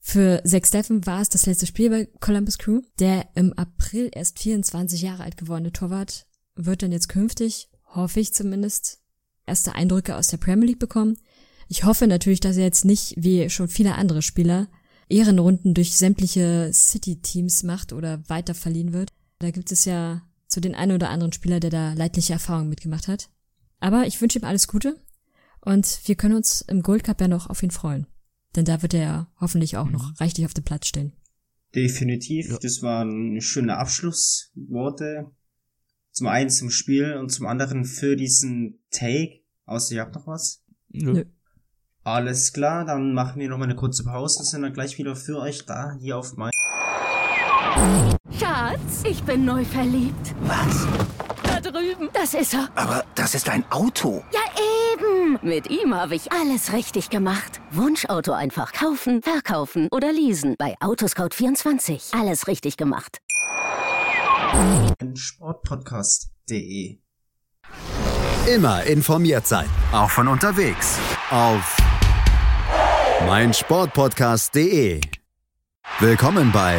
für 0.00 0.40
Zack 0.44 0.66
Steffen 0.68 1.04
war 1.04 1.20
es 1.20 1.28
das 1.28 1.46
letzte 1.46 1.66
Spiel 1.66 1.90
bei 1.90 2.08
Columbus 2.20 2.58
Crew. 2.58 2.82
Der 3.00 3.26
im 3.34 3.52
April 3.54 4.08
erst 4.12 4.38
24 4.38 5.02
Jahre 5.02 5.24
alt 5.24 5.36
gewordene 5.36 5.72
Torwart 5.72 6.26
wird 6.54 6.82
dann 6.82 6.92
jetzt 6.92 7.08
künftig, 7.08 7.68
hoffe 7.86 8.20
ich 8.20 8.32
zumindest, 8.32 9.00
erste 9.46 9.74
Eindrücke 9.74 10.16
aus 10.16 10.28
der 10.28 10.36
Premier 10.36 10.66
League 10.66 10.78
bekommen. 10.78 11.18
Ich 11.68 11.84
hoffe 11.84 12.06
natürlich, 12.06 12.40
dass 12.40 12.56
er 12.56 12.64
jetzt 12.64 12.84
nicht, 12.84 13.14
wie 13.16 13.50
schon 13.50 13.68
viele 13.68 13.96
andere 13.96 14.22
Spieler, 14.22 14.68
Ehrenrunden 15.08 15.74
durch 15.74 15.96
sämtliche 15.96 16.70
City-Teams 16.72 17.64
macht 17.64 17.92
oder 17.92 18.28
weiter 18.28 18.54
verliehen 18.54 18.92
wird. 18.92 19.10
Da 19.40 19.50
gibt 19.50 19.72
es 19.72 19.84
ja 19.84 20.22
so 20.48 20.60
den 20.60 20.74
einen 20.74 20.92
oder 20.92 21.10
anderen 21.10 21.32
Spieler, 21.32 21.60
der 21.60 21.70
da 21.70 21.92
leidliche 21.94 22.32
Erfahrungen 22.32 22.68
mitgemacht 22.68 23.08
hat. 23.08 23.28
Aber 23.80 24.06
ich 24.06 24.20
wünsche 24.20 24.38
ihm 24.38 24.44
alles 24.44 24.68
Gute 24.68 25.00
und 25.60 26.00
wir 26.04 26.14
können 26.14 26.36
uns 26.36 26.62
im 26.62 26.82
Gold 26.82 27.04
Cup 27.04 27.20
ja 27.20 27.28
noch 27.28 27.48
auf 27.48 27.62
ihn 27.62 27.70
freuen. 27.70 28.06
Denn 28.54 28.64
da 28.64 28.82
wird 28.82 28.94
er 28.94 29.02
ja 29.02 29.32
hoffentlich 29.40 29.76
auch 29.76 29.90
noch 29.90 30.10
mhm. 30.10 30.14
reichlich 30.18 30.46
auf 30.46 30.54
dem 30.54 30.64
Platz 30.64 30.86
stehen. 30.86 31.12
Definitiv. 31.74 32.48
Ja. 32.48 32.58
Das 32.60 32.82
waren 32.82 33.40
schöne 33.40 33.76
Abschlussworte. 33.76 35.30
Zum 36.10 36.26
einen 36.28 36.48
zum 36.48 36.70
Spiel 36.70 37.14
und 37.18 37.30
zum 37.30 37.46
anderen 37.46 37.84
für 37.84 38.16
diesen 38.16 38.82
Take. 38.90 39.42
Außer 39.66 39.94
ihr 39.94 40.00
habt 40.00 40.14
noch 40.14 40.26
was? 40.26 40.62
Nö. 40.88 41.24
Alles 42.02 42.52
klar, 42.52 42.84
dann 42.84 43.12
machen 43.12 43.40
wir 43.40 43.48
noch 43.48 43.58
mal 43.58 43.64
eine 43.64 43.74
kurze 43.74 44.04
Pause 44.04 44.38
und 44.38 44.46
sind 44.46 44.62
dann 44.62 44.72
gleich 44.72 44.96
wieder 44.96 45.16
für 45.16 45.38
euch 45.40 45.66
da, 45.66 45.96
hier 46.00 46.16
auf 46.16 46.36
mein... 46.36 46.52
Schatz, 48.38 49.02
ich 49.04 49.22
bin 49.22 49.44
neu 49.44 49.64
verliebt. 49.64 50.34
Was? 50.42 50.86
Da 51.42 51.60
drüben. 51.60 52.08
Das 52.12 52.34
ist 52.34 52.54
er. 52.54 52.68
Aber 52.74 53.04
das 53.14 53.34
ist 53.34 53.48
ein 53.48 53.64
Auto. 53.70 54.22
Ja, 54.32 54.40
eben. 54.92 55.38
Mit 55.42 55.70
ihm 55.70 55.94
habe 55.94 56.14
ich 56.14 56.32
alles 56.32 56.72
richtig 56.72 57.10
gemacht. 57.10 57.60
Wunschauto 57.70 58.32
einfach 58.32 58.72
kaufen, 58.72 59.22
verkaufen 59.22 59.88
oder 59.90 60.12
leasen. 60.12 60.56
Bei 60.58 60.74
Autoscout24. 60.80 62.18
Alles 62.18 62.46
richtig 62.46 62.76
gemacht. 62.76 63.18
Sportpodcast.de 65.14 66.98
Immer 68.54 68.84
informiert 68.84 69.46
sein. 69.46 69.68
Auch 69.92 70.10
von 70.10 70.28
unterwegs. 70.28 70.98
Auf 71.30 71.76
meinsportpodcast.de. 73.26 75.00
Willkommen 76.00 76.52
bei 76.52 76.78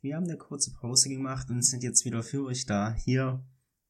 Wir 0.00 0.14
haben 0.14 0.28
eine 0.28 0.36
kurze 0.36 0.72
Pause 0.74 1.08
gemacht 1.08 1.50
und 1.50 1.64
sind 1.64 1.82
jetzt 1.82 2.04
wieder 2.04 2.22
für 2.22 2.44
euch 2.44 2.66
da, 2.66 2.94
hier 2.94 3.44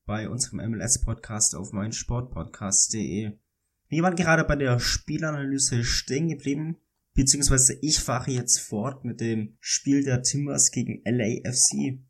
bei 0.06 0.30
unserem 0.30 0.70
MLS-Podcast 0.70 1.54
auf 1.54 1.72
meinsportpodcast.de. 1.72 3.32
Wir 3.88 4.02
waren 4.02 4.16
gerade 4.16 4.44
bei 4.44 4.56
der 4.56 4.78
Spielanalyse 4.78 5.84
stehen 5.84 6.28
geblieben, 6.28 6.78
beziehungsweise 7.12 7.78
ich 7.82 7.98
fahre 7.98 8.30
jetzt 8.30 8.59
fort 8.59 9.04
mit 9.04 9.20
dem 9.20 9.59
Spiel 9.61 10.02
der 10.02 10.22
Timbers 10.22 10.70
gegen 10.70 11.02
LAFC. 11.04 12.00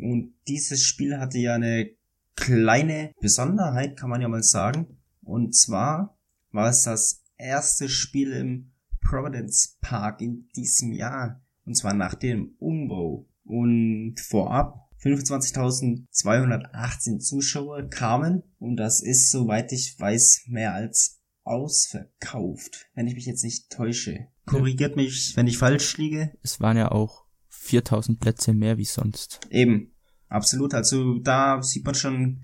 Und 0.00 0.32
dieses 0.48 0.82
Spiel 0.82 1.18
hatte 1.18 1.36
ja 1.36 1.56
eine 1.56 1.90
kleine 2.36 3.12
Besonderheit, 3.20 3.98
kann 3.98 4.08
man 4.08 4.22
ja 4.22 4.28
mal 4.28 4.42
sagen. 4.42 4.96
Und 5.20 5.54
zwar 5.54 6.16
war 6.50 6.70
es 6.70 6.84
das 6.84 7.22
erste 7.36 7.90
Spiel 7.90 8.32
im 8.32 8.72
Providence 9.02 9.76
Park 9.82 10.22
in 10.22 10.48
diesem 10.56 10.92
Jahr. 10.92 11.42
Und 11.66 11.76
zwar 11.76 11.92
nach 11.92 12.14
dem 12.14 12.54
Umbau. 12.58 13.28
Und 13.44 14.16
vorab 14.20 14.90
25.218 15.02 17.18
Zuschauer 17.18 17.88
kamen. 17.88 18.42
Und 18.58 18.76
das 18.76 19.02
ist, 19.02 19.30
soweit 19.30 19.72
ich 19.72 19.98
weiß, 19.98 20.42
mehr 20.46 20.74
als 20.74 21.22
ausverkauft. 21.42 22.90
Wenn 22.94 23.06
ich 23.06 23.14
mich 23.14 23.24
jetzt 23.26 23.44
nicht 23.44 23.70
täusche. 23.70 24.26
Korrigiert 24.46 24.96
mich, 24.96 25.36
wenn 25.36 25.46
ich 25.46 25.58
falsch 25.58 25.98
liege. 25.98 26.32
Es 26.42 26.58
waren 26.60 26.76
ja 26.76 26.90
auch 26.90 27.26
4000 27.48 28.18
Plätze 28.18 28.54
mehr 28.54 28.78
wie 28.78 28.84
sonst. 28.84 29.40
Eben. 29.50 29.94
Absolut. 30.28 30.74
Also 30.74 31.18
da 31.18 31.62
sieht 31.62 31.84
man 31.84 31.94
schon, 31.94 32.40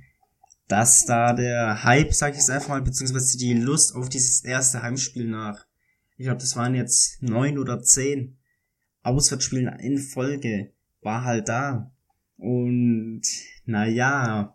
dass 0.69 1.07
da 1.07 1.33
der 1.33 1.83
Hype, 1.83 2.13
sag 2.13 2.35
ich 2.35 2.41
es 2.41 2.51
einfach 2.51 2.69
mal, 2.69 2.83
beziehungsweise 2.83 3.39
die 3.39 3.55
Lust 3.55 3.95
auf 3.95 4.09
dieses 4.09 4.45
erste 4.45 4.83
Heimspiel 4.83 5.27
nach 5.27 5.67
ich 6.21 6.27
glaube, 6.27 6.43
das 6.43 6.55
waren 6.55 6.75
jetzt 6.75 7.23
neun 7.23 7.57
oder 7.57 7.81
zehn 7.81 8.37
Auswärtsspielen 9.01 9.75
in 9.79 9.97
Folge, 9.97 10.75
war 11.03 11.25
halt 11.25 11.49
da. 11.49 11.93
Und 12.37 13.23
naja, 13.65 14.55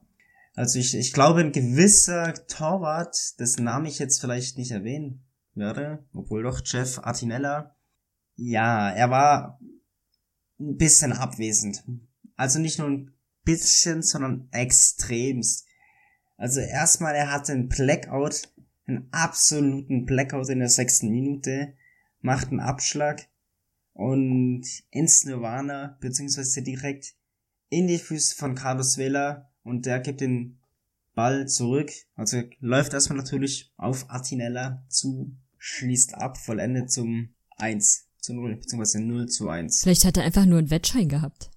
also 0.55 0.79
ich, 0.79 0.95
ich 0.95 1.13
glaube, 1.13 1.41
ein 1.41 1.51
gewisser 1.51 2.33
Torwart, 2.47 3.39
dessen 3.39 3.65
Namen 3.65 3.85
ich 3.85 3.99
jetzt 3.99 4.19
vielleicht 4.19 4.57
nicht 4.57 4.71
erwähnen 4.71 5.23
werde, 5.53 6.05
obwohl 6.13 6.43
doch 6.43 6.61
Jeff 6.65 6.99
Artinella, 6.99 7.75
ja, 8.35 8.89
er 8.89 9.09
war 9.09 9.59
ein 10.59 10.77
bisschen 10.77 11.13
abwesend. 11.13 11.83
Also 12.35 12.59
nicht 12.59 12.79
nur 12.79 12.89
ein 12.89 13.13
bisschen, 13.43 14.01
sondern 14.01 14.47
extremst. 14.51 15.65
Also 16.37 16.59
erstmal, 16.59 17.15
er 17.15 17.31
hatte 17.31 17.53
ein 17.53 17.69
Blackout 17.69 18.49
einen 18.87 19.07
absoluten 19.11 20.05
Blackout 20.05 20.49
in 20.49 20.59
der 20.59 20.69
sechsten 20.69 21.09
Minute, 21.09 21.73
macht 22.21 22.49
einen 22.49 22.59
Abschlag 22.59 23.27
und 23.95 24.63
ins 24.91 25.23
Nirvana, 25.23 25.97
beziehungsweise 26.01 26.61
direkt 26.61 27.15
in 27.69 27.87
die 27.87 27.97
Füße 27.97 28.35
von 28.35 28.53
Carlos 28.53 28.97
Vela 28.97 29.49
und 29.63 29.85
der 29.85 30.01
gibt 30.01 30.21
den 30.21 30.59
Ball 31.15 31.47
zurück. 31.47 31.91
Also 32.15 32.43
läuft 32.59 32.93
erstmal 32.93 33.17
natürlich 33.17 33.73
auf 33.77 34.09
Atinella 34.09 34.85
zu, 34.89 35.35
schließt 35.57 36.13
ab, 36.15 36.37
vollendet 36.37 36.91
zum 36.91 37.33
1 37.57 38.09
zu 38.19 38.33
0, 38.33 38.57
beziehungsweise 38.57 39.01
0 39.01 39.27
zu 39.27 39.49
1. 39.49 39.83
Vielleicht 39.83 40.03
hat 40.03 40.17
er 40.17 40.23
einfach 40.23 40.45
nur 40.45 40.59
einen 40.59 40.69
Wettschein 40.69 41.09
gehabt. 41.09 41.49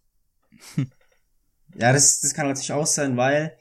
Ja, 1.78 1.92
das, 1.92 2.20
das 2.20 2.32
kann 2.32 2.48
natürlich 2.48 2.72
auch 2.72 2.86
sein, 2.86 3.18
weil 3.18 3.56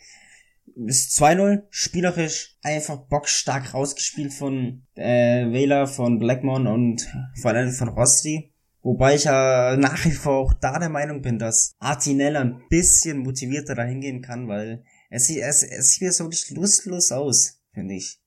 bis 0.76 1.10
2-0, 1.20 1.64
spielerisch 1.70 2.58
einfach 2.64 2.98
bockstark 2.98 3.74
rausgespielt 3.74 4.34
von 4.34 4.88
äh, 4.96 5.52
Wähler, 5.52 5.88
von 5.88 6.18
Blackmon 6.18 6.68
und 6.68 7.08
vor 7.42 7.52
allem 7.52 7.72
von 7.72 7.90
Rosti. 7.90 8.54
Wobei 8.88 9.16
ich 9.16 9.26
ja 9.26 9.76
nach 9.76 10.06
wie 10.06 10.12
vor 10.12 10.38
auch 10.38 10.54
da 10.54 10.80
der 10.80 10.88
Meinung 10.88 11.22
bin, 11.22 11.40
dass 11.40 11.76
Artinella 11.78 12.40
ein 12.40 12.62
bisschen 12.70 13.18
motivierter 13.18 13.76
dahin 13.76 14.00
gehen 14.00 14.22
kann, 14.22 14.48
weil 14.48 14.82
es, 15.10 15.28
sieht 15.28 15.42
es, 15.42 15.62
es 15.62 15.92
sieht 15.92 16.14
so 16.14 16.24
wirklich 16.24 16.50
lustlos 16.52 17.12
aus, 17.12 17.60
finde 17.74 17.96
ich. 17.96 18.22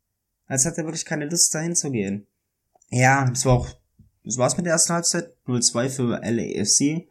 Als 0.44 0.66
hat 0.66 0.76
er 0.76 0.84
wirklich 0.84 1.06
keine 1.06 1.24
Lust 1.24 1.54
dahin 1.54 1.74
zu 1.74 1.90
gehen. 1.90 2.26
Ja, 2.90 3.30
das 3.30 3.46
war 3.46 3.54
auch, 3.54 3.68
das 4.22 4.36
war's 4.36 4.58
mit 4.58 4.66
der 4.66 4.74
ersten 4.74 4.92
Halbzeit. 4.92 5.34
0-2 5.46 5.88
für 5.88 6.20
LAFC. 6.22 7.08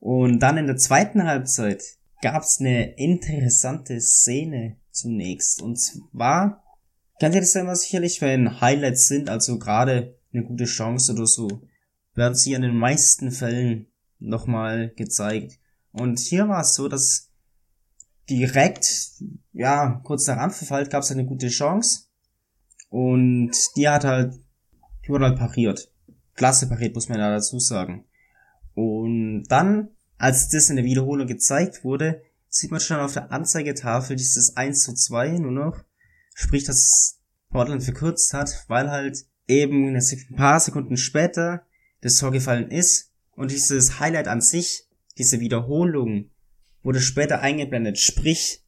Und 0.00 0.38
dann 0.38 0.56
in 0.56 0.66
der 0.66 0.78
zweiten 0.78 1.24
Halbzeit 1.24 1.82
gab's 2.22 2.58
eine 2.58 2.94
interessante 2.96 4.00
Szene 4.00 4.78
zunächst. 4.92 5.60
Und 5.60 5.76
zwar, 5.76 6.64
kennt 7.20 7.34
ihr 7.34 7.42
das 7.42 7.52
ja 7.52 7.60
immer 7.60 7.76
sicherlich, 7.76 8.22
wenn 8.22 8.62
Highlights 8.62 9.08
sind, 9.08 9.28
also 9.28 9.58
gerade 9.58 10.16
eine 10.32 10.42
gute 10.42 10.64
Chance 10.64 11.12
oder 11.12 11.26
so, 11.26 11.67
werden 12.18 12.34
sie 12.34 12.52
in 12.52 12.62
den 12.62 12.76
meisten 12.76 13.30
Fällen 13.30 13.86
nochmal 14.18 14.92
gezeigt. 14.96 15.58
Und 15.92 16.18
hier 16.18 16.48
war 16.48 16.60
es 16.60 16.74
so, 16.74 16.88
dass 16.88 17.30
direkt, 18.28 19.12
ja, 19.52 20.00
kurz 20.04 20.26
nach 20.26 20.36
Anpfiff 20.36 20.68
gab 20.90 21.02
es 21.02 21.10
eine 21.10 21.24
gute 21.24 21.48
Chance. 21.48 22.08
Und 22.90 23.52
die 23.76 23.88
hat 23.88 24.04
halt, 24.04 24.34
die 25.04 25.10
wurde 25.10 25.26
halt 25.26 25.38
pariert. 25.38 25.92
Klasse 26.34 26.68
pariert, 26.68 26.94
muss 26.94 27.08
man 27.08 27.18
ja 27.18 27.30
dazu 27.30 27.58
sagen. 27.58 28.04
Und 28.74 29.44
dann, 29.48 29.88
als 30.18 30.48
das 30.48 30.70
in 30.70 30.76
der 30.76 30.84
Wiederholung 30.84 31.26
gezeigt 31.26 31.84
wurde, 31.84 32.22
sieht 32.48 32.70
man 32.70 32.80
schon 32.80 33.00
auf 33.00 33.14
der 33.14 33.32
Anzeigetafel 33.32 34.16
dieses 34.16 34.56
1 34.56 34.82
zu 34.82 34.94
2 34.94 35.38
nur 35.38 35.52
noch. 35.52 35.84
Sprich, 36.34 36.64
dass 36.64 37.20
Portland 37.50 37.82
verkürzt 37.82 38.32
hat, 38.34 38.64
weil 38.68 38.90
halt 38.90 39.26
eben 39.46 39.96
ein 39.96 40.36
paar 40.36 40.60
Sekunden 40.60 40.96
später 40.96 41.66
das 42.00 42.16
Tor 42.16 42.32
gefallen 42.32 42.70
ist 42.70 43.12
und 43.32 43.50
dieses 43.50 44.00
Highlight 44.00 44.28
an 44.28 44.40
sich, 44.40 44.88
diese 45.16 45.40
Wiederholung, 45.40 46.30
wurde 46.82 47.00
später 47.00 47.40
eingeblendet. 47.40 47.98
Sprich, 47.98 48.64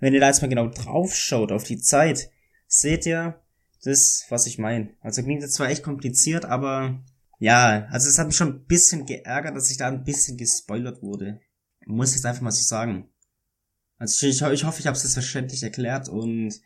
wenn 0.00 0.14
ihr 0.14 0.20
da 0.20 0.28
jetzt 0.28 0.42
mal 0.42 0.48
genau 0.48 0.68
drauf 0.68 1.14
schaut 1.14 1.52
auf 1.52 1.64
die 1.64 1.78
Zeit, 1.78 2.30
seht 2.66 3.06
ihr 3.06 3.40
das, 3.82 4.26
was 4.28 4.46
ich 4.46 4.58
meine. 4.58 4.94
Also 5.00 5.22
klingt 5.22 5.42
jetzt 5.42 5.54
zwar 5.54 5.68
echt 5.68 5.82
kompliziert, 5.82 6.44
aber 6.44 7.02
ja, 7.38 7.86
also 7.90 8.08
es 8.08 8.18
hat 8.18 8.26
mich 8.26 8.36
schon 8.36 8.48
ein 8.48 8.64
bisschen 8.66 9.06
geärgert, 9.06 9.56
dass 9.56 9.70
ich 9.70 9.76
da 9.76 9.88
ein 9.88 10.04
bisschen 10.04 10.36
gespoilert 10.36 11.02
wurde. 11.02 11.40
Muss 11.86 12.10
ich 12.10 12.16
jetzt 12.16 12.26
einfach 12.26 12.42
mal 12.42 12.50
so 12.50 12.62
sagen. 12.62 13.08
Also 13.96 14.26
ich, 14.26 14.40
ich, 14.40 14.42
ich 14.42 14.64
hoffe, 14.64 14.80
ich 14.80 14.86
habe 14.86 14.96
es 14.96 15.12
verständlich 15.12 15.62
erklärt 15.62 16.08
und 16.08 16.60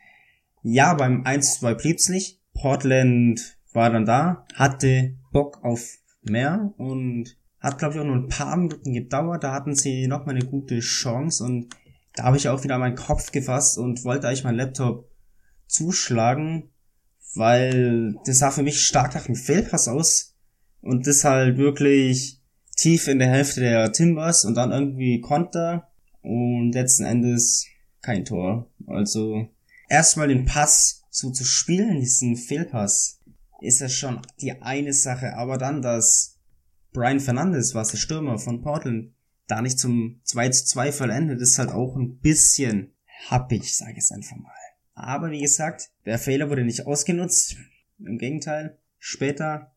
ja, 0.62 0.94
beim 0.94 1.24
1-2 1.24 1.74
blieb's 1.74 2.09
nicht. 2.09 2.40
Portland 2.55 3.57
war 3.72 3.90
dann 3.90 4.06
da, 4.06 4.46
hatte 4.54 5.16
Bock 5.32 5.62
auf 5.64 5.98
mehr 6.22 6.72
und 6.76 7.36
hat, 7.58 7.78
glaube 7.78 7.94
ich, 7.94 8.00
auch 8.00 8.04
nur 8.04 8.16
ein 8.16 8.28
paar 8.28 8.56
Minuten 8.56 8.92
gedauert. 8.92 9.44
Da 9.44 9.52
hatten 9.52 9.74
sie 9.74 10.06
noch 10.06 10.26
mal 10.26 10.34
eine 10.34 10.44
gute 10.44 10.80
Chance 10.80 11.44
und 11.44 11.74
da 12.14 12.24
habe 12.24 12.36
ich 12.36 12.48
auch 12.48 12.64
wieder 12.64 12.78
meinen 12.78 12.96
Kopf 12.96 13.32
gefasst 13.32 13.78
und 13.78 14.04
wollte 14.04 14.26
eigentlich 14.26 14.44
meinen 14.44 14.58
Laptop 14.58 15.08
zuschlagen, 15.66 16.70
weil 17.34 18.16
das 18.26 18.40
sah 18.40 18.50
für 18.50 18.62
mich 18.62 18.84
stark 18.84 19.14
nach 19.14 19.26
einem 19.26 19.36
Fehlpass 19.36 19.88
aus 19.88 20.36
und 20.82 21.06
das 21.06 21.24
halt 21.24 21.56
wirklich 21.56 22.42
tief 22.76 23.08
in 23.08 23.18
der 23.18 23.30
Hälfte 23.30 23.60
der 23.60 23.92
Timbers 23.92 24.44
und 24.44 24.54
dann 24.54 24.72
irgendwie 24.72 25.20
Konter 25.20 25.88
und 26.22 26.72
letzten 26.72 27.04
Endes 27.04 27.66
kein 28.02 28.24
Tor. 28.24 28.70
Also 28.86 29.48
erstmal 29.88 30.28
den 30.28 30.44
Pass 30.44 31.04
so 31.10 31.30
zu 31.30 31.44
spielen, 31.44 32.00
diesen 32.00 32.36
Fehlpass, 32.36 33.20
ist 33.62 33.80
das 33.80 33.94
schon 33.94 34.20
die 34.40 34.60
eine 34.62 34.92
Sache. 34.92 35.34
Aber 35.36 35.58
dann, 35.58 35.82
dass 35.82 36.38
Brian 36.92 37.20
Fernandes, 37.20 37.74
was 37.74 37.90
der 37.90 37.98
Stürmer 37.98 38.38
von 38.38 38.62
Portland, 38.62 39.12
da 39.46 39.62
nicht 39.62 39.78
zum 39.78 40.20
2 40.24 40.48
zu 40.50 40.64
2 40.66 40.92
vollendet, 40.92 41.40
ist 41.40 41.58
halt 41.58 41.70
auch 41.70 41.96
ein 41.96 42.18
bisschen 42.18 42.92
happig, 43.28 43.76
sage 43.76 43.92
ich 43.92 43.98
es 43.98 44.12
einfach 44.12 44.36
mal. 44.36 44.52
Aber 44.94 45.30
wie 45.30 45.40
gesagt, 45.40 45.90
der 46.04 46.18
Fehler 46.18 46.50
wurde 46.50 46.64
nicht 46.64 46.86
ausgenutzt. 46.86 47.56
Im 47.98 48.18
Gegenteil, 48.18 48.78
später, 48.98 49.74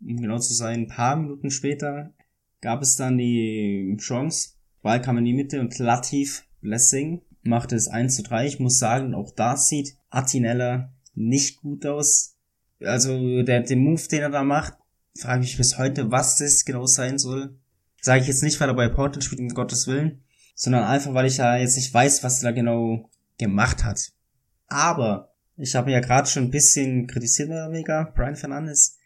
um 0.00 0.16
genau 0.20 0.38
zu 0.38 0.54
sein, 0.54 0.80
ein 0.80 0.88
paar 0.88 1.16
Minuten 1.16 1.50
später, 1.50 2.12
gab 2.60 2.82
es 2.82 2.96
dann 2.96 3.18
die 3.18 3.96
Chance. 3.98 4.50
Ball 4.82 5.00
kam 5.00 5.18
in 5.18 5.24
die 5.24 5.34
Mitte 5.34 5.60
und 5.60 5.78
Latif 5.78 6.44
Blessing 6.60 7.22
machte 7.42 7.76
es 7.76 7.88
1 7.88 8.16
zu 8.16 8.22
3. 8.22 8.46
Ich 8.46 8.60
muss 8.60 8.78
sagen, 8.78 9.14
auch 9.14 9.30
da 9.30 9.56
sieht 9.56 9.96
Atinella 10.10 10.92
nicht 11.14 11.60
gut 11.60 11.86
aus 11.86 12.37
also 12.84 13.42
der, 13.42 13.62
den 13.62 13.80
Move, 13.80 14.02
den 14.08 14.22
er 14.22 14.30
da 14.30 14.42
macht, 14.42 14.74
frage 15.18 15.44
ich 15.44 15.56
bis 15.56 15.78
heute, 15.78 16.10
was 16.10 16.36
das 16.36 16.64
genau 16.64 16.86
sein 16.86 17.18
soll. 17.18 17.56
Sage 18.00 18.22
ich 18.22 18.28
jetzt 18.28 18.42
nicht, 18.42 18.60
weil 18.60 18.68
er 18.68 18.74
bei 18.74 18.88
Portland 18.88 19.24
spielt, 19.24 19.40
um 19.40 19.48
Gottes 19.48 19.86
Willen, 19.86 20.22
sondern 20.54 20.84
einfach, 20.84 21.14
weil 21.14 21.26
ich 21.26 21.38
ja 21.38 21.56
jetzt 21.56 21.76
nicht 21.76 21.92
weiß, 21.92 22.22
was 22.22 22.42
er 22.42 22.50
da 22.50 22.54
genau 22.54 23.10
gemacht 23.38 23.84
hat. 23.84 24.12
Aber 24.68 25.32
ich 25.56 25.74
habe 25.74 25.90
ja 25.90 26.00
gerade 26.00 26.28
schon 26.28 26.44
ein 26.44 26.50
bisschen 26.50 27.06
kritisiert, 27.06 27.48
oder 27.48 27.70
weniger, 27.70 28.12
Brian 28.14 28.36
Fernandes. 28.36 28.98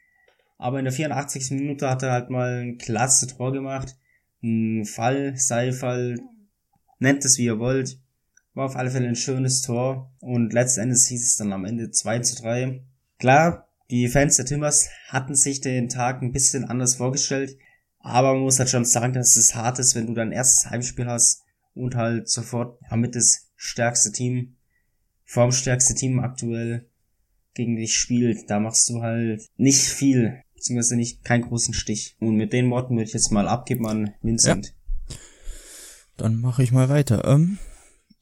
Aber 0.59 0.79
in 0.79 0.85
der 0.85 0.93
84. 0.93 1.51
Minute 1.53 1.89
hat 1.89 2.03
er 2.03 2.12
halt 2.12 2.31
mal 2.31 2.62
ein 2.62 2.79
klasse 2.79 3.27
Tor 3.27 3.53
gemacht. 3.53 3.97
Ein 4.43 4.85
Fall, 4.85 5.37
Seilfall, 5.37 6.18
nennt 6.99 7.25
es 7.25 7.39
wie 7.39 7.47
ihr 7.47 7.59
wollt. 7.59 7.99
War 8.55 8.66
auf 8.66 8.77
alle 8.77 8.91
Fälle 8.91 9.09
ein 9.09 9.16
schönes 9.16 9.62
Tor. 9.62 10.12
Und 10.20 10.53
letztendlich 10.53 11.05
hieß 11.07 11.27
es 11.27 11.37
dann 11.37 11.53
am 11.53 11.64
Ende 11.64 11.91
2 11.91 12.18
zu 12.20 12.43
3. 12.43 12.83
Klar, 13.23 13.68
die 13.89 14.09
Fans 14.09 14.35
der 14.35 14.47
Timbers 14.47 14.89
hatten 15.07 15.37
sich 15.37 15.61
den 15.61 15.89
Tag 15.89 16.23
ein 16.23 16.33
bisschen 16.33 16.64
anders 16.64 16.97
vorgestellt, 16.97 17.57
aber 18.01 18.33
man 18.33 18.43
muss 18.43 18.59
halt 18.59 18.68
schon 18.68 18.85
sagen, 18.85 19.12
dass 19.12 19.37
es 19.37 19.55
hart 19.55 19.79
ist, 19.79 19.95
wenn 19.95 20.09
du 20.09 20.14
dein 20.14 20.33
erstes 20.33 20.68
Heimspiel 20.68 21.07
hast 21.07 21.45
und 21.73 21.95
halt 21.95 22.29
sofort 22.29 22.81
damit 22.91 23.14
das 23.14 23.47
stärkste 23.55 24.11
Team, 24.11 24.57
formstärkste 25.25 25.95
Team 25.95 26.18
aktuell 26.18 26.89
gegen 27.55 27.77
dich 27.77 27.95
spielt. 27.95 28.51
Da 28.51 28.59
machst 28.59 28.89
du 28.89 29.03
halt 29.03 29.47
nicht 29.57 29.83
viel, 29.83 30.43
beziehungsweise 30.57 30.97
nicht 30.97 31.23
keinen 31.23 31.45
großen 31.45 31.75
Stich. 31.75 32.16
Und 32.18 32.35
mit 32.35 32.53
den 32.53 32.68
Worten 32.70 32.97
würde 32.97 33.07
ich 33.07 33.14
jetzt 33.14 33.31
mal 33.31 33.47
abgeben 33.47 33.87
an 33.87 34.14
Vincent. 34.20 34.75
Ja. 35.09 35.16
Dann 36.16 36.41
mache 36.41 36.64
ich 36.64 36.73
mal 36.73 36.89
weiter. 36.89 37.25
Ähm, 37.25 37.59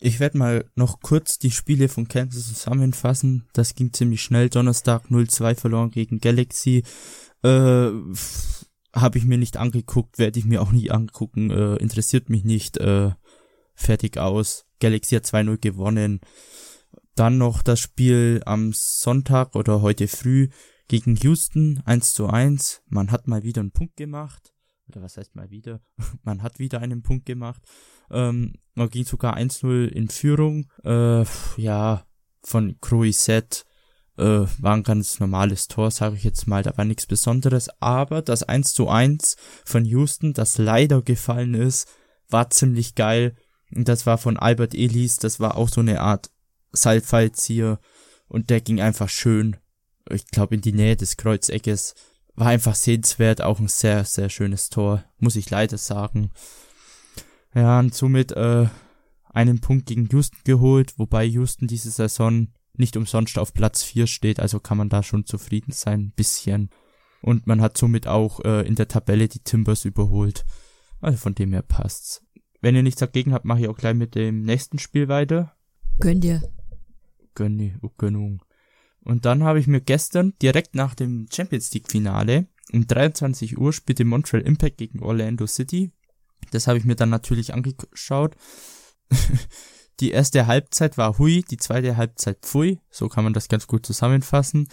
ich 0.01 0.19
werde 0.19 0.39
mal 0.39 0.65
noch 0.75 1.01
kurz 1.01 1.39
die 1.39 1.51
Spiele 1.51 1.89
von 1.89 2.09
Kansas 2.09 2.49
zusammenfassen. 2.49 3.47
Das 3.53 3.75
ging 3.75 3.93
ziemlich 3.93 4.23
schnell. 4.23 4.49
Donnerstag 4.49 5.07
0-2 5.11 5.55
verloren 5.55 5.91
gegen 5.91 6.21
Galaxy. 6.21 6.85
Äh, 7.43 7.91
habe 8.93 9.19
ich 9.19 9.25
mir 9.25 9.39
nicht 9.39 9.59
angeguckt, 9.59 10.19
werde 10.19 10.39
ich 10.39 10.47
mir 10.47 10.63
auch 10.63 10.73
nie 10.73 10.91
angucken. 10.91 11.51
Äh, 11.51 11.77
interessiert 11.77 12.31
mich 12.31 12.45
nicht. 12.45 12.79
Äh, 12.79 13.11
fertig 13.75 14.17
aus. 14.17 14.65
Galaxy 14.81 15.17
hat 15.17 15.27
2-0 15.27 15.59
gewonnen. 15.59 16.21
Dann 17.15 17.37
noch 17.37 17.63
das 17.63 17.81
Spiel 17.81 18.41
am 18.47 18.73
Sonntag 18.73 19.55
oder 19.55 19.83
heute 19.83 20.09
früh 20.09 20.49
gegen 20.89 21.15
Houston 21.17 21.83
1 21.85 22.15
zu 22.15 22.27
1. 22.27 22.83
Man 22.89 23.11
hat 23.11 23.29
mal 23.29 23.43
wieder 23.43 23.61
einen 23.61 23.73
Punkt 23.73 23.97
gemacht. 23.97 24.50
Oder 24.91 25.03
was 25.03 25.17
heißt 25.17 25.37
mal 25.37 25.51
wieder? 25.51 25.81
Man 26.23 26.43
hat 26.43 26.59
wieder 26.59 26.81
einen 26.81 27.03
Punkt 27.03 27.27
gemacht. 27.27 27.63
Ähm, 28.11 28.55
man 28.75 28.91
ging 28.91 29.05
sogar 29.05 29.37
1-0 29.37 29.87
in 29.87 30.09
Führung. 30.09 30.69
Äh, 30.85 31.25
ja, 31.57 32.05
von 32.43 32.77
Croisset 32.81 33.65
äh, 34.17 34.47
war 34.59 34.75
ein 34.75 34.83
ganz 34.83 35.21
normales 35.21 35.69
Tor, 35.69 35.91
sage 35.93 36.17
ich 36.17 36.25
jetzt 36.25 36.49
mal. 36.49 36.63
Da 36.63 36.77
war 36.77 36.85
nichts 36.85 37.07
Besonderes. 37.07 37.69
Aber 37.81 38.23
das 38.23 38.43
1 38.43 38.81
1 38.81 39.37
von 39.65 39.85
Houston, 39.85 40.33
das 40.33 40.59
leider 40.59 41.03
gefallen 41.03 41.55
ist, 41.55 41.89
war 42.29 42.51
ziemlich 42.51 42.95
geil. 42.97 43.37
Und 43.75 43.89
das 43.89 44.07
war 44.07 44.19
von 44.19 44.37
Albert 44.37 44.75
Ellis. 44.75 45.19
Das 45.19 45.39
war 45.39 45.57
auch 45.57 45.69
so 45.69 45.81
eine 45.81 46.01
Art 46.01 46.31
Seilfallzieher. 46.73 47.79
Und 48.29 48.51
der 48.51 48.61
ging 48.61 48.81
einfach 48.81 49.09
schön, 49.09 49.57
ich 50.09 50.27
glaube, 50.27 50.55
in 50.55 50.61
die 50.61 50.73
Nähe 50.73 50.97
des 50.97 51.17
Kreuzeckes. 51.17 51.95
War 52.41 52.47
einfach 52.47 52.75
sehenswert, 52.75 53.43
auch 53.43 53.61
ein 53.61 53.69
sehr, 53.69 54.03
sehr 54.07 54.31
schönes 54.31 54.71
Tor, 54.71 55.05
muss 55.19 55.37
ich 55.37 55.51
leider 55.51 55.77
sagen. 55.77 56.31
Ja, 57.55 57.79
und 57.79 57.95
somit 57.95 58.33
äh, 58.33 58.67
einen 59.29 59.61
Punkt 59.61 59.85
gegen 59.85 60.09
Houston 60.11 60.39
geholt, 60.45 60.99
wobei 60.99 61.23
Houston 61.25 61.67
diese 61.67 61.91
Saison 61.91 62.49
nicht 62.73 62.97
umsonst 62.97 63.39
auf 63.39 63.53
Platz 63.53 63.83
4 63.83 64.07
steht, 64.07 64.41
also 64.41 64.59
kann 64.59 64.79
man 64.79 64.89
da 64.89 65.03
schon 65.03 65.27
zufrieden 65.27 65.73
sein, 65.73 66.01
ein 66.01 66.13
bisschen. 66.13 66.71
Und 67.21 67.47
man 67.47 67.61
hat 67.61 67.77
somit 67.77 68.07
auch 68.07 68.41
äh, 68.43 68.67
in 68.67 68.75
der 68.75 68.89
Tabelle 68.89 69.29
die 69.29 69.41
Timbers 69.41 69.85
überholt. 69.85 70.47
Also 71.03 71.19
von 71.19 71.35
dem 71.35 71.53
her 71.53 71.61
passt's. 71.61 72.23
Wenn 72.63 72.75
ihr 72.75 72.83
nichts 72.83 73.01
dagegen 73.01 73.35
habt, 73.35 73.45
mache 73.45 73.61
ich 73.61 73.69
auch 73.69 73.77
gleich 73.77 73.95
mit 73.95 74.15
dem 74.15 74.45
nächsten 74.45 74.79
Spiel 74.79 75.09
weiter. 75.09 75.55
Gönn 75.99 76.23
dir. 76.23 76.41
Gönn, 77.35 77.79
oh, 77.83 77.91
Gönnung. 77.99 78.43
Und 79.03 79.25
dann 79.25 79.45
habe 79.45 79.59
ich 79.61 79.67
mir 79.67 79.81
gestern 79.81 80.35
direkt 80.43 80.75
nach 80.75 80.95
dem 80.95 81.27
Champions 81.33 81.73
League 81.73 81.91
Finale 81.91 82.47
um 82.73 82.87
23 82.87 83.59
Uhr 83.59 83.73
spielte 83.73 84.05
Montreal 84.05 84.43
Impact 84.43 84.79
gegen 84.79 85.03
Orlando 85.03 85.47
City. 85.47 85.93
Das 86.53 86.67
habe 86.67 86.79
ich 86.79 86.85
mir 86.85 86.97
dann 86.97 87.11
natürlich 87.11 87.53
angeschaut. 87.53 88.37
die 90.01 90.11
erste 90.11 90.47
Halbzeit 90.47 90.97
war 90.97 91.19
hui, 91.19 91.43
die 91.43 91.57
zweite 91.57 91.97
Halbzeit 91.97 92.39
pfui. 92.43 92.81
So 92.91 93.09
kann 93.09 93.25
man 93.25 93.33
das 93.33 93.49
ganz 93.49 93.67
gut 93.67 93.85
zusammenfassen. 93.85 94.69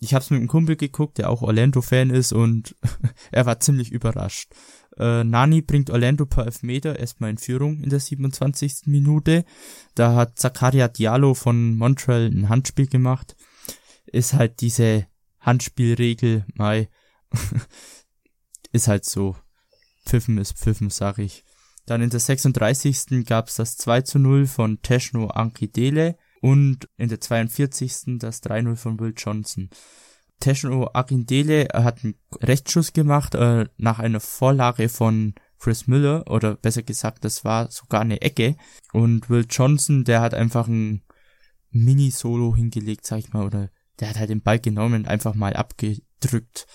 Ich 0.00 0.12
habe 0.12 0.22
es 0.22 0.30
mit 0.30 0.38
einem 0.38 0.48
Kumpel 0.48 0.76
geguckt, 0.76 1.18
der 1.18 1.30
auch 1.30 1.42
Orlando-Fan 1.42 2.10
ist 2.10 2.32
und 2.32 2.76
er 3.32 3.46
war 3.46 3.60
ziemlich 3.60 3.92
überrascht. 3.92 4.52
Äh, 4.96 5.24
Nani 5.24 5.62
bringt 5.62 5.90
Orlando 5.90 6.26
per 6.26 6.46
Elfmeter 6.46 6.98
erstmal 6.98 7.30
in 7.30 7.38
Führung 7.38 7.80
in 7.80 7.90
der 7.90 8.00
27. 8.00 8.86
Minute. 8.86 9.44
Da 9.94 10.14
hat 10.14 10.38
Zakaria 10.38 10.88
Diallo 10.88 11.34
von 11.34 11.76
Montreal 11.76 12.26
ein 12.26 12.48
Handspiel 12.48 12.86
gemacht. 12.86 13.36
Ist 14.06 14.34
halt 14.34 14.60
diese 14.60 15.06
Handspielregel, 15.40 16.44
Mai, 16.54 16.88
ist 18.72 18.88
halt 18.88 19.04
so. 19.04 19.36
Pfiffen 20.06 20.38
ist 20.38 20.58
Pfiffen, 20.58 20.90
sag 20.90 21.18
ich. 21.18 21.44
Dann 21.86 22.02
in 22.02 22.10
der 22.10 22.20
36. 22.20 23.24
gab's 23.26 23.56
das 23.56 23.76
2 23.76 24.02
zu 24.02 24.18
0 24.18 24.46
von 24.46 24.80
Teschno 24.82 25.28
Ankidele 25.28 26.16
und 26.44 26.90
in 26.98 27.08
der 27.08 27.22
42. 27.22 28.18
das 28.18 28.42
3-0 28.42 28.76
von 28.76 29.00
Will 29.00 29.14
Johnson. 29.16 29.70
Teschno 30.40 30.90
Akindele 30.92 31.68
hat 31.72 32.04
einen 32.04 32.16
Rechtsschuss 32.42 32.92
gemacht 32.92 33.34
äh, 33.34 33.66
nach 33.78 33.98
einer 33.98 34.20
Vorlage 34.20 34.90
von 34.90 35.34
Chris 35.58 35.86
Miller 35.86 36.24
oder 36.28 36.56
besser 36.56 36.82
gesagt, 36.82 37.24
das 37.24 37.46
war 37.46 37.70
sogar 37.70 38.02
eine 38.02 38.20
Ecke 38.20 38.56
und 38.92 39.30
Will 39.30 39.46
Johnson, 39.48 40.04
der 40.04 40.20
hat 40.20 40.34
einfach 40.34 40.68
ein 40.68 41.02
Mini-Solo 41.70 42.54
hingelegt, 42.54 43.06
sag 43.06 43.20
ich 43.20 43.32
mal, 43.32 43.46
oder 43.46 43.70
der 44.00 44.10
hat 44.10 44.18
halt 44.18 44.30
den 44.30 44.42
Ball 44.42 44.58
genommen, 44.58 45.06
einfach 45.06 45.34
mal 45.34 45.54
abgedrückt 45.54 46.66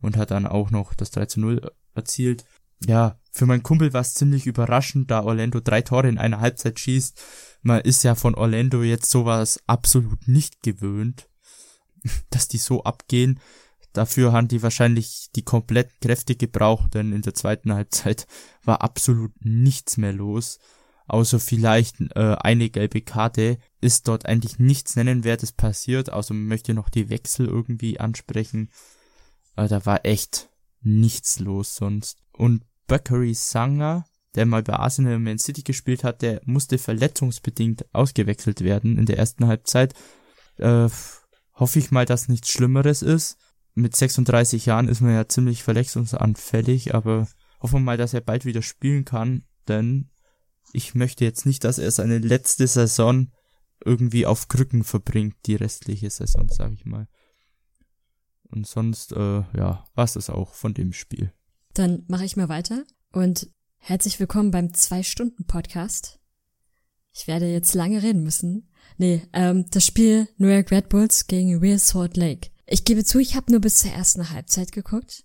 und 0.00 0.16
hat 0.16 0.30
dann 0.30 0.46
auch 0.46 0.70
noch 0.70 0.94
das 0.94 1.10
3 1.10 1.26
zu 1.26 1.40
0 1.40 1.72
erzielt. 1.94 2.44
Ja, 2.86 3.18
für 3.32 3.46
meinen 3.46 3.62
Kumpel 3.62 3.92
war 3.92 4.00
es 4.00 4.14
ziemlich 4.14 4.46
überraschend, 4.46 5.10
da 5.10 5.22
Orlando 5.22 5.60
drei 5.60 5.82
Tore 5.82 6.08
in 6.08 6.18
einer 6.18 6.40
Halbzeit 6.40 6.80
schießt. 6.80 7.22
Man 7.62 7.80
ist 7.82 8.02
ja 8.02 8.14
von 8.14 8.34
Orlando 8.34 8.82
jetzt 8.82 9.10
sowas 9.10 9.60
absolut 9.66 10.26
nicht 10.26 10.62
gewöhnt, 10.62 11.28
dass 12.30 12.48
die 12.48 12.58
so 12.58 12.82
abgehen. 12.84 13.38
Dafür 13.92 14.32
haben 14.32 14.48
die 14.48 14.62
wahrscheinlich 14.62 15.30
die 15.34 15.42
kompletten 15.42 15.98
Kräfte 16.00 16.36
gebraucht, 16.36 16.94
denn 16.94 17.12
in 17.12 17.22
der 17.22 17.34
zweiten 17.34 17.72
Halbzeit 17.72 18.26
war 18.64 18.82
absolut 18.82 19.32
nichts 19.44 19.96
mehr 19.96 20.12
los. 20.12 20.58
Außer 21.10 21.40
vielleicht 21.40 22.00
äh, 22.14 22.36
eine 22.38 22.70
gelbe 22.70 23.00
Karte 23.00 23.58
ist 23.80 24.06
dort 24.06 24.26
eigentlich 24.26 24.60
nichts 24.60 24.94
Nennenwertes 24.94 25.50
passiert, 25.50 26.12
außer 26.12 26.34
man 26.34 26.46
möchte 26.46 26.72
noch 26.72 26.88
die 26.88 27.10
Wechsel 27.10 27.48
irgendwie 27.48 27.98
ansprechen. 27.98 28.70
Aber 29.56 29.66
da 29.66 29.84
war 29.86 30.06
echt 30.06 30.50
nichts 30.82 31.40
los 31.40 31.74
sonst. 31.74 32.22
Und 32.30 32.62
Bakary 32.86 33.34
Sanger, 33.34 34.04
der 34.36 34.46
mal 34.46 34.62
bei 34.62 34.74
Arsenal 34.74 35.16
und 35.16 35.24
Man 35.24 35.40
City 35.40 35.64
gespielt 35.64 36.04
hat, 36.04 36.22
der 36.22 36.42
musste 36.44 36.78
verletzungsbedingt 36.78 37.92
ausgewechselt 37.92 38.60
werden 38.60 38.96
in 38.96 39.06
der 39.06 39.18
ersten 39.18 39.48
Halbzeit. 39.48 39.94
Äh, 40.58 40.88
hoffe 41.54 41.78
ich 41.80 41.90
mal, 41.90 42.06
dass 42.06 42.28
nichts 42.28 42.52
Schlimmeres 42.52 43.02
ist. 43.02 43.36
Mit 43.74 43.96
36 43.96 44.64
Jahren 44.64 44.86
ist 44.86 45.00
man 45.00 45.14
ja 45.14 45.26
ziemlich 45.26 45.64
verletzungsanfällig, 45.64 46.94
aber 46.94 47.26
hoffen 47.60 47.80
wir 47.80 47.84
mal, 47.84 47.96
dass 47.96 48.14
er 48.14 48.20
bald 48.20 48.44
wieder 48.44 48.62
spielen 48.62 49.04
kann, 49.04 49.42
denn 49.66 50.09
ich 50.72 50.94
möchte 50.94 51.24
jetzt 51.24 51.46
nicht, 51.46 51.64
dass 51.64 51.78
er 51.78 51.90
seine 51.90 52.18
letzte 52.18 52.66
Saison 52.66 53.30
irgendwie 53.84 54.26
auf 54.26 54.48
Krücken 54.48 54.84
verbringt, 54.84 55.34
die 55.46 55.54
restliche 55.56 56.10
Saison, 56.10 56.48
sag 56.50 56.72
ich 56.72 56.84
mal. 56.84 57.08
Und 58.48 58.66
sonst, 58.66 59.12
äh, 59.12 59.42
ja, 59.56 59.84
war's 59.94 60.14
das 60.14 60.28
auch 60.28 60.54
von 60.54 60.74
dem 60.74 60.92
Spiel. 60.92 61.32
Dann 61.74 62.04
mache 62.08 62.24
ich 62.24 62.36
mal 62.36 62.48
weiter 62.48 62.84
und 63.12 63.48
herzlich 63.76 64.18
willkommen 64.18 64.50
beim 64.50 64.74
Zwei-Stunden-Podcast. 64.74 66.18
Ich 67.12 67.26
werde 67.26 67.50
jetzt 67.50 67.74
lange 67.74 68.02
reden 68.02 68.22
müssen. 68.22 68.68
Nee, 68.98 69.22
ähm, 69.32 69.66
das 69.70 69.86
Spiel 69.86 70.28
New 70.36 70.48
York 70.48 70.70
Red 70.70 70.88
Bulls 70.88 71.26
gegen 71.26 71.58
Real 71.58 71.78
Salt 71.78 72.16
Lake. 72.16 72.50
Ich 72.66 72.84
gebe 72.84 73.04
zu, 73.04 73.18
ich 73.18 73.34
habe 73.34 73.50
nur 73.50 73.60
bis 73.60 73.78
zur 73.78 73.90
ersten 73.92 74.30
Halbzeit 74.30 74.72
geguckt, 74.72 75.24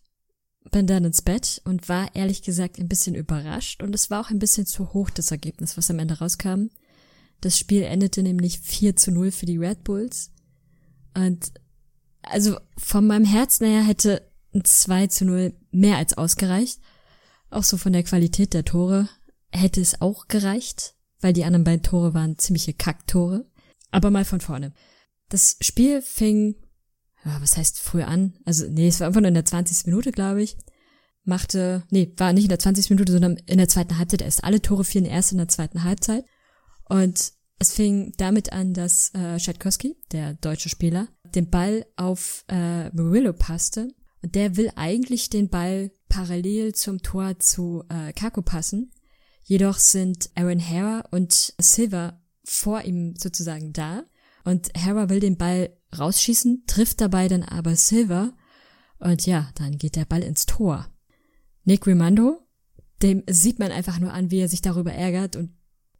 bin 0.71 0.87
dann 0.87 1.05
ins 1.05 1.21
Bett 1.21 1.61
und 1.65 1.89
war 1.89 2.15
ehrlich 2.15 2.41
gesagt 2.41 2.79
ein 2.79 2.87
bisschen 2.87 3.15
überrascht 3.15 3.83
und 3.83 3.93
es 3.93 4.09
war 4.09 4.21
auch 4.21 4.29
ein 4.29 4.39
bisschen 4.39 4.65
zu 4.65 4.93
hoch 4.93 5.09
das 5.09 5.31
Ergebnis, 5.31 5.77
was 5.77 5.89
am 5.89 5.99
Ende 5.99 6.19
rauskam. 6.19 6.69
Das 7.41 7.57
Spiel 7.57 7.83
endete 7.83 8.23
nämlich 8.23 8.59
4 8.59 8.95
zu 8.95 9.11
0 9.11 9.31
für 9.31 9.45
die 9.45 9.57
Red 9.57 9.83
Bulls 9.83 10.31
und 11.13 11.51
also 12.23 12.57
von 12.77 13.05
meinem 13.07 13.25
Herzen 13.25 13.67
her 13.67 13.83
hätte 13.83 14.29
ein 14.53 14.65
2 14.65 15.07
zu 15.07 15.25
0 15.25 15.53
mehr 15.71 15.97
als 15.97 16.17
ausgereicht. 16.17 16.79
Auch 17.49 17.63
so 17.63 17.77
von 17.77 17.93
der 17.93 18.03
Qualität 18.03 18.53
der 18.53 18.65
Tore 18.65 19.07
hätte 19.51 19.81
es 19.81 20.01
auch 20.01 20.27
gereicht, 20.27 20.95
weil 21.21 21.33
die 21.33 21.45
anderen 21.45 21.63
beiden 21.63 21.83
Tore 21.83 22.13
waren 22.13 22.37
ziemliche 22.37 22.73
Kacktore. 22.73 23.45
Aber 23.91 24.09
mal 24.09 24.25
von 24.25 24.41
vorne. 24.41 24.73
Das 25.29 25.57
Spiel 25.61 26.01
fing, 26.01 26.55
ja, 27.25 27.41
was 27.41 27.57
heißt 27.57 27.79
früh 27.79 28.03
an? 28.03 28.33
Also, 28.45 28.67
nee, 28.69 28.87
es 28.87 28.99
war 28.99 29.07
einfach 29.07 29.21
nur 29.21 29.29
in 29.29 29.33
der 29.33 29.45
20. 29.45 29.87
Minute, 29.87 30.11
glaube 30.11 30.43
ich. 30.43 30.57
Machte, 31.23 31.83
nee, 31.89 32.13
war 32.17 32.33
nicht 32.33 32.43
in 32.43 32.49
der 32.49 32.59
20. 32.59 32.91
Minute, 32.91 33.11
sondern 33.11 33.37
in 33.47 33.57
der 33.57 33.67
zweiten 33.67 33.97
Halbzeit. 33.97 34.21
Erst 34.21 34.43
alle 34.43 34.61
Tore 34.61 34.83
fielen 34.83 35.05
erst 35.05 35.31
in 35.31 35.39
der 35.39 35.47
zweiten 35.47 35.83
Halbzeit. 35.83 36.23
Und 36.87 37.33
es 37.57 37.73
fing 37.73 38.13
damit 38.17 38.53
an, 38.53 38.73
dass 38.73 39.13
äh, 39.15 39.39
Schadkowski, 39.39 39.97
der 40.11 40.35
deutsche 40.35 40.69
Spieler, 40.69 41.07
den 41.33 41.49
Ball 41.49 41.85
auf 41.95 42.45
äh, 42.47 42.89
Murillo 42.89 43.33
passte. 43.33 43.89
Und 44.21 44.35
der 44.35 44.55
will 44.55 44.71
eigentlich 44.75 45.29
den 45.29 45.49
Ball 45.49 45.91
parallel 46.09 46.75
zum 46.75 47.01
Tor 47.01 47.39
zu 47.39 47.83
äh, 47.89 48.13
Kako 48.13 48.43
passen. 48.43 48.91
Jedoch 49.43 49.79
sind 49.79 50.29
Aaron 50.35 50.59
Hara 50.59 51.07
und 51.11 51.53
Silver 51.59 52.21
vor 52.43 52.81
ihm 52.81 53.15
sozusagen 53.17 53.73
da. 53.73 54.03
Und 54.43 54.71
Hara 54.77 55.09
will 55.09 55.19
den 55.19 55.37
Ball 55.37 55.75
rausschießen, 55.97 56.63
trifft 56.67 57.01
dabei 57.01 57.27
dann 57.27 57.43
aber 57.43 57.75
Silver. 57.75 58.33
Und 58.99 59.25
ja, 59.25 59.49
dann 59.55 59.77
geht 59.77 59.95
der 59.95 60.05
Ball 60.05 60.23
ins 60.23 60.45
Tor. 60.45 60.87
Nick 61.63 61.87
Rimando, 61.87 62.47
dem 63.01 63.23
sieht 63.27 63.59
man 63.59 63.71
einfach 63.71 63.99
nur 63.99 64.13
an, 64.13 64.31
wie 64.31 64.39
er 64.39 64.47
sich 64.47 64.61
darüber 64.61 64.93
ärgert 64.93 65.35
und 65.35 65.55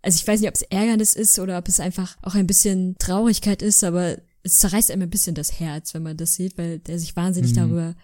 also 0.05 0.17
ich 0.17 0.27
weiß 0.27 0.39
nicht, 0.39 0.49
ob 0.49 0.55
es 0.55 0.61
Ärgernis 0.61 1.15
ist 1.15 1.39
oder 1.39 1.57
ob 1.57 1.67
es 1.67 1.79
einfach 1.79 2.15
auch 2.21 2.35
ein 2.35 2.45
bisschen 2.45 2.95
Traurigkeit 2.99 3.63
ist, 3.63 3.83
aber 3.83 4.19
es 4.43 4.59
zerreißt 4.59 4.91
einem 4.91 5.01
ein 5.01 5.09
bisschen 5.09 5.33
das 5.33 5.59
Herz, 5.59 5.95
wenn 5.95 6.03
man 6.03 6.15
das 6.15 6.35
sieht, 6.35 6.59
weil 6.59 6.77
der 6.77 6.99
sich 6.99 7.15
wahnsinnig 7.15 7.53
mhm. 7.53 7.55
darüber 7.55 7.95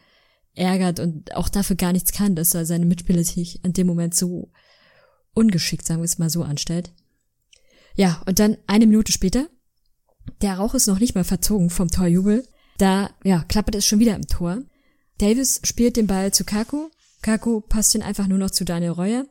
ärgert 0.55 0.99
und 0.99 1.35
auch 1.35 1.47
dafür 1.47 1.75
gar 1.75 1.93
nichts 1.93 2.11
kann, 2.11 2.35
dass 2.35 2.55
er 2.55 2.65
seine 2.65 2.85
Mitspieler 2.85 3.23
sich 3.23 3.63
in 3.63 3.73
dem 3.73 3.85
Moment 3.85 4.15
so 4.15 4.51
ungeschickt, 5.35 5.85
sagen 5.85 6.01
wir 6.01 6.05
es 6.05 6.17
mal 6.17 6.31
so, 6.31 6.41
anstellt. 6.41 6.91
Ja, 7.95 8.23
und 8.25 8.39
dann 8.39 8.57
eine 8.65 8.87
Minute 8.87 9.11
später, 9.11 9.47
der 10.41 10.55
Rauch 10.55 10.73
ist 10.73 10.87
noch 10.87 10.99
nicht 10.99 11.15
mal 11.15 11.23
verzogen 11.23 11.69
vom 11.69 11.89
Torjubel, 11.89 12.47
da, 12.77 13.09
ja, 13.23 13.43
klappert 13.43 13.75
es 13.75 13.85
schon 13.85 13.99
wieder 13.99 14.15
im 14.15 14.27
Tor. 14.27 14.59
Davis 15.19 15.61
spielt 15.63 15.97
den 15.97 16.07
Ball 16.07 16.33
zu 16.33 16.43
Kaku, 16.43 16.89
Kaku 17.21 17.61
passt 17.61 17.93
ihn 17.93 18.01
einfach 18.01 18.27
nur 18.27 18.39
noch 18.39 18.51
zu 18.51 18.65
Daniel 18.65 18.91
Reuer 18.91 19.25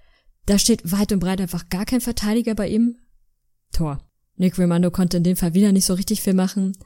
da 0.51 0.59
steht 0.59 0.91
weit 0.91 1.13
und 1.13 1.21
breit 1.21 1.41
einfach 1.41 1.69
gar 1.69 1.85
kein 1.85 2.01
Verteidiger 2.01 2.57
bei 2.57 2.69
ihm. 2.69 2.97
Tor. 3.73 4.05
Nick 4.37 4.59
Rimando 4.59 4.91
konnte 4.91 5.19
in 5.19 5.23
dem 5.23 5.37
Fall 5.37 5.55
wieder 5.55 5.71
nicht 5.71 5.85
so 5.85 5.95
richtig 5.95 6.23
viel 6.23 6.35
machen. 6.35 6.77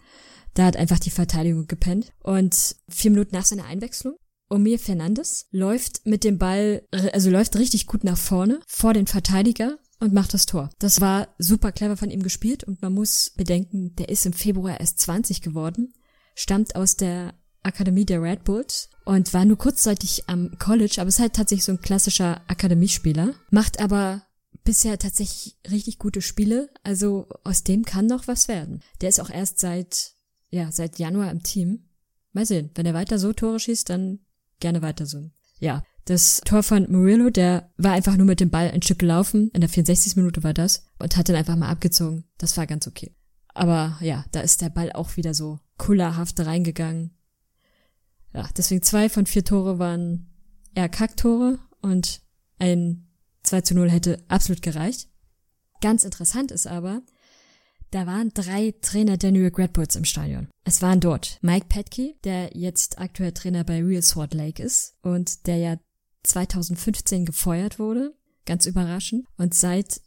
Da 0.54 0.66
hat 0.66 0.76
einfach 0.76 0.98
die 0.98 1.10
Verteidigung 1.10 1.66
gepennt. 1.66 2.12
Und 2.22 2.76
vier 2.90 3.10
Minuten 3.10 3.34
nach 3.34 3.46
seiner 3.46 3.64
Einwechslung, 3.64 4.16
Omir 4.50 4.78
Fernandes 4.78 5.46
läuft 5.50 6.04
mit 6.04 6.24
dem 6.24 6.36
Ball, 6.36 6.82
also 6.90 7.30
läuft 7.30 7.56
richtig 7.56 7.86
gut 7.86 8.04
nach 8.04 8.18
vorne, 8.18 8.60
vor 8.66 8.92
den 8.92 9.06
Verteidiger 9.06 9.78
und 10.00 10.12
macht 10.12 10.34
das 10.34 10.46
Tor. 10.46 10.70
Das 10.78 11.00
war 11.00 11.28
super 11.38 11.72
clever 11.72 11.96
von 11.96 12.10
ihm 12.10 12.22
gespielt 12.22 12.64
und 12.64 12.82
man 12.82 12.92
muss 12.92 13.30
bedenken, 13.36 13.94
der 13.96 14.08
ist 14.08 14.26
im 14.26 14.32
Februar 14.32 14.80
erst 14.80 15.00
20 15.00 15.40
geworden, 15.40 15.94
stammt 16.34 16.76
aus 16.76 16.96
der 16.96 17.34
Akademie 17.62 18.04
der 18.04 18.22
Red 18.22 18.44
Bulls 18.44 18.90
und 19.04 19.32
war 19.32 19.44
nur 19.44 19.58
kurzzeitig 19.58 20.24
am 20.28 20.58
College, 20.58 20.96
aber 20.98 21.08
ist 21.08 21.18
halt 21.18 21.34
tatsächlich 21.34 21.64
so 21.64 21.72
ein 21.72 21.80
klassischer 21.80 22.42
Akademiespieler, 22.48 23.34
macht 23.50 23.80
aber 23.80 24.22
bisher 24.64 24.98
tatsächlich 24.98 25.56
richtig 25.70 25.98
gute 25.98 26.22
Spiele, 26.22 26.70
also 26.82 27.28
aus 27.42 27.64
dem 27.64 27.84
kann 27.84 28.06
noch 28.06 28.28
was 28.28 28.48
werden. 28.48 28.82
Der 29.00 29.08
ist 29.08 29.20
auch 29.20 29.30
erst 29.30 29.58
seit, 29.58 30.12
ja, 30.50 30.72
seit 30.72 30.98
Januar 30.98 31.30
im 31.30 31.42
Team. 31.42 31.88
Mal 32.32 32.46
sehen, 32.46 32.70
wenn 32.74 32.86
er 32.86 32.94
weiter 32.94 33.18
so 33.18 33.32
Tore 33.32 33.60
schießt, 33.60 33.88
dann 33.88 34.20
gerne 34.60 34.82
weiter 34.82 35.06
so. 35.06 35.30
Ja, 35.58 35.84
das 36.04 36.40
Tor 36.44 36.62
von 36.62 36.90
Murillo, 36.90 37.30
der 37.30 37.72
war 37.76 37.92
einfach 37.92 38.16
nur 38.16 38.26
mit 38.26 38.40
dem 38.40 38.50
Ball 38.50 38.70
ein 38.70 38.82
Stück 38.82 38.98
gelaufen, 38.98 39.50
in 39.54 39.60
der 39.60 39.70
64. 39.70 40.16
Minute 40.16 40.42
war 40.42 40.54
das, 40.54 40.86
und 40.98 41.16
hat 41.16 41.28
dann 41.28 41.36
einfach 41.36 41.56
mal 41.56 41.70
abgezogen. 41.70 42.24
Das 42.38 42.56
war 42.56 42.66
ganz 42.66 42.86
okay. 42.86 43.14
Aber 43.54 43.96
ja, 44.00 44.24
da 44.32 44.40
ist 44.40 44.60
der 44.60 44.70
Ball 44.70 44.92
auch 44.92 45.16
wieder 45.16 45.32
so 45.32 45.60
kullerhaft 45.78 46.38
reingegangen 46.40 47.14
ja, 48.34 48.48
deswegen 48.56 48.82
zwei 48.82 49.08
von 49.08 49.26
vier 49.26 49.44
Tore 49.44 49.78
waren 49.78 50.26
eher 50.74 50.88
Kacktore 50.88 51.58
und 51.80 52.20
ein 52.58 53.08
2 53.44 53.60
zu 53.60 53.74
0 53.74 53.90
hätte 53.90 54.24
absolut 54.28 54.60
gereicht. 54.60 55.08
Ganz 55.80 56.02
interessant 56.02 56.50
ist 56.50 56.66
aber, 56.66 57.02
da 57.90 58.06
waren 58.06 58.30
drei 58.34 58.74
Trainer 58.80 59.16
der 59.16 59.30
New 59.30 59.40
York 59.40 59.58
Red 59.58 59.72
Bulls 59.72 59.94
im 59.94 60.04
Stadion. 60.04 60.48
Es 60.64 60.82
waren 60.82 60.98
dort 60.98 61.38
Mike 61.42 61.66
Petke, 61.68 62.14
der 62.24 62.56
jetzt 62.56 62.98
aktuell 62.98 63.32
Trainer 63.32 63.62
bei 63.62 63.82
Real 63.82 64.02
Salt 64.02 64.34
Lake 64.34 64.60
ist 64.60 64.96
und 65.02 65.46
der 65.46 65.58
ja 65.58 65.76
2015 66.24 67.24
gefeuert 67.24 67.78
wurde, 67.78 68.14
ganz 68.44 68.66
überraschend. 68.66 69.26
Und 69.36 69.54
seit 69.54 70.00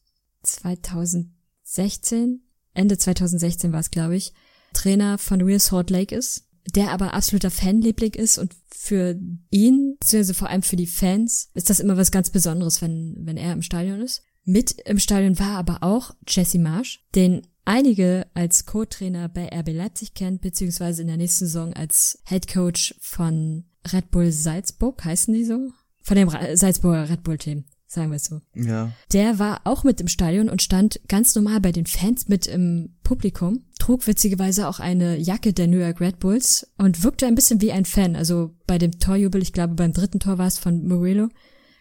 2016, 0.44 2.42
Ende 2.74 2.98
2016 2.98 3.72
war 3.72 3.80
es, 3.80 3.92
glaube 3.92 4.16
ich, 4.16 4.34
Trainer 4.74 5.18
von 5.18 5.42
Real 5.42 5.60
Salt 5.60 5.90
Lake 5.90 6.16
ist, 6.16 6.48
der 6.76 6.92
aber 6.92 7.14
absoluter 7.14 7.52
Fanliebling 7.52 8.14
ist 8.14 8.38
und 8.38 8.54
für 8.70 9.18
ihn, 9.50 9.96
beziehungsweise 10.00 10.34
vor 10.34 10.50
allem 10.50 10.64
für 10.64 10.76
die 10.76 10.88
Fans, 10.88 11.50
ist 11.54 11.70
das 11.70 11.80
immer 11.80 11.98
was 11.98 12.12
ganz 12.12 12.30
Besonderes, 12.30 12.82
wenn, 12.82 13.16
wenn 13.20 13.38
er 13.38 13.54
im 13.54 13.62
Stadion 13.62 14.02
ist. 14.02 14.24
Mit 14.44 14.72
im 14.86 15.00
Stadion 15.00 15.40
war 15.40 15.58
aber 15.58 15.80
auch 15.82 16.16
Jesse 16.28 16.60
Marsh, 16.60 17.06
den 17.16 17.48
einige 17.66 18.28
als 18.34 18.66
Co-Trainer 18.66 19.28
bei 19.28 19.50
RB 19.50 19.74
Leipzig 19.74 20.14
kennt, 20.14 20.42
beziehungsweise 20.42 21.02
in 21.02 21.10
der 21.10 21.18
nächsten 21.18 21.46
Saison 21.46 21.74
als 21.74 22.22
Head 22.26 22.48
Coach 22.48 22.96
von 23.00 23.66
Red 23.92 24.12
Bull 24.12 24.32
Salzburg, 24.32 25.04
heißen 25.04 25.34
die 25.34 25.44
so? 25.44 25.72
Von 26.08 26.16
dem 26.16 26.30
Salzburger 26.54 27.10
Red 27.10 27.24
Bull 27.24 27.38
Team 27.38 27.66
sagen 27.86 28.12
wir 28.12 28.16
es 28.16 28.24
so. 28.24 28.40
Ja. 28.54 28.94
Der 29.12 29.40
war 29.40 29.60
auch 29.66 29.84
mit 29.84 30.00
im 30.00 30.08
Stadion 30.08 30.48
und 30.48 30.62
stand 30.62 31.02
ganz 31.10 31.36
normal 31.36 31.60
bei 31.60 31.74
den 31.74 31.86
Fans 31.86 32.30
mit 32.30 32.48
im 32.48 32.96
Publikum, 33.04 33.66
trug 33.78 34.08
witzigerweise 34.08 34.70
auch 34.70 34.80
eine 34.80 35.18
Jacke 35.18 35.52
der 35.52 35.68
New 35.68 35.80
York 35.80 36.00
Red 36.00 36.20
Bulls 36.20 36.72
und 36.78 37.04
wirkte 37.04 37.28
ein 37.28 37.36
bisschen 37.36 37.60
wie 37.60 37.74
ein 37.74 37.84
Fan. 37.84 38.16
Also 38.16 38.56
bei 38.68 38.78
dem 38.78 39.00
Torjubel, 39.00 39.42
ich 39.42 39.52
glaube 39.52 39.76
beim 39.76 39.92
dritten 39.92 40.22
Tor 40.22 40.38
war 40.38 40.48
es 40.48 40.58
von 40.58 40.88
Murillo, 40.88 41.28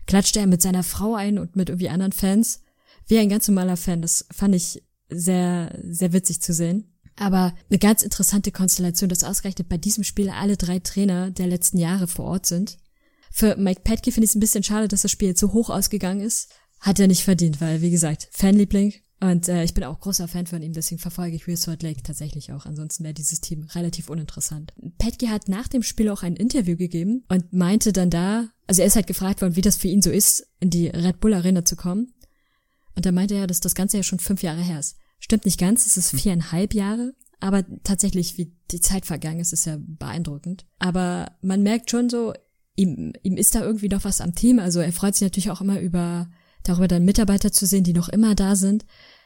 klatschte 0.08 0.40
er 0.40 0.48
mit 0.48 0.60
seiner 0.60 0.82
Frau 0.82 1.14
ein 1.14 1.38
und 1.38 1.54
mit 1.54 1.68
irgendwie 1.68 1.88
anderen 1.88 2.12
Fans, 2.12 2.62
wie 3.06 3.18
ein 3.18 3.28
ganz 3.28 3.46
normaler 3.46 3.76
Fan. 3.76 4.02
Das 4.02 4.26
fand 4.32 4.56
ich 4.56 4.82
sehr, 5.08 5.78
sehr 5.84 6.12
witzig 6.12 6.42
zu 6.42 6.52
sehen. 6.52 6.92
Aber 7.14 7.54
eine 7.70 7.78
ganz 7.78 8.02
interessante 8.02 8.50
Konstellation, 8.50 9.08
dass 9.08 9.22
ausgerechnet 9.22 9.68
bei 9.68 9.78
diesem 9.78 10.02
Spiel 10.02 10.30
alle 10.30 10.56
drei 10.56 10.80
Trainer 10.80 11.30
der 11.30 11.46
letzten 11.46 11.78
Jahre 11.78 12.08
vor 12.08 12.24
Ort 12.24 12.46
sind 12.46 12.76
für 13.36 13.54
Mike 13.56 13.82
Petke 13.84 14.12
finde 14.12 14.24
ich 14.24 14.30
es 14.30 14.34
ein 14.34 14.40
bisschen 14.40 14.62
schade, 14.62 14.88
dass 14.88 15.02
das 15.02 15.10
Spiel 15.10 15.28
jetzt 15.28 15.40
so 15.40 15.52
hoch 15.52 15.68
ausgegangen 15.68 16.22
ist. 16.22 16.50
Hat 16.80 16.98
er 16.98 17.06
nicht 17.06 17.22
verdient, 17.22 17.60
weil, 17.60 17.82
wie 17.82 17.90
gesagt, 17.90 18.28
Fanliebling. 18.32 18.94
Und 19.20 19.48
äh, 19.48 19.62
ich 19.62 19.74
bin 19.74 19.84
auch 19.84 20.00
großer 20.00 20.26
Fan 20.26 20.46
von 20.46 20.62
ihm, 20.62 20.72
deswegen 20.72 20.98
verfolge 20.98 21.36
ich 21.36 21.46
Real 21.46 21.58
Salt 21.58 21.82
Lake 21.82 22.02
tatsächlich 22.02 22.52
auch. 22.52 22.64
Ansonsten 22.64 23.04
wäre 23.04 23.12
dieses 23.12 23.42
Team 23.42 23.64
relativ 23.74 24.08
uninteressant. 24.08 24.72
Petke 24.96 25.28
hat 25.28 25.50
nach 25.50 25.68
dem 25.68 25.82
Spiel 25.82 26.08
auch 26.08 26.22
ein 26.22 26.34
Interview 26.34 26.78
gegeben 26.78 27.24
und 27.28 27.52
meinte 27.52 27.92
dann 27.92 28.08
da, 28.08 28.48
also 28.66 28.80
er 28.80 28.86
ist 28.86 28.96
halt 28.96 29.06
gefragt 29.06 29.42
worden, 29.42 29.54
wie 29.54 29.60
das 29.60 29.76
für 29.76 29.88
ihn 29.88 30.00
so 30.00 30.10
ist, 30.10 30.46
in 30.60 30.70
die 30.70 30.88
Red 30.88 31.20
Bull 31.20 31.34
Arena 31.34 31.62
zu 31.62 31.76
kommen. 31.76 32.14
Und 32.94 33.04
da 33.04 33.12
meinte 33.12 33.34
er, 33.34 33.46
dass 33.46 33.60
das 33.60 33.74
Ganze 33.74 33.98
ja 33.98 34.02
schon 34.02 34.18
fünf 34.18 34.42
Jahre 34.42 34.62
her 34.62 34.80
ist. 34.80 34.96
Stimmt 35.18 35.44
nicht 35.44 35.60
ganz, 35.60 35.84
es 35.84 35.98
ist 35.98 36.18
viereinhalb 36.18 36.72
Jahre, 36.72 37.12
aber 37.38 37.66
tatsächlich, 37.84 38.38
wie 38.38 38.56
die 38.70 38.80
Zeit 38.80 39.04
vergangen 39.04 39.40
ist, 39.40 39.52
ist 39.52 39.66
ja 39.66 39.76
beeindruckend. 39.78 40.64
Aber 40.78 41.36
man 41.42 41.62
merkt 41.62 41.90
schon 41.90 42.08
so, 42.08 42.32
ihm, 42.76 43.14
ihm 43.22 43.36
ist 43.36 43.54
da 43.54 43.62
irgendwie 43.62 43.88
noch 43.88 44.04
was 44.04 44.20
am 44.20 44.34
Team. 44.34 44.58
Also 44.58 44.80
er 44.80 44.92
freut 44.92 45.16
sich 45.16 45.26
natürlich 45.26 45.50
auch 45.50 45.60
immer 45.60 45.80
über 45.80 46.28
darüber 46.62 46.88
dann 46.88 47.04
Mitarbeiter 47.04 47.52
zu 47.52 47.66
sehen, 47.66 47.84
die 47.84 47.92
noch 47.92 48.08
immer 48.08 48.34
da 48.34 48.56
sind. 48.56 48.84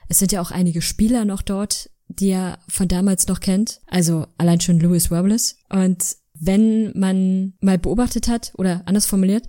Es 0.08 0.18
sind 0.18 0.32
ja 0.32 0.40
auch 0.40 0.50
einige 0.50 0.82
Spieler 0.82 1.24
noch 1.24 1.42
dort, 1.42 1.90
die 2.08 2.28
er 2.28 2.58
von 2.68 2.88
damals 2.88 3.26
noch 3.28 3.40
kennt. 3.40 3.80
Also 3.86 4.26
allein 4.38 4.60
schon 4.60 4.80
Louis 4.80 5.10
Robles. 5.10 5.56
Und 5.68 6.16
wenn 6.34 6.92
man 6.98 7.54
mal 7.60 7.78
beobachtet 7.78 8.28
hat, 8.28 8.52
oder 8.56 8.82
anders 8.86 9.06
formuliert, 9.06 9.48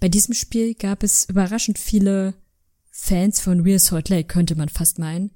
bei 0.00 0.08
diesem 0.08 0.34
Spiel 0.34 0.74
gab 0.74 1.02
es 1.02 1.28
überraschend 1.28 1.78
viele 1.78 2.34
Fans 2.90 3.40
von 3.40 3.60
Real 3.60 3.78
Salt 3.78 4.08
Lake, 4.08 4.28
könnte 4.28 4.56
man 4.56 4.68
fast 4.68 4.98
meinen, 4.98 5.30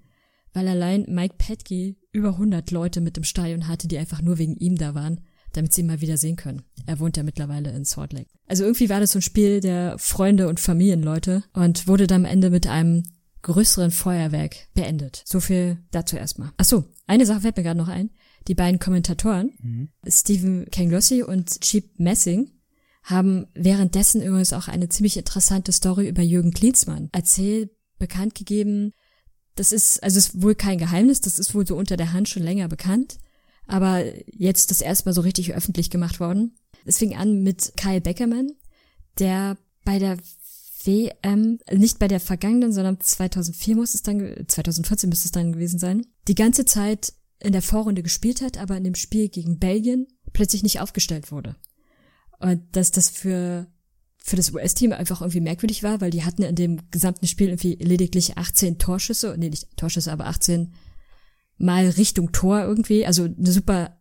weil 0.53 0.67
allein 0.67 1.07
Mike 1.09 1.35
Petke 1.39 1.97
über 2.13 2.31
100 2.31 2.71
Leute 2.71 3.01
mit 3.01 3.17
im 3.17 3.25
Stadion 3.25 3.69
hatte, 3.69 3.89
die 3.89 3.99
einfach 3.99 4.23
nur 4.23 4.39
wegen 4.39 4.57
ihm 4.57 4.77
da 4.77 4.95
waren 4.95 5.21
damit 5.53 5.73
sie 5.73 5.83
ihn 5.83 5.87
mal 5.87 6.01
wieder 6.01 6.17
sehen 6.17 6.37
können. 6.37 6.63
Er 6.87 6.99
wohnt 7.01 7.17
ja 7.17 7.23
mittlerweile 7.23 7.71
in 7.71 7.85
Salt 7.85 8.13
Lake. 8.13 8.31
Also 8.47 8.65
irgendwie 8.65 8.89
war 8.89 9.01
das 9.01 9.13
so 9.13 9.19
ein 9.19 9.23
Spiel 9.23 9.61
der 9.61 9.99
Freunde 9.99 10.49
und 10.49 10.61
Familienleute 10.61 11.45
und 11.53 11.87
wurde 11.87 12.07
dann 12.07 12.25
am 12.25 12.31
Ende 12.31 12.51
mit 12.51 12.67
einem 12.67 13.03
größeren 13.43 13.91
Feuerwerk 13.91 14.69
beendet. 14.75 15.23
So 15.25 15.41
viel 15.41 15.79
dazu 15.91 16.17
erstmal. 16.17 16.51
Ach 16.57 16.65
so, 16.65 16.85
eine 17.07 17.27
Sache 17.27 17.41
fällt 17.41 17.57
mir 17.57 17.63
gerade 17.63 17.79
noch 17.79 17.89
ein. 17.89 18.11
Die 18.49 18.55
beiden 18.55 18.81
Kommentatoren, 18.81 19.53
mhm. 19.63 19.89
Stephen 20.07 20.67
Kanglossi 20.71 21.23
und 21.23 21.61
Cheap 21.61 21.99
Messing, 21.99 22.51
haben 23.03 23.47
währenddessen 23.55 24.23
übrigens 24.23 24.53
auch 24.53 24.69
eine 24.69 24.89
ziemlich 24.89 25.17
interessante 25.17 25.73
Story 25.73 26.09
über 26.09 26.23
Jürgen 26.23 26.53
Klinsmann 26.53 27.09
erzählt, 27.13 27.71
bekannt 27.99 28.35
gegeben. 28.35 28.93
Das 29.55 29.73
ist, 29.73 30.03
also 30.03 30.19
ist 30.19 30.43
wohl 30.43 30.55
kein 30.55 30.79
Geheimnis, 30.79 31.21
das 31.21 31.39
ist 31.39 31.55
wohl 31.55 31.67
so 31.67 31.77
unter 31.77 31.97
der 31.97 32.13
Hand 32.13 32.29
schon 32.29 32.43
länger 32.43 32.69
bekannt 32.69 33.19
aber 33.71 34.05
jetzt 34.27 34.71
das 34.71 34.81
erste 34.81 35.09
Mal 35.09 35.13
so 35.13 35.21
richtig 35.21 35.55
öffentlich 35.55 35.91
gemacht 35.91 36.21
worden. 36.21 36.57
Es 36.85 36.99
fing 36.99 37.17
an 37.17 37.43
mit 37.43 37.73
Kyle 37.77 38.01
Beckerman, 38.01 38.53
der 39.19 39.57
bei 39.85 39.99
der 39.99 40.19
WM, 40.85 41.59
nicht 41.73 41.99
bei 41.99 42.09
der 42.09 42.21
vergangenen, 42.21 42.73
sondern 42.73 43.01
2004 43.01 43.77
muss 43.77 43.95
es 43.95 44.03
dann, 44.03 44.45
2014 44.47 45.09
müsste 45.09 45.27
es 45.27 45.33
dann 45.33 45.53
gewesen 45.53 45.79
sein, 45.79 46.07
die 46.27 46.35
ganze 46.35 46.65
Zeit 46.65 47.13
in 47.39 47.53
der 47.53 47.63
Vorrunde 47.63 48.03
gespielt 48.03 48.41
hat, 48.41 48.59
aber 48.59 48.77
in 48.77 48.85
dem 48.85 48.95
Spiel 48.95 49.29
gegen 49.29 49.59
Belgien 49.59 50.07
plötzlich 50.33 50.63
nicht 50.63 50.81
aufgestellt 50.81 51.31
wurde. 51.31 51.57
Und 52.39 52.63
dass 52.73 52.91
das 52.91 53.11
für, 53.11 53.67
für 54.19 54.37
das 54.37 54.53
US-Team 54.53 54.93
einfach 54.93 55.21
irgendwie 55.21 55.41
merkwürdig 55.41 55.83
war, 55.83 56.01
weil 56.01 56.11
die 56.11 56.25
hatten 56.25 56.43
in 56.43 56.55
dem 56.55 56.91
gesamten 56.91 57.27
Spiel 57.27 57.49
irgendwie 57.49 57.77
lediglich 57.77 58.39
18 58.39 58.79
Torschüsse, 58.79 59.37
nee, 59.39 59.51
nicht 59.51 59.77
Torschüsse, 59.77 60.13
aber 60.13 60.27
18 60.27 60.73
mal 61.61 61.89
Richtung 61.89 62.33
Tor 62.33 62.63
irgendwie, 62.63 63.07
also 63.07 63.25
eine 63.25 63.53
super 63.53 63.97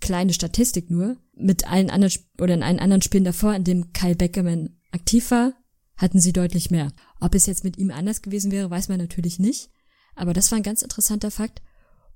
kleine 0.00 0.34
Statistik 0.34 0.90
nur. 0.90 1.16
Mit 1.34 1.70
allen 1.70 1.90
anderen 1.90 2.12
oder 2.40 2.54
in 2.54 2.62
allen 2.62 2.80
anderen 2.80 3.02
Spielen 3.02 3.24
davor, 3.24 3.54
in 3.54 3.64
dem 3.64 3.92
Kyle 3.92 4.16
Beckerman 4.16 4.76
aktiv 4.90 5.30
war, 5.30 5.54
hatten 5.96 6.20
sie 6.20 6.32
deutlich 6.32 6.70
mehr. 6.70 6.92
Ob 7.20 7.34
es 7.34 7.46
jetzt 7.46 7.64
mit 7.64 7.78
ihm 7.78 7.90
anders 7.90 8.22
gewesen 8.22 8.50
wäre, 8.50 8.70
weiß 8.70 8.88
man 8.88 8.98
natürlich 8.98 9.38
nicht. 9.38 9.70
Aber 10.14 10.32
das 10.32 10.50
war 10.50 10.58
ein 10.58 10.62
ganz 10.62 10.82
interessanter 10.82 11.30
Fakt. 11.30 11.62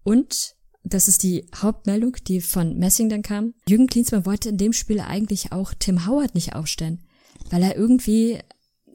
Und 0.03 0.57
das 0.83 1.09
ist 1.09 1.23
die 1.23 1.47
Hauptmeldung, 1.55 2.17
die 2.27 2.41
von 2.41 2.79
Messing 2.79 3.09
dann 3.09 3.23
kam. 3.23 3.55
Jürgen 3.69 3.87
Klinsmann 3.87 4.27
wollte 4.27 4.49
in 4.49 4.57
dem 4.57 4.73
Spiel 4.73 5.01
eigentlich 5.01 5.53
auch 5.53 5.75
Tim 5.79 6.07
Howard 6.07 6.35
nicht 6.35 6.55
aufstellen, 6.55 7.01
weil 7.51 7.63
er 7.63 7.77
irgendwie, 7.77 8.39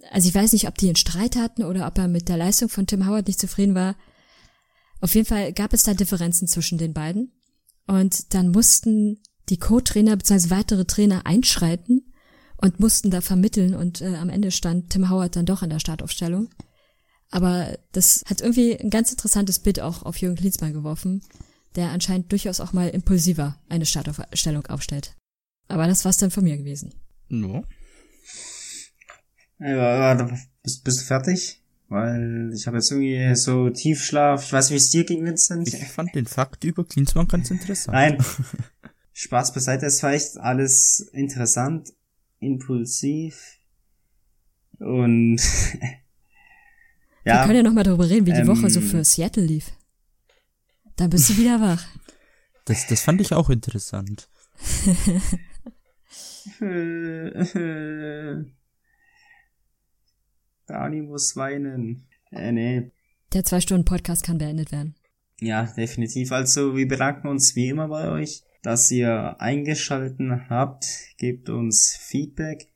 also 0.10 0.28
ich 0.28 0.34
weiß 0.34 0.54
nicht, 0.54 0.68
ob 0.68 0.78
die 0.78 0.88
einen 0.88 0.96
Streit 0.96 1.36
hatten 1.36 1.64
oder 1.64 1.88
ob 1.88 1.98
er 2.00 2.08
mit 2.08 2.28
der 2.28 2.38
Leistung 2.38 2.70
von 2.70 2.88
Tim 2.88 3.08
Howard 3.08 3.28
nicht 3.28 3.40
zufrieden 3.40 3.76
war. 3.76 3.96
Auf 5.06 5.14
jeden 5.14 5.28
Fall 5.28 5.54
gab 5.54 5.72
es 5.72 5.84
da 5.84 5.94
Differenzen 5.94 6.48
zwischen 6.48 6.80
den 6.80 6.92
beiden. 6.92 7.32
Und 7.86 8.34
dann 8.34 8.50
mussten 8.50 9.20
die 9.50 9.60
Co-Trainer 9.60 10.18
bzw. 10.18 10.50
weitere 10.50 10.86
Trainer 10.86 11.28
einschreiten 11.28 12.12
und 12.58 12.80
mussten 12.80 13.12
da 13.12 13.22
vermitteln 13.22 13.76
und 13.76 14.02
äh, 14.02 14.16
am 14.16 14.30
Ende 14.30 14.50
stand 14.50 14.90
Tim 14.90 15.12
Howard 15.12 15.36
dann 15.36 15.46
doch 15.46 15.62
in 15.62 15.70
der 15.70 15.78
Startaufstellung. 15.78 16.50
Aber 17.30 17.78
das 17.92 18.24
hat 18.26 18.42
irgendwie 18.42 18.80
ein 18.80 18.90
ganz 18.90 19.12
interessantes 19.12 19.60
Bild 19.60 19.80
auch 19.80 20.02
auf 20.02 20.18
Jürgen 20.18 20.38
Klinsmann 20.38 20.74
geworfen, 20.74 21.22
der 21.76 21.92
anscheinend 21.92 22.32
durchaus 22.32 22.60
auch 22.60 22.74
mal 22.74 22.90
impulsiver 22.90 23.62
eine 23.70 23.86
Startaufstellung 23.86 24.66
aufstellt. 24.66 25.16
Aber 25.68 25.86
das 25.86 26.04
war's 26.04 26.18
dann 26.18 26.32
von 26.32 26.44
mir 26.44 26.58
gewesen. 26.58 26.96
No. 27.28 27.64
Ja, 29.60 30.16
bist, 30.64 30.84
bist 30.84 31.02
du 31.02 31.06
fertig? 31.06 31.62
Weil 31.88 32.52
ich 32.54 32.66
habe 32.68 32.78
jetzt 32.78 32.92
irgendwie 32.92 33.36
so 33.36 33.70
Tiefschlaf. 33.70 34.44
Ich 34.44 34.54
weiß 34.54 34.70
nicht, 34.70 34.76
wie 34.76 34.84
es 34.84 34.90
dir 34.90 35.04
ging, 35.04 35.24
Vincent. 35.24 35.68
Ich 35.68 35.86
fand 35.86 36.16
den 36.16 36.26
Fakt 36.26 36.64
über 36.64 36.84
Klinsmann 36.84 37.28
ganz 37.28 37.52
interessant. 37.52 37.94
Nein. 37.94 38.18
Spaß 39.18 39.54
beiseite, 39.54 39.86
es 39.86 40.04
war 40.04 40.12
echt 40.12 40.38
alles 40.38 41.00
interessant, 41.14 41.94
impulsiv 42.40 43.60
und 44.80 45.38
ja. 47.24 47.40
Wir 47.40 47.44
können 47.44 47.56
ja 47.56 47.64
noch 47.64 47.72
mal 47.72 47.84
darüber 47.84 48.10
reden, 48.10 48.26
wie 48.26 48.34
die 48.34 48.40
ähm, 48.40 48.48
Woche 48.48 48.70
so 48.70 48.82
für 48.82 49.06
Seattle 49.06 49.46
lief. 49.46 49.72
Da 50.98 51.08
bist 51.08 51.30
du 51.30 51.38
wieder 51.38 51.62
wach. 51.62 51.86
Das, 52.66 52.88
das 52.88 53.02
fand 53.02 53.22
ich 53.22 53.32
auch 53.32 53.50
interessant. 53.50 54.28
Dani 60.68 61.02
muss 61.02 61.36
weinen. 61.36 62.08
Äh, 62.32 62.52
nee. 62.52 62.92
Der 63.34 63.44
zwei 63.44 63.62
Stunden 63.62 63.86
Podcast 63.86 64.24
kann 64.24 64.38
beendet 64.38 64.72
werden. 64.72 64.96
Ja, 65.40 65.66
definitiv. 65.66 66.32
Also 66.32 66.76
wir 66.76 66.88
bedanken 66.88 67.28
uns 67.28 67.56
wie 67.56 67.70
immer 67.70 67.88
bei 67.88 68.10
euch, 68.10 68.44
dass 68.62 68.90
ihr 68.92 69.36
eingeschalten 69.40 70.50
habt. 70.50 70.86
Gebt 71.18 71.50
uns 71.50 71.98
Feedback. 72.00 72.68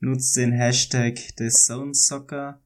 Nutzt 0.00 0.36
den 0.36 0.52
Hashtag 0.52 1.36
des 1.36 1.64
Zone 1.64 1.94
Soccer. 1.94 2.60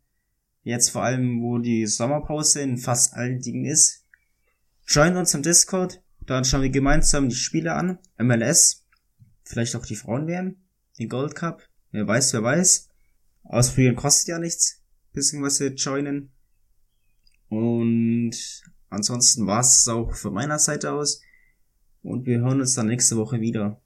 Jetzt 0.62 0.90
vor 0.90 1.02
allem, 1.02 1.42
wo 1.42 1.58
die 1.58 1.86
Sommerpause 1.86 2.62
in 2.62 2.78
fast 2.78 3.14
allen 3.14 3.40
Dingen 3.40 3.66
ist. 3.66 4.04
Join 4.88 5.16
uns 5.16 5.34
im 5.34 5.42
Discord. 5.42 6.02
Dann 6.20 6.44
schauen 6.44 6.62
wir 6.62 6.70
gemeinsam 6.70 7.28
die 7.28 7.34
Spiele 7.34 7.74
an. 7.74 7.98
MLS. 8.18 8.84
Vielleicht 9.44 9.76
auch 9.76 9.86
die 9.86 9.94
Frauen 9.94 10.26
werden. 10.26 10.64
Den 10.98 11.08
Gold 11.08 11.34
Cup. 11.34 11.62
Wer 11.92 12.08
weiß, 12.08 12.32
wer 12.32 12.42
weiß. 12.42 12.88
Ausprobieren 13.48 13.96
kostet 13.96 14.28
ja 14.28 14.38
nichts. 14.38 14.82
Bisschen 15.12 15.42
was 15.42 15.60
wir 15.60 15.74
joinen. 15.74 16.32
Und 17.48 18.34
ansonsten 18.90 19.46
war's 19.46 19.80
es 19.80 19.88
auch 19.88 20.14
von 20.14 20.34
meiner 20.34 20.58
Seite 20.58 20.92
aus. 20.92 21.20
Und 22.02 22.26
wir 22.26 22.40
hören 22.40 22.60
uns 22.60 22.74
dann 22.74 22.86
nächste 22.86 23.16
Woche 23.16 23.40
wieder. 23.40 23.80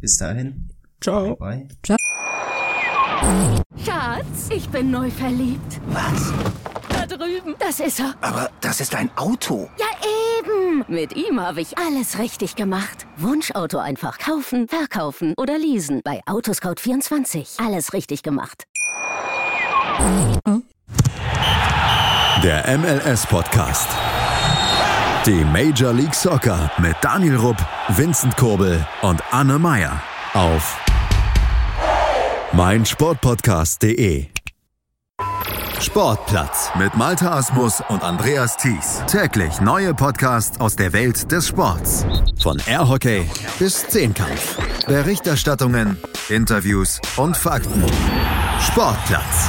Bis 0.00 0.16
dahin. 0.16 0.68
Ciao. 1.00 1.36
Bye. 1.36 1.68
Schatz, 3.84 4.48
ich 4.50 4.68
bin 4.68 4.90
neu 4.90 5.10
verliebt. 5.10 5.80
Was? 5.88 6.32
Da 6.88 7.06
drüben. 7.06 7.54
Das 7.58 7.80
ist 7.80 8.00
er. 8.00 8.14
Aber 8.20 8.50
das 8.60 8.80
ist 8.80 8.94
ein 8.94 9.10
Auto. 9.16 9.68
Ja, 9.78 9.86
eben. 10.38 10.84
Mit 10.88 11.16
ihm 11.16 11.40
habe 11.40 11.60
ich 11.60 11.78
alles 11.78 12.18
richtig 12.18 12.56
gemacht. 12.56 13.06
Wunschauto 13.16 13.78
einfach 13.78 14.18
kaufen, 14.18 14.68
verkaufen 14.68 15.34
oder 15.36 15.58
leasen. 15.58 16.00
Bei 16.04 16.20
Autoscout24. 16.26 17.64
Alles 17.64 17.92
richtig 17.92 18.22
gemacht. 18.22 18.64
Der 22.42 22.78
MLS-Podcast. 22.78 23.88
Die 25.24 25.44
Major 25.44 25.92
League 25.92 26.14
Soccer 26.14 26.70
mit 26.78 26.96
Daniel 27.00 27.36
Rupp, 27.36 27.56
Vincent 27.88 28.36
Kurbel 28.36 28.86
und 29.02 29.22
Anne 29.30 29.58
Meyer 29.58 30.02
auf 30.34 30.78
meinsportpodcast.de. 32.52 34.26
Sportplatz 35.80 36.70
mit 36.78 36.94
Malta 36.96 37.36
Asmus 37.36 37.82
und 37.88 38.02
Andreas 38.02 38.56
Thies. 38.56 39.02
Täglich 39.06 39.60
neue 39.60 39.94
Podcasts 39.94 40.60
aus 40.60 40.76
der 40.76 40.92
Welt 40.92 41.30
des 41.30 41.48
Sports. 41.48 42.06
Von 42.42 42.60
Airhockey 42.66 43.28
bis 43.58 43.86
Zehnkampf. 43.88 44.58
Berichterstattungen, 44.86 45.96
Interviews 46.28 47.00
und 47.16 47.36
Fakten. 47.36 47.84
Sportplatz 48.60 49.48